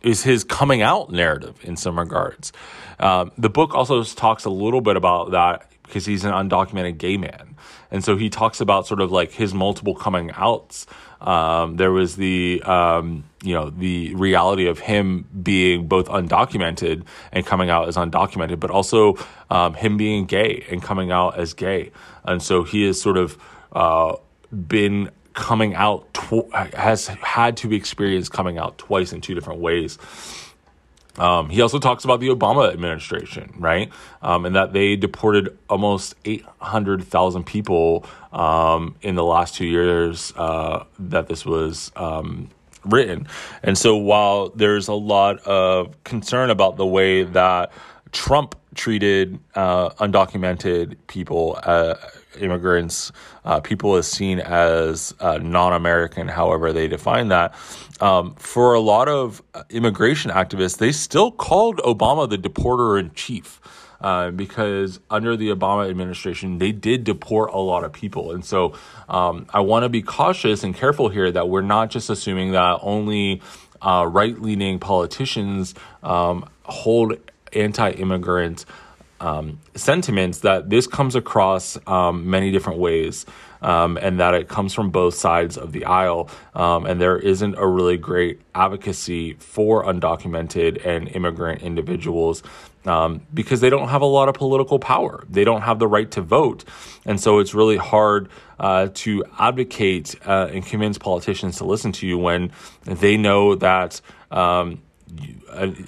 is 0.03 0.23
his 0.23 0.45
coming 0.45 0.83
out 0.83 1.11
narrative 1.11 1.59
in 1.63 1.77
some 1.77 1.99
regards. 1.99 2.53
Um, 2.99 3.33
the 3.39 3.51
book 3.51 3.75
also 3.75 4.03
talks 4.05 4.45
a 4.45 4.51
little 4.51 4.81
bit 4.81 4.97
about 4.97 5.31
that 5.31 5.71
because 5.85 6.07
he's 6.07 6.25
an 6.25 6.33
undocumented 6.33 6.99
gay 6.99 7.17
man. 7.17 7.57
And 7.91 8.05
so 8.05 8.17
he 8.17 8.31
talks 8.31 8.61
about 8.61 8.87
sort 8.87 9.01
of 9.01 9.11
like 9.11 9.33
his 9.33 9.53
multiple 9.53 9.95
coming 9.95 10.31
outs. 10.35 10.87
Um, 11.21 11.77
there 11.77 11.93
was 11.93 12.17
the, 12.17 12.63
um, 12.63 13.25
you 13.43 13.55
know, 13.55 13.71
the 13.71 14.15
reality 14.15 14.67
of 14.67 14.79
him 14.79 15.27
being 15.43 15.87
both 15.87 16.09
undocumented 16.09 17.05
and 17.33 17.45
coming 17.45 17.71
out 17.71 17.89
as 17.89 17.97
undocumented, 17.97 18.59
but 18.59 18.71
also 18.71 19.17
um, 19.51 19.75
him 19.75 19.97
being 19.97 20.27
gay 20.27 20.65
and 20.71 20.83
coming 20.83 21.11
out 21.11 21.39
as 21.39 21.53
gay. 21.53 21.91
And 22.25 22.43
so 22.43 22.65
he 22.65 22.87
has 22.87 23.01
sort 23.01 23.17
of 23.17 23.37
uh, 23.73 24.17
been 24.67 25.11
coming 25.35 25.75
out, 25.75 26.13
tw- 26.15 26.53
has 26.55 27.09
had 27.09 27.57
to 27.59 27.73
experience 27.73 28.29
coming 28.29 28.59
out 28.59 28.79
twice 28.79 29.13
in 29.13 29.21
two 29.21 29.35
different 29.35 29.61
ways. 29.61 29.99
Um, 31.19 31.51
he 31.51 31.61
also 31.61 31.79
talks 31.79 32.05
about 32.05 32.21
the 32.21 32.29
Obama 32.29 32.73
administration, 32.73 33.53
right? 33.59 33.91
Um, 34.23 34.47
and 34.47 34.55
that 34.57 34.73
they 34.73 34.97
deported 34.97 35.57
almost 35.69 36.15
800,000 36.25 37.45
people 37.45 38.07
um, 38.33 38.97
in 39.03 39.17
the 39.17 39.25
last 39.25 39.55
two 39.55 39.67
years 39.67 40.33
uh, 40.37 40.85
that 40.99 41.27
this 41.27 41.45
was 41.45 41.91
um, 41.97 42.49
written. 42.85 43.27
And 43.63 43.77
so 43.77 43.97
while 43.97 44.51
there's 44.51 44.89
a 44.89 44.95
lot 44.95 45.39
of 45.41 46.03
concern 46.05 46.51
about 46.51 46.77
the 46.77 46.87
way 46.87 47.25
that 47.25 47.73
Trump 48.13 48.55
treated 48.75 49.39
uh, 49.55 49.91
undocumented 49.91 50.97
people, 51.07 51.59
uh, 51.63 51.97
immigrants, 52.41 53.13
uh, 53.45 53.61
people 53.61 53.97
as 53.97 54.07
seen 54.07 54.41
as 54.41 55.15
uh, 55.21 55.39
non 55.39 55.73
American, 55.73 56.29
however 56.29 56.73
they 56.73 56.89
define 56.89 57.29
that. 57.29 57.55
Um, 58.01 58.35
for 58.37 58.75
a 58.75 58.81
lot 58.81 59.09
of 59.09 59.43
immigration 59.69 60.31
activists, 60.31 60.79
they 60.79 60.93
still 60.93 61.31
called 61.31 61.79
Obama 61.79 62.29
the 62.29 62.39
deporter 62.39 62.99
in 62.99 63.13
chief. 63.15 63.61
Uh, 64.01 64.31
because 64.31 64.99
under 65.11 65.37
the 65.37 65.51
Obama 65.51 65.89
administration, 65.89 66.57
they 66.57 66.73
did 66.73 67.05
deport 67.05 67.53
a 67.53 67.59
lot 67.59 67.85
of 67.85 67.93
people. 67.93 68.33
And 68.33 68.43
so 68.43 68.73
um, 69.11 69.45
I 69.53 69.61
want 69.61 69.83
to 69.83 69.91
be 69.91 70.01
cautious 70.01 70.65
and 70.65 70.75
careful 70.75 71.11
here 71.11 71.31
that 71.31 71.51
we're 71.51 71.61
not 71.61 71.91
just 71.91 72.09
assuming 72.09 72.53
that 72.53 72.79
only 72.81 73.43
uh, 73.83 74.07
right 74.11 74.41
leaning 74.41 74.79
politicians 74.79 75.75
um, 76.03 76.49
hold 76.63 77.19
anti 77.53 77.91
immigrant 77.91 78.65
um, 79.21 79.59
sentiments, 79.75 80.41
that 80.41 80.71
this 80.71 80.87
comes 80.87 81.15
across 81.15 81.79
um, 81.87 82.29
many 82.29 82.51
different 82.51 82.79
ways. 82.79 83.27
Um, 83.63 83.99
and 83.99 84.19
that 84.21 84.33
it 84.33 84.49
comes 84.49 84.73
from 84.73 84.89
both 84.89 85.15
sides 85.17 85.59
of 85.59 85.73
the 85.73 85.85
aisle. 85.85 86.31
Um, 86.55 86.87
and 86.87 86.99
there 86.99 87.19
isn't 87.19 87.57
a 87.59 87.67
really 87.67 87.99
great 87.99 88.41
advocacy 88.55 89.35
for 89.35 89.85
undocumented 89.85 90.87
and 90.87 91.09
immigrant 91.09 91.61
individuals 91.61 92.43
um, 92.87 93.21
because 93.33 93.61
they 93.61 93.71
don't 93.71 93.89
have 93.89 94.03
a 94.03 94.07
lot 94.07 94.29
of 94.29 94.35
political 94.35 94.79
power. 94.79 95.25
They 95.29 95.45
don't 95.45 95.63
have 95.63 95.79
the 95.79 95.87
right 95.87 96.11
to 96.13 96.23
vote. 96.23 96.65
And 97.05 97.21
so 97.21 97.39
it's 97.39 97.55
really 97.55 97.77
hard 97.77 98.29
uh, 98.59 98.89
to 98.95 99.25
advocate 99.39 100.15
uh, 100.27 100.49
and 100.53 100.65
convince 100.65 100.99
politicians 100.99 101.59
to 101.59 101.65
listen 101.65 101.93
to 101.93 102.07
you 102.07 102.19
when 102.19 102.53
they 102.85 103.17
know 103.17 103.55
that. 103.57 104.01
Um, 104.31 104.83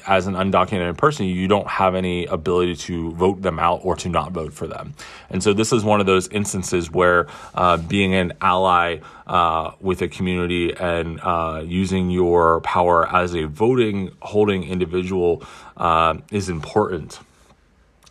as 0.06 0.26
an 0.26 0.34
undocumented 0.34 0.96
person, 0.96 1.26
you 1.26 1.48
don't 1.48 1.66
have 1.68 1.94
any 1.94 2.26
ability 2.26 2.76
to 2.76 3.12
vote 3.12 3.42
them 3.42 3.58
out 3.58 3.80
or 3.84 3.96
to 3.96 4.08
not 4.08 4.32
vote 4.32 4.52
for 4.52 4.66
them. 4.66 4.94
And 5.30 5.42
so 5.42 5.52
this 5.52 5.72
is 5.72 5.84
one 5.84 6.00
of 6.00 6.06
those 6.06 6.28
instances 6.28 6.90
where 6.90 7.26
uh, 7.54 7.76
being 7.76 8.14
an 8.14 8.32
ally 8.40 8.98
uh, 9.26 9.72
with 9.80 10.02
a 10.02 10.08
community 10.08 10.72
and 10.74 11.20
uh, 11.20 11.62
using 11.64 12.10
your 12.10 12.60
power 12.60 13.08
as 13.08 13.34
a 13.34 13.44
voting 13.44 14.10
holding 14.20 14.64
individual 14.64 15.42
uh, 15.76 16.16
is 16.30 16.48
important. 16.48 17.20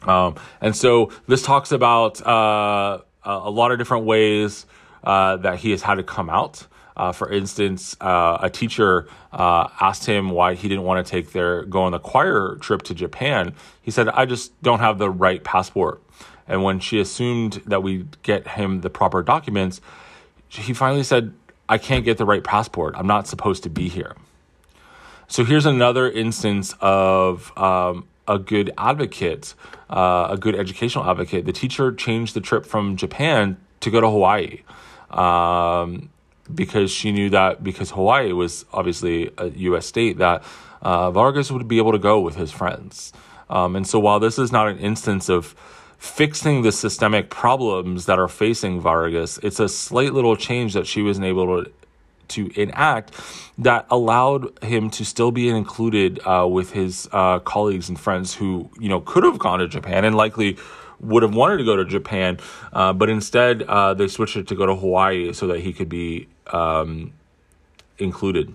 Um, 0.04 0.36
and 0.62 0.76
so 0.76 1.12
this 1.28 1.44
talks 1.44 1.72
about 1.72 2.26
uh, 2.26 3.00
a 3.24 3.50
lot 3.50 3.72
of 3.72 3.78
different 3.78 4.06
ways 4.06 4.66
that 5.04 5.60
he 5.60 5.72
has 5.72 5.82
had 5.84 5.96
to 5.96 6.04
come 6.04 6.30
out. 6.30 6.66
Uh, 6.96 7.12
for 7.12 7.32
instance, 7.32 7.96
uh, 8.02 8.38
a 8.42 8.50
teacher 8.50 9.08
uh, 9.32 9.68
asked 9.80 10.06
him 10.06 10.30
why 10.32 10.56
he 10.56 10.68
didn't 10.68 10.84
want 10.84 11.06
to 11.06 11.10
take 11.10 11.32
their 11.32 11.64
go 11.64 11.84
on 11.84 11.92
the 11.92 12.00
choir 12.00 12.58
trip 12.60 12.82
to 12.84 12.94
Japan. 12.94 13.54
He 13.82 13.92
said, 13.92 14.10
"I 14.10 14.26
just 14.26 14.62
don't 14.62 14.80
have 14.80 14.98
the 14.98 15.10
right 15.10 15.44
passport." 15.44 16.02
And 16.48 16.64
when 16.64 16.80
she 16.80 17.00
assumed 17.00 17.62
that 17.66 17.82
we'd 17.82 18.22
get 18.24 18.48
him 18.48 18.82
the 18.82 18.90
proper 18.90 19.24
documents, 19.24 19.80
he 20.50 20.74
finally 20.74 21.04
said, 21.04 21.34
"I 21.70 21.78
can't 21.78 22.04
get 22.04 22.18
the 22.18 22.26
right 22.26 22.44
passport. 22.44 22.96
I'm 22.98 23.08
not 23.08 23.28
supposed 23.28 23.64
to 23.64 23.70
be 23.70 23.88
here." 23.88 24.16
So 25.28 25.46
here's 25.46 25.66
another 25.66 26.12
instance 26.12 26.76
of 26.82 27.58
um, 27.58 28.06
a 28.28 28.38
good 28.38 28.72
advocate, 28.78 29.54
uh, 29.90 30.28
a 30.32 30.38
good 30.38 30.56
educational 30.56 31.10
advocate. 31.10 31.46
The 31.46 31.54
teacher 31.54 31.94
changed 31.94 32.34
the 32.34 32.42
trip 32.42 32.66
from 32.66 32.98
Japan 32.98 33.56
to 33.80 33.90
go 33.90 34.02
to 34.02 34.10
Hawaii. 34.10 34.62
Um, 35.10 36.10
because 36.54 36.92
she 36.92 37.12
knew 37.12 37.30
that 37.30 37.64
because 37.64 37.92
Hawaii 37.92 38.32
was 38.32 38.66
obviously 38.74 39.32
a 39.38 39.48
U.S. 39.48 39.86
state 39.86 40.18
that 40.18 40.44
uh, 40.82 41.12
Vargas 41.12 41.52
would 41.52 41.68
be 41.68 41.78
able 41.78 41.92
to 41.92 42.00
go 42.00 42.20
with 42.20 42.36
his 42.36 42.52
friends. 42.52 43.14
Um, 43.50 43.76
and 43.76 43.86
so 43.86 44.00
while 44.00 44.20
this 44.20 44.40
is 44.40 44.52
not 44.52 44.68
an 44.68 44.80
instance 44.80 45.30
of 45.30 45.56
fixing 45.98 46.64
the 46.64 46.72
systemic 46.72 47.30
problems 47.30 48.06
that 48.08 48.18
are 48.18 48.28
facing 48.28 48.80
Vargas, 48.80 49.38
it's 49.44 49.60
a 49.60 49.70
slight 49.70 50.14
little 50.14 50.36
change 50.36 50.74
that 50.74 50.88
she 50.88 51.02
was 51.02 51.20
able 51.20 51.64
to 51.64 51.72
to 52.32 52.50
enact 52.60 53.14
that 53.58 53.86
allowed 53.92 54.64
him 54.64 54.90
to 54.90 55.04
still 55.04 55.32
be 55.32 55.50
included 55.50 56.20
uh, 56.26 56.48
with 56.50 56.72
his 56.72 57.10
uh, 57.12 57.40
colleagues 57.40 57.90
and 57.90 58.00
friends 58.00 58.34
who 58.34 58.70
you 58.80 58.90
know 58.90 59.02
could 59.02 59.24
have 59.24 59.38
gone 59.38 59.60
to 59.60 59.68
Japan 59.68 60.06
and 60.06 60.16
likely 60.16 60.58
would 61.02 61.24
have 61.24 61.36
wanted 61.36 61.58
to 61.58 61.64
go 61.64 61.76
to 61.76 61.86
Japan, 61.86 62.38
uh, 62.72 62.94
but 62.94 63.10
instead 63.10 63.64
uh, 63.64 63.94
they 63.94 64.08
switched 64.08 64.38
it 64.38 64.48
to 64.48 64.56
go 64.56 64.66
to 64.66 64.76
Hawaii 64.76 65.34
so 65.34 65.48
that 65.48 65.60
he 65.60 65.74
could 65.74 65.90
be 65.90 66.28
um, 66.48 67.14
included. 67.98 68.54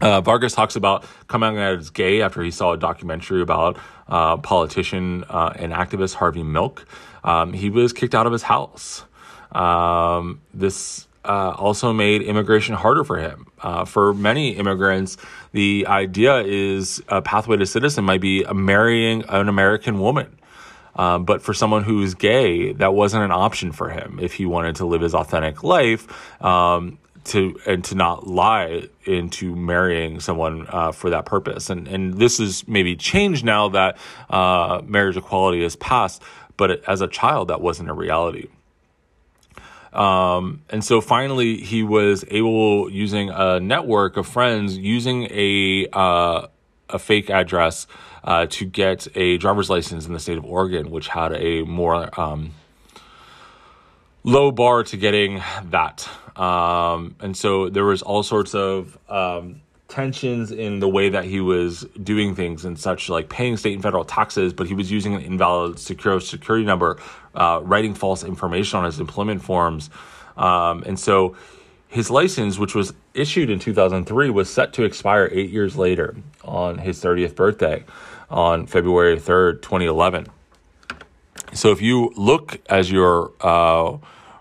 Uh, 0.00 0.20
Vargas 0.20 0.54
talks 0.54 0.76
about 0.76 1.04
coming 1.28 1.58
out 1.58 1.78
as 1.78 1.90
gay 1.90 2.20
after 2.20 2.42
he 2.42 2.50
saw 2.50 2.72
a 2.72 2.76
documentary 2.76 3.40
about 3.40 3.78
uh, 4.08 4.36
politician 4.36 5.24
uh, 5.28 5.52
and 5.56 5.72
activist 5.72 6.14
Harvey 6.14 6.42
Milk. 6.42 6.86
Um, 7.22 7.52
he 7.52 7.70
was 7.70 7.92
kicked 7.92 8.14
out 8.14 8.26
of 8.26 8.32
his 8.32 8.42
house. 8.42 9.04
Um, 9.52 10.40
this 10.52 11.06
uh, 11.24 11.54
also 11.56 11.92
made 11.92 12.22
immigration 12.22 12.74
harder 12.74 13.04
for 13.04 13.18
him. 13.18 13.46
Uh, 13.60 13.84
for 13.84 14.12
many 14.12 14.50
immigrants, 14.56 15.16
the 15.52 15.86
idea 15.88 16.42
is 16.42 17.02
a 17.08 17.22
pathway 17.22 17.56
to 17.56 17.64
citizen 17.64 18.04
might 18.04 18.20
be 18.20 18.44
marrying 18.52 19.24
an 19.28 19.48
American 19.48 20.00
woman. 20.00 20.38
Um, 20.96 21.24
but 21.24 21.42
for 21.42 21.54
someone 21.54 21.82
who's 21.82 22.14
gay, 22.14 22.72
that 22.72 22.94
wasn't 22.94 23.24
an 23.24 23.32
option 23.32 23.72
for 23.72 23.90
him 23.90 24.18
if 24.20 24.34
he 24.34 24.46
wanted 24.46 24.76
to 24.76 24.86
live 24.86 25.00
his 25.00 25.14
authentic 25.14 25.62
life. 25.62 26.42
Um, 26.42 26.98
to 27.24 27.58
and 27.66 27.82
to 27.84 27.94
not 27.94 28.26
lie 28.26 28.88
into 29.04 29.56
marrying 29.56 30.20
someone 30.20 30.66
uh, 30.68 30.92
for 30.92 31.10
that 31.10 31.24
purpose, 31.24 31.70
and 31.70 31.88
and 31.88 32.14
this 32.14 32.38
is 32.38 32.68
maybe 32.68 32.96
changed 32.96 33.44
now 33.44 33.70
that 33.70 33.96
uh, 34.28 34.82
marriage 34.84 35.16
equality 35.16 35.62
has 35.62 35.74
passed. 35.76 36.22
But 36.56 36.84
as 36.88 37.00
a 37.00 37.08
child, 37.08 37.48
that 37.48 37.60
wasn't 37.60 37.90
a 37.90 37.94
reality. 37.94 38.48
Um, 39.92 40.62
and 40.70 40.84
so 40.84 41.00
finally, 41.00 41.58
he 41.58 41.82
was 41.84 42.24
able, 42.28 42.90
using 42.90 43.30
a 43.30 43.60
network 43.60 44.16
of 44.16 44.26
friends, 44.26 44.76
using 44.76 45.28
a 45.30 45.86
uh, 45.92 46.48
a 46.88 46.98
fake 46.98 47.30
address 47.30 47.86
uh, 48.22 48.46
to 48.50 48.64
get 48.64 49.06
a 49.14 49.38
driver's 49.38 49.70
license 49.70 50.06
in 50.06 50.12
the 50.12 50.20
state 50.20 50.38
of 50.38 50.44
Oregon, 50.44 50.90
which 50.90 51.08
had 51.08 51.32
a 51.34 51.62
more 51.62 52.18
um, 52.18 52.52
low 54.22 54.50
bar 54.50 54.82
to 54.84 54.96
getting 54.96 55.42
that. 55.70 56.08
Um, 56.36 57.16
and 57.20 57.36
so 57.36 57.68
there 57.68 57.84
was 57.84 58.02
all 58.02 58.22
sorts 58.22 58.54
of 58.54 58.98
um, 59.08 59.60
tensions 59.88 60.50
in 60.50 60.80
the 60.80 60.88
way 60.88 61.08
that 61.10 61.24
he 61.24 61.40
was 61.40 61.86
doing 62.02 62.34
things 62.34 62.64
and 62.64 62.78
such, 62.78 63.08
like 63.08 63.28
paying 63.28 63.56
state 63.56 63.74
and 63.74 63.82
federal 63.82 64.04
taxes, 64.04 64.52
but 64.52 64.66
he 64.66 64.74
was 64.74 64.90
using 64.90 65.14
an 65.14 65.20
invalid 65.20 65.78
secure 65.78 66.20
security 66.20 66.64
number, 66.64 66.98
uh, 67.34 67.60
writing 67.62 67.94
false 67.94 68.24
information 68.24 68.78
on 68.78 68.84
his 68.84 68.98
employment 68.98 69.42
forms. 69.42 69.90
Um, 70.36 70.82
and 70.84 70.98
so 70.98 71.36
his 71.94 72.10
license, 72.10 72.58
which 72.58 72.74
was 72.74 72.92
issued 73.14 73.48
in 73.48 73.60
2003, 73.60 74.28
was 74.28 74.52
set 74.52 74.72
to 74.72 74.82
expire 74.82 75.28
eight 75.30 75.50
years 75.50 75.76
later 75.76 76.16
on 76.42 76.78
his 76.78 77.00
30th 77.00 77.36
birthday 77.36 77.84
on 78.28 78.66
February 78.66 79.16
3rd, 79.16 79.62
2011. 79.62 80.26
So 81.52 81.70
if 81.70 81.80
you 81.80 82.12
look 82.16 82.60
as 82.68 82.90
you're 82.90 83.30
uh, 83.40 83.96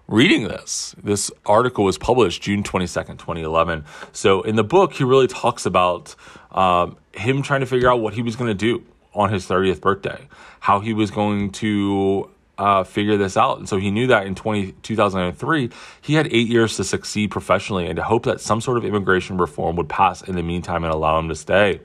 reading 0.07 0.47
this, 0.47 0.95
this 1.03 1.29
article 1.45 1.83
was 1.83 1.99
published 1.99 2.41
June 2.41 2.63
22nd, 2.63 3.19
2011. 3.19 3.85
So 4.13 4.41
in 4.41 4.55
the 4.55 4.63
book, 4.63 4.93
he 4.93 5.03
really 5.03 5.27
talks 5.27 5.67
about 5.67 6.15
um, 6.53 6.97
him 7.13 7.43
trying 7.43 7.59
to 7.59 7.67
figure 7.67 7.91
out 7.91 8.01
what 8.01 8.15
he 8.15 8.23
was 8.23 8.35
going 8.35 8.49
to 8.49 8.55
do 8.55 8.83
on 9.13 9.31
his 9.31 9.45
30th 9.45 9.79
birthday, 9.79 10.27
how 10.59 10.79
he 10.79 10.91
was 10.91 11.11
going 11.11 11.51
to 11.51 12.31
uh, 12.57 12.83
figure 12.83 13.17
this 13.17 13.35
out. 13.35 13.57
And 13.57 13.67
so 13.67 13.77
he 13.77 13.91
knew 13.91 14.07
that 14.07 14.25
in 14.27 14.35
20, 14.35 14.73
2003, 14.83 15.69
he 16.01 16.13
had 16.13 16.27
eight 16.27 16.47
years 16.47 16.77
to 16.77 16.83
succeed 16.83 17.31
professionally 17.31 17.87
and 17.87 17.95
to 17.95 18.03
hope 18.03 18.23
that 18.23 18.41
some 18.41 18.61
sort 18.61 18.77
of 18.77 18.85
immigration 18.85 19.37
reform 19.37 19.75
would 19.75 19.89
pass 19.89 20.21
in 20.21 20.35
the 20.35 20.43
meantime 20.43 20.83
and 20.83 20.93
allow 20.93 21.17
him 21.19 21.29
to 21.29 21.35
stay. 21.35 21.79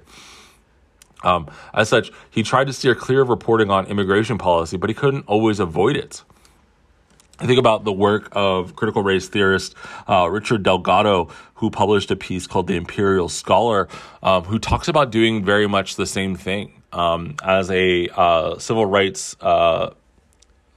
Um, 1.25 1.51
as 1.75 1.89
such, 1.89 2.13
he 2.31 2.43
tried 2.43 2.69
to 2.69 2.73
steer 2.73 2.95
clear 2.95 3.23
of 3.23 3.29
reporting 3.29 3.71
on 3.71 3.87
immigration 3.87 4.39
policy, 4.39 4.77
but 4.77 4.89
he 4.89 4.95
couldn't 4.95 5.25
always 5.27 5.59
avoid 5.59 5.97
it. 5.97 6.23
I 7.41 7.47
think 7.47 7.59
about 7.59 7.85
the 7.85 7.93
work 7.93 8.29
of 8.33 8.75
critical 8.75 9.03
race 9.03 9.29
theorist 9.29 9.75
uh, 10.09 10.29
Richard 10.29 10.65
Delgado, 10.65 11.29
who 11.55 11.71
published 11.71 12.11
a 12.11 12.17
piece 12.17 12.47
called 12.49 12.67
The 12.67 12.75
Imperial 12.75 13.29
Scholar, 13.29 13.89
um, 14.23 14.43
who 14.45 14.59
talks 14.59 14.89
about 14.89 15.13
doing 15.13 15.45
very 15.45 15.69
much 15.69 15.97
the 15.97 16.07
same 16.07 16.35
thing. 16.35 16.73
Um, 16.91 17.37
as 17.43 17.71
a 17.71 18.09
uh, 18.09 18.59
civil 18.59 18.87
rights 18.87 19.37
uh, 19.41 19.91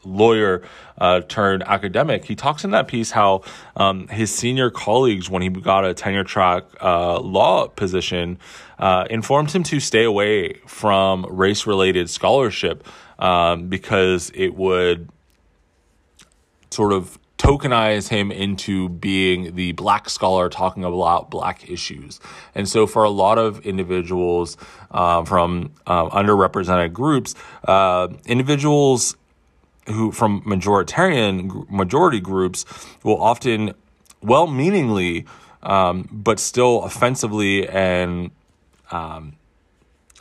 lawyer 0.04 0.62
uh, 0.98 1.22
turned 1.22 1.64
academic, 1.64 2.26
he 2.26 2.36
talks 2.36 2.64
in 2.64 2.72
that 2.72 2.88
piece 2.88 3.12
how 3.12 3.42
um, 3.76 4.08
his 4.08 4.34
senior 4.34 4.70
colleagues, 4.70 5.30
when 5.30 5.42
he 5.42 5.50
got 5.50 5.86
a 5.86 5.94
tenure 5.94 6.24
track 6.24 6.64
uh, 6.82 7.20
law 7.20 7.68
position, 7.68 8.40
uh, 8.80 9.06
informed 9.10 9.52
him 9.52 9.64
to 9.64 9.80
stay 9.80 10.04
away 10.04 10.54
from 10.66 11.26
race 11.30 11.68
related 11.68 12.10
scholarship 12.10 12.86
um, 13.20 13.68
because 13.68 14.32
it 14.34 14.56
would 14.56 15.10
sort 16.72 16.94
of 16.94 17.20
tokenize 17.42 18.10
him 18.10 18.32
into 18.32 18.88
being 18.88 19.56
the 19.56 19.72
black 19.72 20.08
scholar 20.10 20.48
talking 20.48 20.84
about 20.84 21.32
black 21.32 21.68
issues. 21.68 22.20
And 22.54 22.70
so, 22.70 22.86
for 22.86 23.04
a 23.04 23.10
lot 23.10 23.40
of 23.40 23.66
individuals 23.66 24.58
uh, 24.92 25.26
from 25.26 25.72
uh, 25.88 26.10
underrepresented 26.10 26.94
groups, 26.94 27.34
uh, 27.68 28.10
individuals 28.26 29.16
who 29.88 30.12
from 30.12 30.42
majoritarian 30.44 31.70
majority 31.70 32.20
groups 32.20 32.66
will 33.04 33.22
often 33.22 33.74
well 34.22 34.48
meaningly 34.48 35.26
um, 35.64 36.08
but 36.12 36.40
still 36.40 36.84
offensively 36.84 37.68
and 37.68 38.32
um, 38.92 39.34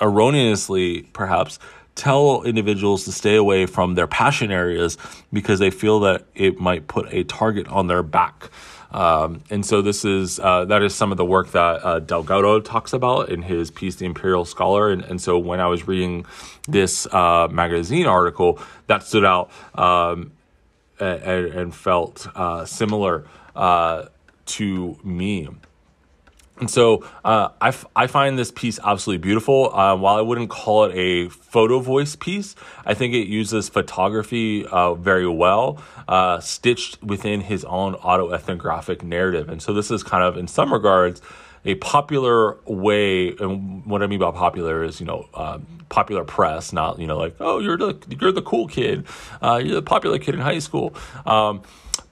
erroneously 0.01 1.03
perhaps 1.13 1.59
tell 1.95 2.43
individuals 2.43 3.05
to 3.05 3.13
stay 3.13 3.37
away 3.37 3.67
from 3.67 3.95
their 3.95 4.07
passion 4.07 4.51
areas 4.51 4.97
because 5.33 5.59
they 5.59 5.71
feel 5.71 6.01
that 6.01 6.25
it 6.35 6.59
might 6.59 6.87
put 6.89 7.07
a 7.13 7.25
target 7.25 7.67
on 7.69 7.89
their 7.89 8.03
back. 8.03 8.51
Um, 8.93 9.43
and 9.51 9.65
so 9.65 9.83
this 9.83 10.05
is 10.05 10.41
uh, 10.41 10.65
that 10.67 10.83
is 10.83 10.95
some 10.95 11.13
of 11.13 11.17
the 11.17 11.25
work 11.25 11.53
that 11.53 11.85
uh, 11.85 11.99
Delgado 12.01 12.61
talks 12.61 12.93
about 12.93 13.29
in 13.29 13.43
his 13.43 13.71
piece, 13.71 13.97
The 13.97 14.07
Imperial 14.07 14.45
Scholar. 14.45 14.91
And, 14.91 15.03
and 15.03 15.21
so 15.21 15.39
when 15.39 15.61
I 15.61 15.67
was 15.67 15.87
reading 15.87 16.27
this 16.69 17.07
uh, 17.07 17.49
magazine 17.51 18.07
article, 18.07 18.59
that 18.89 19.03
stood 19.03 19.25
out 19.25 19.51
um, 19.75 20.33
and, 20.99 21.47
and, 21.47 21.75
felt 21.75 22.27
uh, 22.35 22.65
similar 22.65 23.25
uh, 23.55 24.07
to 24.47 24.99
me. 25.05 25.49
And 26.61 26.71
so 26.71 27.05
uh, 27.25 27.49
I, 27.61 27.69
f- 27.69 27.87
I 27.97 28.07
find 28.07 28.39
this 28.39 28.51
piece 28.51 28.79
absolutely 28.85 29.23
beautiful. 29.23 29.75
Uh, 29.75 29.97
while 29.97 30.17
I 30.17 30.21
wouldn't 30.21 30.51
call 30.51 30.85
it 30.85 30.95
a 30.95 31.29
photo 31.31 31.81
voice 31.81 32.17
piece, 32.17 32.55
I 32.85 32.95
think 32.95 33.15
it 33.15 33.27
uses 33.27 33.69
photography 33.69 34.67
uh, 34.67 34.95
very 34.95 35.27
well, 35.27 35.83
uh, 36.07 36.41
stitched 36.41 37.03
within 37.03 37.41
his 37.41 37.65
own 37.65 37.95
autoethnographic 37.95 39.03
narrative. 39.03 39.49
And 39.49 39.63
so 39.63 39.73
this 39.73 39.91
is 39.91 40.03
kind 40.03 40.23
of, 40.23 40.37
in 40.37 40.47
some 40.47 40.73
regards, 40.73 41.23
a 41.65 41.75
popular 41.77 42.57
way, 42.65 43.35
and 43.39 43.85
what 43.85 44.03
I 44.03 44.07
mean 44.07 44.19
by 44.19 44.31
popular 44.31 44.83
is, 44.83 45.01
you 45.01 45.07
know, 45.07 45.29
um, 45.35 45.67
popular 45.91 46.25
press, 46.25 46.73
not 46.73 46.99
you 46.99 47.07
know, 47.07 47.19
like 47.19 47.37
oh, 47.39 47.59
you're 47.59 47.77
the 47.77 47.99
you're 48.19 48.33
the 48.33 48.41
cool 48.41 48.67
kid, 48.67 49.07
uh, 49.43 49.61
you're 49.63 49.75
the 49.75 49.83
popular 49.83 50.19
kid 50.19 50.35
in 50.35 50.41
high 50.41 50.59
school. 50.59 50.95
Um, 51.27 51.63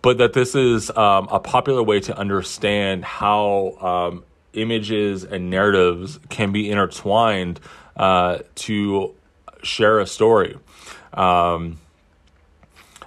but 0.02 0.18
that 0.18 0.32
this 0.32 0.54
is 0.54 0.90
um, 0.90 1.28
a 1.30 1.40
popular 1.40 1.82
way 1.82 2.00
to 2.00 2.16
understand 2.16 3.04
how 3.04 3.76
um, 3.80 4.24
images 4.60 5.24
and 5.24 5.50
narratives 5.50 6.18
can 6.28 6.52
be 6.52 6.70
intertwined 6.70 7.60
uh, 7.96 8.38
to 8.56 9.14
share 9.62 10.00
a 10.00 10.06
story. 10.06 10.56
Um, 11.12 11.78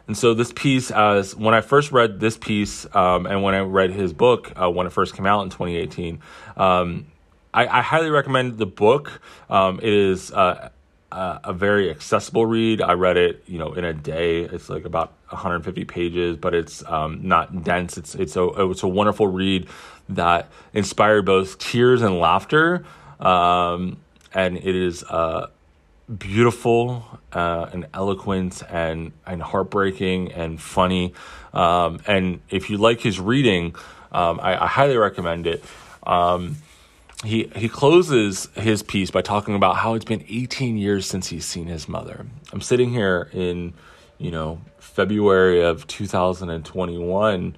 and 0.08 0.18
so 0.18 0.34
this 0.34 0.52
piece, 0.52 0.92
as 0.92 1.36
when 1.36 1.54
I 1.54 1.62
first 1.62 1.92
read 1.92 2.20
this 2.20 2.38
piece, 2.38 2.86
um, 2.96 3.26
and 3.26 3.44
when 3.44 3.56
I 3.56 3.60
read 3.60 3.92
his 3.92 4.12
book 4.12 4.52
uh, 4.62 4.70
when 4.70 4.88
it 4.88 4.92
first 4.92 5.16
came 5.16 5.26
out 5.26 5.44
in 5.44 5.50
2018, 5.50 6.20
um, 6.58 7.06
I, 7.54 7.68
I, 7.68 7.82
highly 7.82 8.10
recommend 8.10 8.58
the 8.58 8.66
book. 8.66 9.22
Um, 9.50 9.80
it 9.82 9.94
is 9.94 10.32
uh, 10.32 10.70
a 11.12 11.54
very 11.54 11.90
accessible 11.90 12.46
read. 12.46 12.82
I 12.82 12.94
read 12.94 13.18
it, 13.18 13.44
you 13.48 13.60
know, 13.60 13.74
in 13.74 13.84
a 13.84 13.94
day. 13.94 14.42
It's 14.42 14.70
like 14.70 14.86
about 14.86 15.14
150 15.32 15.86
pages, 15.86 16.38
but 16.38 16.54
it's 16.54 16.84
um, 16.88 17.20
not 17.28 17.64
dense. 17.64 17.98
It's 17.98 18.16
it's 18.16 18.36
a 18.36 18.70
it's 18.70 18.84
a 18.84 18.88
wonderful 18.88 19.28
read 19.28 19.68
that 20.10 20.50
inspired 20.74 21.26
both 21.26 21.58
tears 21.58 22.02
and 22.02 22.20
laughter. 22.20 22.86
Um, 23.20 23.98
and 24.34 24.58
it 24.58 24.76
is 24.76 25.04
uh, 25.04 25.48
beautiful 26.18 27.06
uh, 27.32 27.70
and 27.72 27.88
eloquent 27.94 28.62
and, 28.70 29.12
and 29.26 29.42
heartbreaking 29.42 30.32
and 30.32 30.62
funny. 30.62 31.14
Um, 31.54 32.00
and 32.08 32.42
if 32.50 32.70
you 32.70 32.78
like 32.78 33.02
his 33.02 33.20
reading, 33.20 33.76
um, 34.12 34.40
I, 34.42 34.64
I, 34.64 34.68
highly 34.68 34.98
recommend 34.98 35.48
it. 35.48 35.64
Um, 36.04 36.58
he 37.24 37.50
he 37.56 37.70
closes 37.70 38.48
his 38.56 38.84
piece 38.84 39.12
by 39.12 39.22
talking 39.22 39.56
about 39.56 39.78
how 39.78 39.94
it's 39.94 40.06
been 40.06 40.26
18 40.28 40.78
years 40.78 41.06
since 41.06 41.28
he's 41.28 41.46
seen 41.46 41.68
his 41.68 41.88
mother. 41.88 42.26
I'm 42.52 42.62
sitting 42.62 42.90
here 42.90 43.30
in, 43.32 43.74
you 44.22 44.32
know, 44.32 44.62
February 44.78 45.64
of 45.64 45.88
2021 45.88 47.58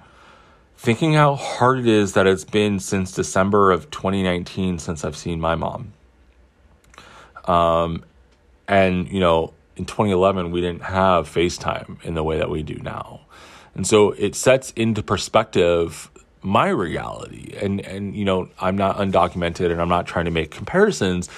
thinking 0.76 1.14
how 1.14 1.34
hard 1.34 1.78
it 1.78 1.86
is 1.86 2.14
that 2.14 2.26
it's 2.26 2.44
been 2.44 2.80
since 2.80 3.12
December 3.12 3.70
of 3.70 3.90
2019 3.90 4.78
since 4.78 5.04
I've 5.04 5.16
seen 5.16 5.40
my 5.40 5.54
mom. 5.54 5.92
Um, 7.44 8.04
and, 8.66 9.08
you 9.08 9.20
know, 9.20 9.52
in 9.76 9.84
2011, 9.84 10.50
we 10.50 10.60
didn't 10.60 10.82
have 10.82 11.28
FaceTime 11.28 12.02
in 12.04 12.14
the 12.14 12.22
way 12.22 12.38
that 12.38 12.50
we 12.50 12.62
do 12.62 12.76
now. 12.76 13.20
And 13.74 13.86
so 13.86 14.12
it 14.12 14.34
sets 14.34 14.72
into 14.72 15.02
perspective 15.02 16.10
my 16.42 16.68
reality. 16.68 17.56
And, 17.60 17.80
and 17.80 18.14
you 18.14 18.24
know, 18.24 18.48
I'm 18.60 18.76
not 18.76 18.96
undocumented 18.98 19.70
and 19.70 19.80
I'm 19.80 19.88
not 19.88 20.06
trying 20.06 20.26
to 20.26 20.30
make 20.30 20.50
comparisons, 20.50 21.28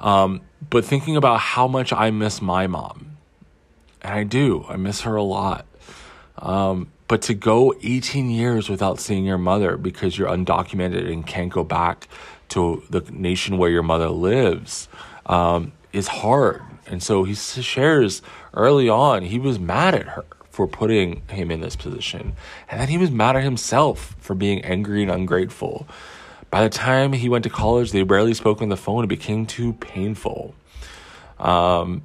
um, 0.00 0.40
but 0.68 0.84
thinking 0.84 1.16
about 1.16 1.40
how 1.40 1.68
much 1.68 1.92
I 1.92 2.10
miss 2.10 2.42
my 2.42 2.66
mom. 2.66 3.09
And 4.02 4.14
I 4.14 4.24
do, 4.24 4.64
I 4.68 4.76
miss 4.76 5.02
her 5.02 5.16
a 5.16 5.22
lot. 5.22 5.66
Um, 6.38 6.88
but 7.08 7.22
to 7.22 7.34
go 7.34 7.74
18 7.82 8.30
years 8.30 8.68
without 8.68 9.00
seeing 9.00 9.24
your 9.24 9.38
mother 9.38 9.76
because 9.76 10.16
you're 10.16 10.28
undocumented 10.28 11.10
and 11.12 11.26
can't 11.26 11.52
go 11.52 11.64
back 11.64 12.08
to 12.50 12.82
the 12.88 13.00
nation 13.10 13.58
where 13.58 13.70
your 13.70 13.82
mother 13.82 14.08
lives 14.08 14.88
um, 15.26 15.72
is 15.92 16.08
hard. 16.08 16.62
And 16.86 17.02
so 17.02 17.24
he 17.24 17.34
shares 17.34 18.22
early 18.54 18.88
on, 18.88 19.22
he 19.22 19.38
was 19.38 19.58
mad 19.58 19.94
at 19.94 20.06
her 20.08 20.24
for 20.50 20.66
putting 20.66 21.22
him 21.28 21.50
in 21.50 21.60
this 21.60 21.76
position. 21.76 22.34
And 22.68 22.80
then 22.80 22.88
he 22.88 22.98
was 22.98 23.10
mad 23.10 23.36
at 23.36 23.44
himself 23.44 24.16
for 24.20 24.34
being 24.34 24.64
angry 24.64 25.02
and 25.02 25.10
ungrateful. 25.10 25.86
By 26.50 26.64
the 26.64 26.68
time 26.68 27.12
he 27.12 27.28
went 27.28 27.44
to 27.44 27.50
college, 27.50 27.92
they 27.92 28.02
barely 28.02 28.34
spoke 28.34 28.60
on 28.60 28.68
the 28.68 28.76
phone. 28.76 29.04
It 29.04 29.06
became 29.06 29.46
too 29.46 29.74
painful. 29.74 30.54
Um, 31.38 32.02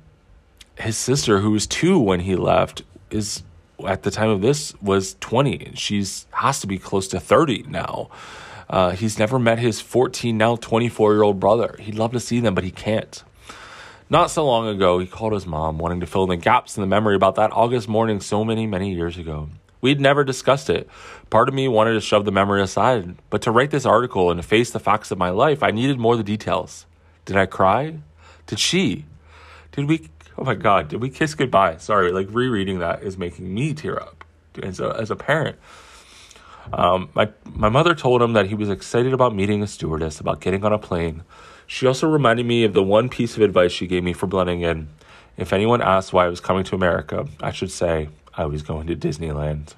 his 0.78 0.98
sister, 0.98 1.40
who 1.40 1.52
was 1.52 1.68
two 1.68 2.00
when 2.00 2.22
he 2.22 2.36
left, 2.36 2.84
is 3.10 3.44
at 3.86 4.04
the 4.04 4.12
time 4.12 4.30
of 4.30 4.42
this 4.42 4.74
was 4.82 5.16
20. 5.20 5.72
She's 5.76 6.26
has 6.32 6.60
to 6.62 6.68
be 6.68 6.78
close 6.78 7.08
to 7.10 7.20
30 7.20 7.64
now. 7.64 8.10
Uh, 8.70 8.92
he's 8.92 9.20
never 9.20 9.38
met 9.38 9.60
his 9.60 9.80
14, 9.80 10.38
now 10.38 10.56
24 10.56 11.14
year 11.14 11.24
old 11.24 11.40
brother. 11.40 11.76
He'd 11.80 11.96
love 11.96 12.12
to 12.14 12.20
see 12.20 12.40
them, 12.40 12.56
but 12.56 12.64
he 12.64 12.72
can't. 12.72 13.24
Not 14.10 14.30
so 14.30 14.46
long 14.46 14.68
ago, 14.68 15.00
he 15.00 15.08
called 15.08 15.34
his 15.34 15.48
mom, 15.48 15.78
wanting 15.78 16.00
to 16.00 16.06
fill 16.06 16.24
in 16.24 16.30
the 16.30 16.38
gaps 16.38 16.78
in 16.78 16.82
the 16.82 16.88
memory 16.88 17.16
about 17.16 17.36
that 17.36 17.52
August 17.52 17.88
morning 17.88 18.20
so 18.20 18.46
many, 18.46 18.68
many 18.68 18.94
years 18.94 19.18
ago. 19.18 19.50
We'd 19.82 20.00
never 20.00 20.24
discussed 20.24 20.70
it. 20.70 20.88
Part 21.30 21.48
of 21.48 21.56
me 21.56 21.68
wanted 21.68 21.94
to 21.94 22.02
shove 22.02 22.26
the 22.26 22.32
memory 22.32 22.62
aside, 22.62 23.16
but 23.30 23.42
to 23.44 23.52
write 23.52 23.72
this 23.72 23.86
article 23.86 24.32
and 24.32 24.44
face 24.44 24.72
the 24.72 24.80
facts 24.80 25.12
of 25.12 25.18
my 25.18 25.30
life, 25.30 25.64
I 25.64 25.72
needed 25.72 26.00
more 26.00 26.14
of 26.14 26.20
the 26.20 26.24
details. 26.24 26.86
Did 27.26 27.36
I 27.36 27.46
cry? 27.46 28.00
Did 28.46 28.60
she? 28.60 29.06
Did 29.72 29.88
we 29.88 30.10
oh 30.38 30.44
my 30.44 30.56
god, 30.56 30.88
did 30.88 31.02
we 31.02 31.10
kiss 31.10 31.34
goodbye? 31.36 31.78
Sorry, 31.78 32.12
like 32.12 32.28
rereading 32.32 32.80
that 32.80 33.04
is 33.04 33.18
making 33.18 33.54
me 33.54 33.74
tear 33.74 34.02
up 34.02 34.24
as 34.62 34.80
a 34.80 34.96
as 35.00 35.12
a 35.12 35.16
parent. 35.16 35.58
Um, 36.74 37.10
my 37.14 37.30
my 37.46 37.70
mother 37.70 37.96
told 37.96 38.22
him 38.22 38.34
that 38.34 38.48
he 38.48 38.56
was 38.56 38.70
excited 38.70 39.14
about 39.14 39.36
meeting 39.36 39.62
a 39.62 39.68
stewardess, 39.68 40.20
about 40.20 40.42
getting 40.42 40.64
on 40.64 40.74
a 40.74 40.80
plane. 40.80 41.24
She 41.68 41.88
also 41.88 42.08
reminded 42.08 42.46
me 42.46 42.64
of 42.64 42.74
the 42.74 42.84
one 42.84 43.10
piece 43.10 43.36
of 43.36 43.42
advice 43.42 43.72
she 43.72 43.88
gave 43.88 44.04
me 44.04 44.14
for 44.14 44.28
blending 44.28 44.62
in. 44.62 44.90
If 45.38 45.52
anyone 45.52 45.82
asked 45.82 46.14
why 46.14 46.26
I 46.26 46.30
was 46.30 46.40
coming 46.40 46.64
to 46.66 46.76
America, 46.76 47.28
I 47.42 47.52
should 47.52 47.72
say 47.72 48.10
I 48.34 48.46
was 48.46 48.62
going 48.62 48.88
to 48.88 48.96
Disneyland. 48.96 49.74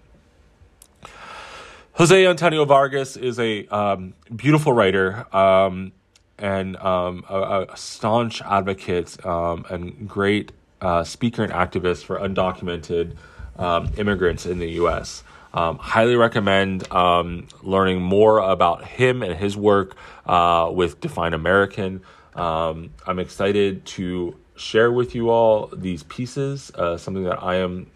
Jose 1.94 2.28
Antonio 2.28 2.64
Vargas 2.64 3.18
is 3.18 3.40
a 3.40 3.66
um, 3.68 4.14
beautiful 4.36 4.72
writer. 4.72 5.26
Um, 5.36 5.94
and 6.40 6.78
um, 6.78 7.24
a, 7.30 7.68
a, 7.70 7.78
staunch 7.78 8.42
advocate 8.44 9.26
um, 9.26 9.66
and 9.70 10.08
great 10.08 10.52
uh, 10.82 11.04
speaker 11.04 11.44
and 11.44 11.52
activist 11.52 12.04
for 12.04 12.20
undocumented 12.20 13.16
um, 13.58 13.90
immigrants 13.98 14.46
in 14.46 14.60
the 14.60 14.70
U.S. 14.72 15.24
Um, 15.54 15.78
highly 15.78 16.16
recommend 16.16 16.92
um, 16.92 17.48
learning 17.64 18.02
more 18.02 18.40
about 18.40 18.86
him 18.86 19.24
and 19.24 19.36
his 19.36 19.58
work 19.58 19.96
uh, 20.26 20.70
with 20.72 21.02
Define 21.02 21.34
American. 21.34 22.02
Um, 22.36 22.92
I'm 23.08 23.18
excited 23.18 23.86
to 23.86 24.36
share 24.56 24.92
with 24.92 25.16
you 25.16 25.30
all 25.30 25.68
these 25.74 26.04
pieces, 26.04 26.72
uh, 26.76 26.98
something 26.98 27.24
that 27.24 27.42
I 27.42 27.56
am 27.56 27.88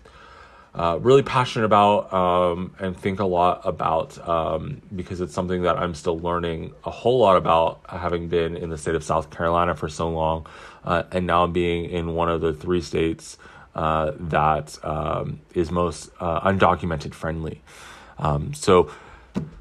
uh, 0.73 0.97
really 1.01 1.21
passionate 1.21 1.65
about 1.65 2.13
um, 2.13 2.73
and 2.79 2.97
think 2.97 3.19
a 3.19 3.25
lot 3.25 3.61
about 3.65 4.17
um, 4.27 4.81
because 4.95 5.19
it's 5.19 5.33
something 5.33 5.63
that 5.63 5.77
I'm 5.77 5.93
still 5.93 6.17
learning 6.17 6.73
a 6.85 6.91
whole 6.91 7.19
lot 7.19 7.35
about, 7.35 7.81
having 7.89 8.29
been 8.29 8.55
in 8.55 8.69
the 8.69 8.77
state 8.77 8.95
of 8.95 9.03
South 9.03 9.29
Carolina 9.29 9.75
for 9.75 9.89
so 9.89 10.09
long, 10.09 10.47
uh, 10.85 11.03
and 11.11 11.27
now 11.27 11.45
being 11.45 11.85
in 11.85 12.15
one 12.15 12.29
of 12.29 12.39
the 12.41 12.53
three 12.53 12.81
states 12.81 13.37
uh, 13.75 14.11
that 14.17 14.77
um, 14.83 15.41
is 15.53 15.71
most 15.71 16.09
uh, 16.19 16.39
undocumented 16.41 17.13
friendly. 17.13 17.61
Um, 18.17 18.53
so, 18.53 18.89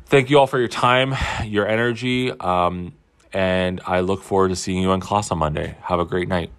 thank 0.06 0.30
you 0.30 0.38
all 0.38 0.46
for 0.46 0.58
your 0.58 0.68
time, 0.68 1.14
your 1.44 1.66
energy, 1.66 2.30
um, 2.30 2.92
and 3.32 3.80
I 3.86 4.00
look 4.00 4.22
forward 4.22 4.48
to 4.48 4.56
seeing 4.56 4.82
you 4.82 4.92
in 4.92 5.00
class 5.00 5.30
on 5.30 5.38
Monday. 5.38 5.76
Have 5.82 5.98
a 5.98 6.04
great 6.04 6.28
night. 6.28 6.50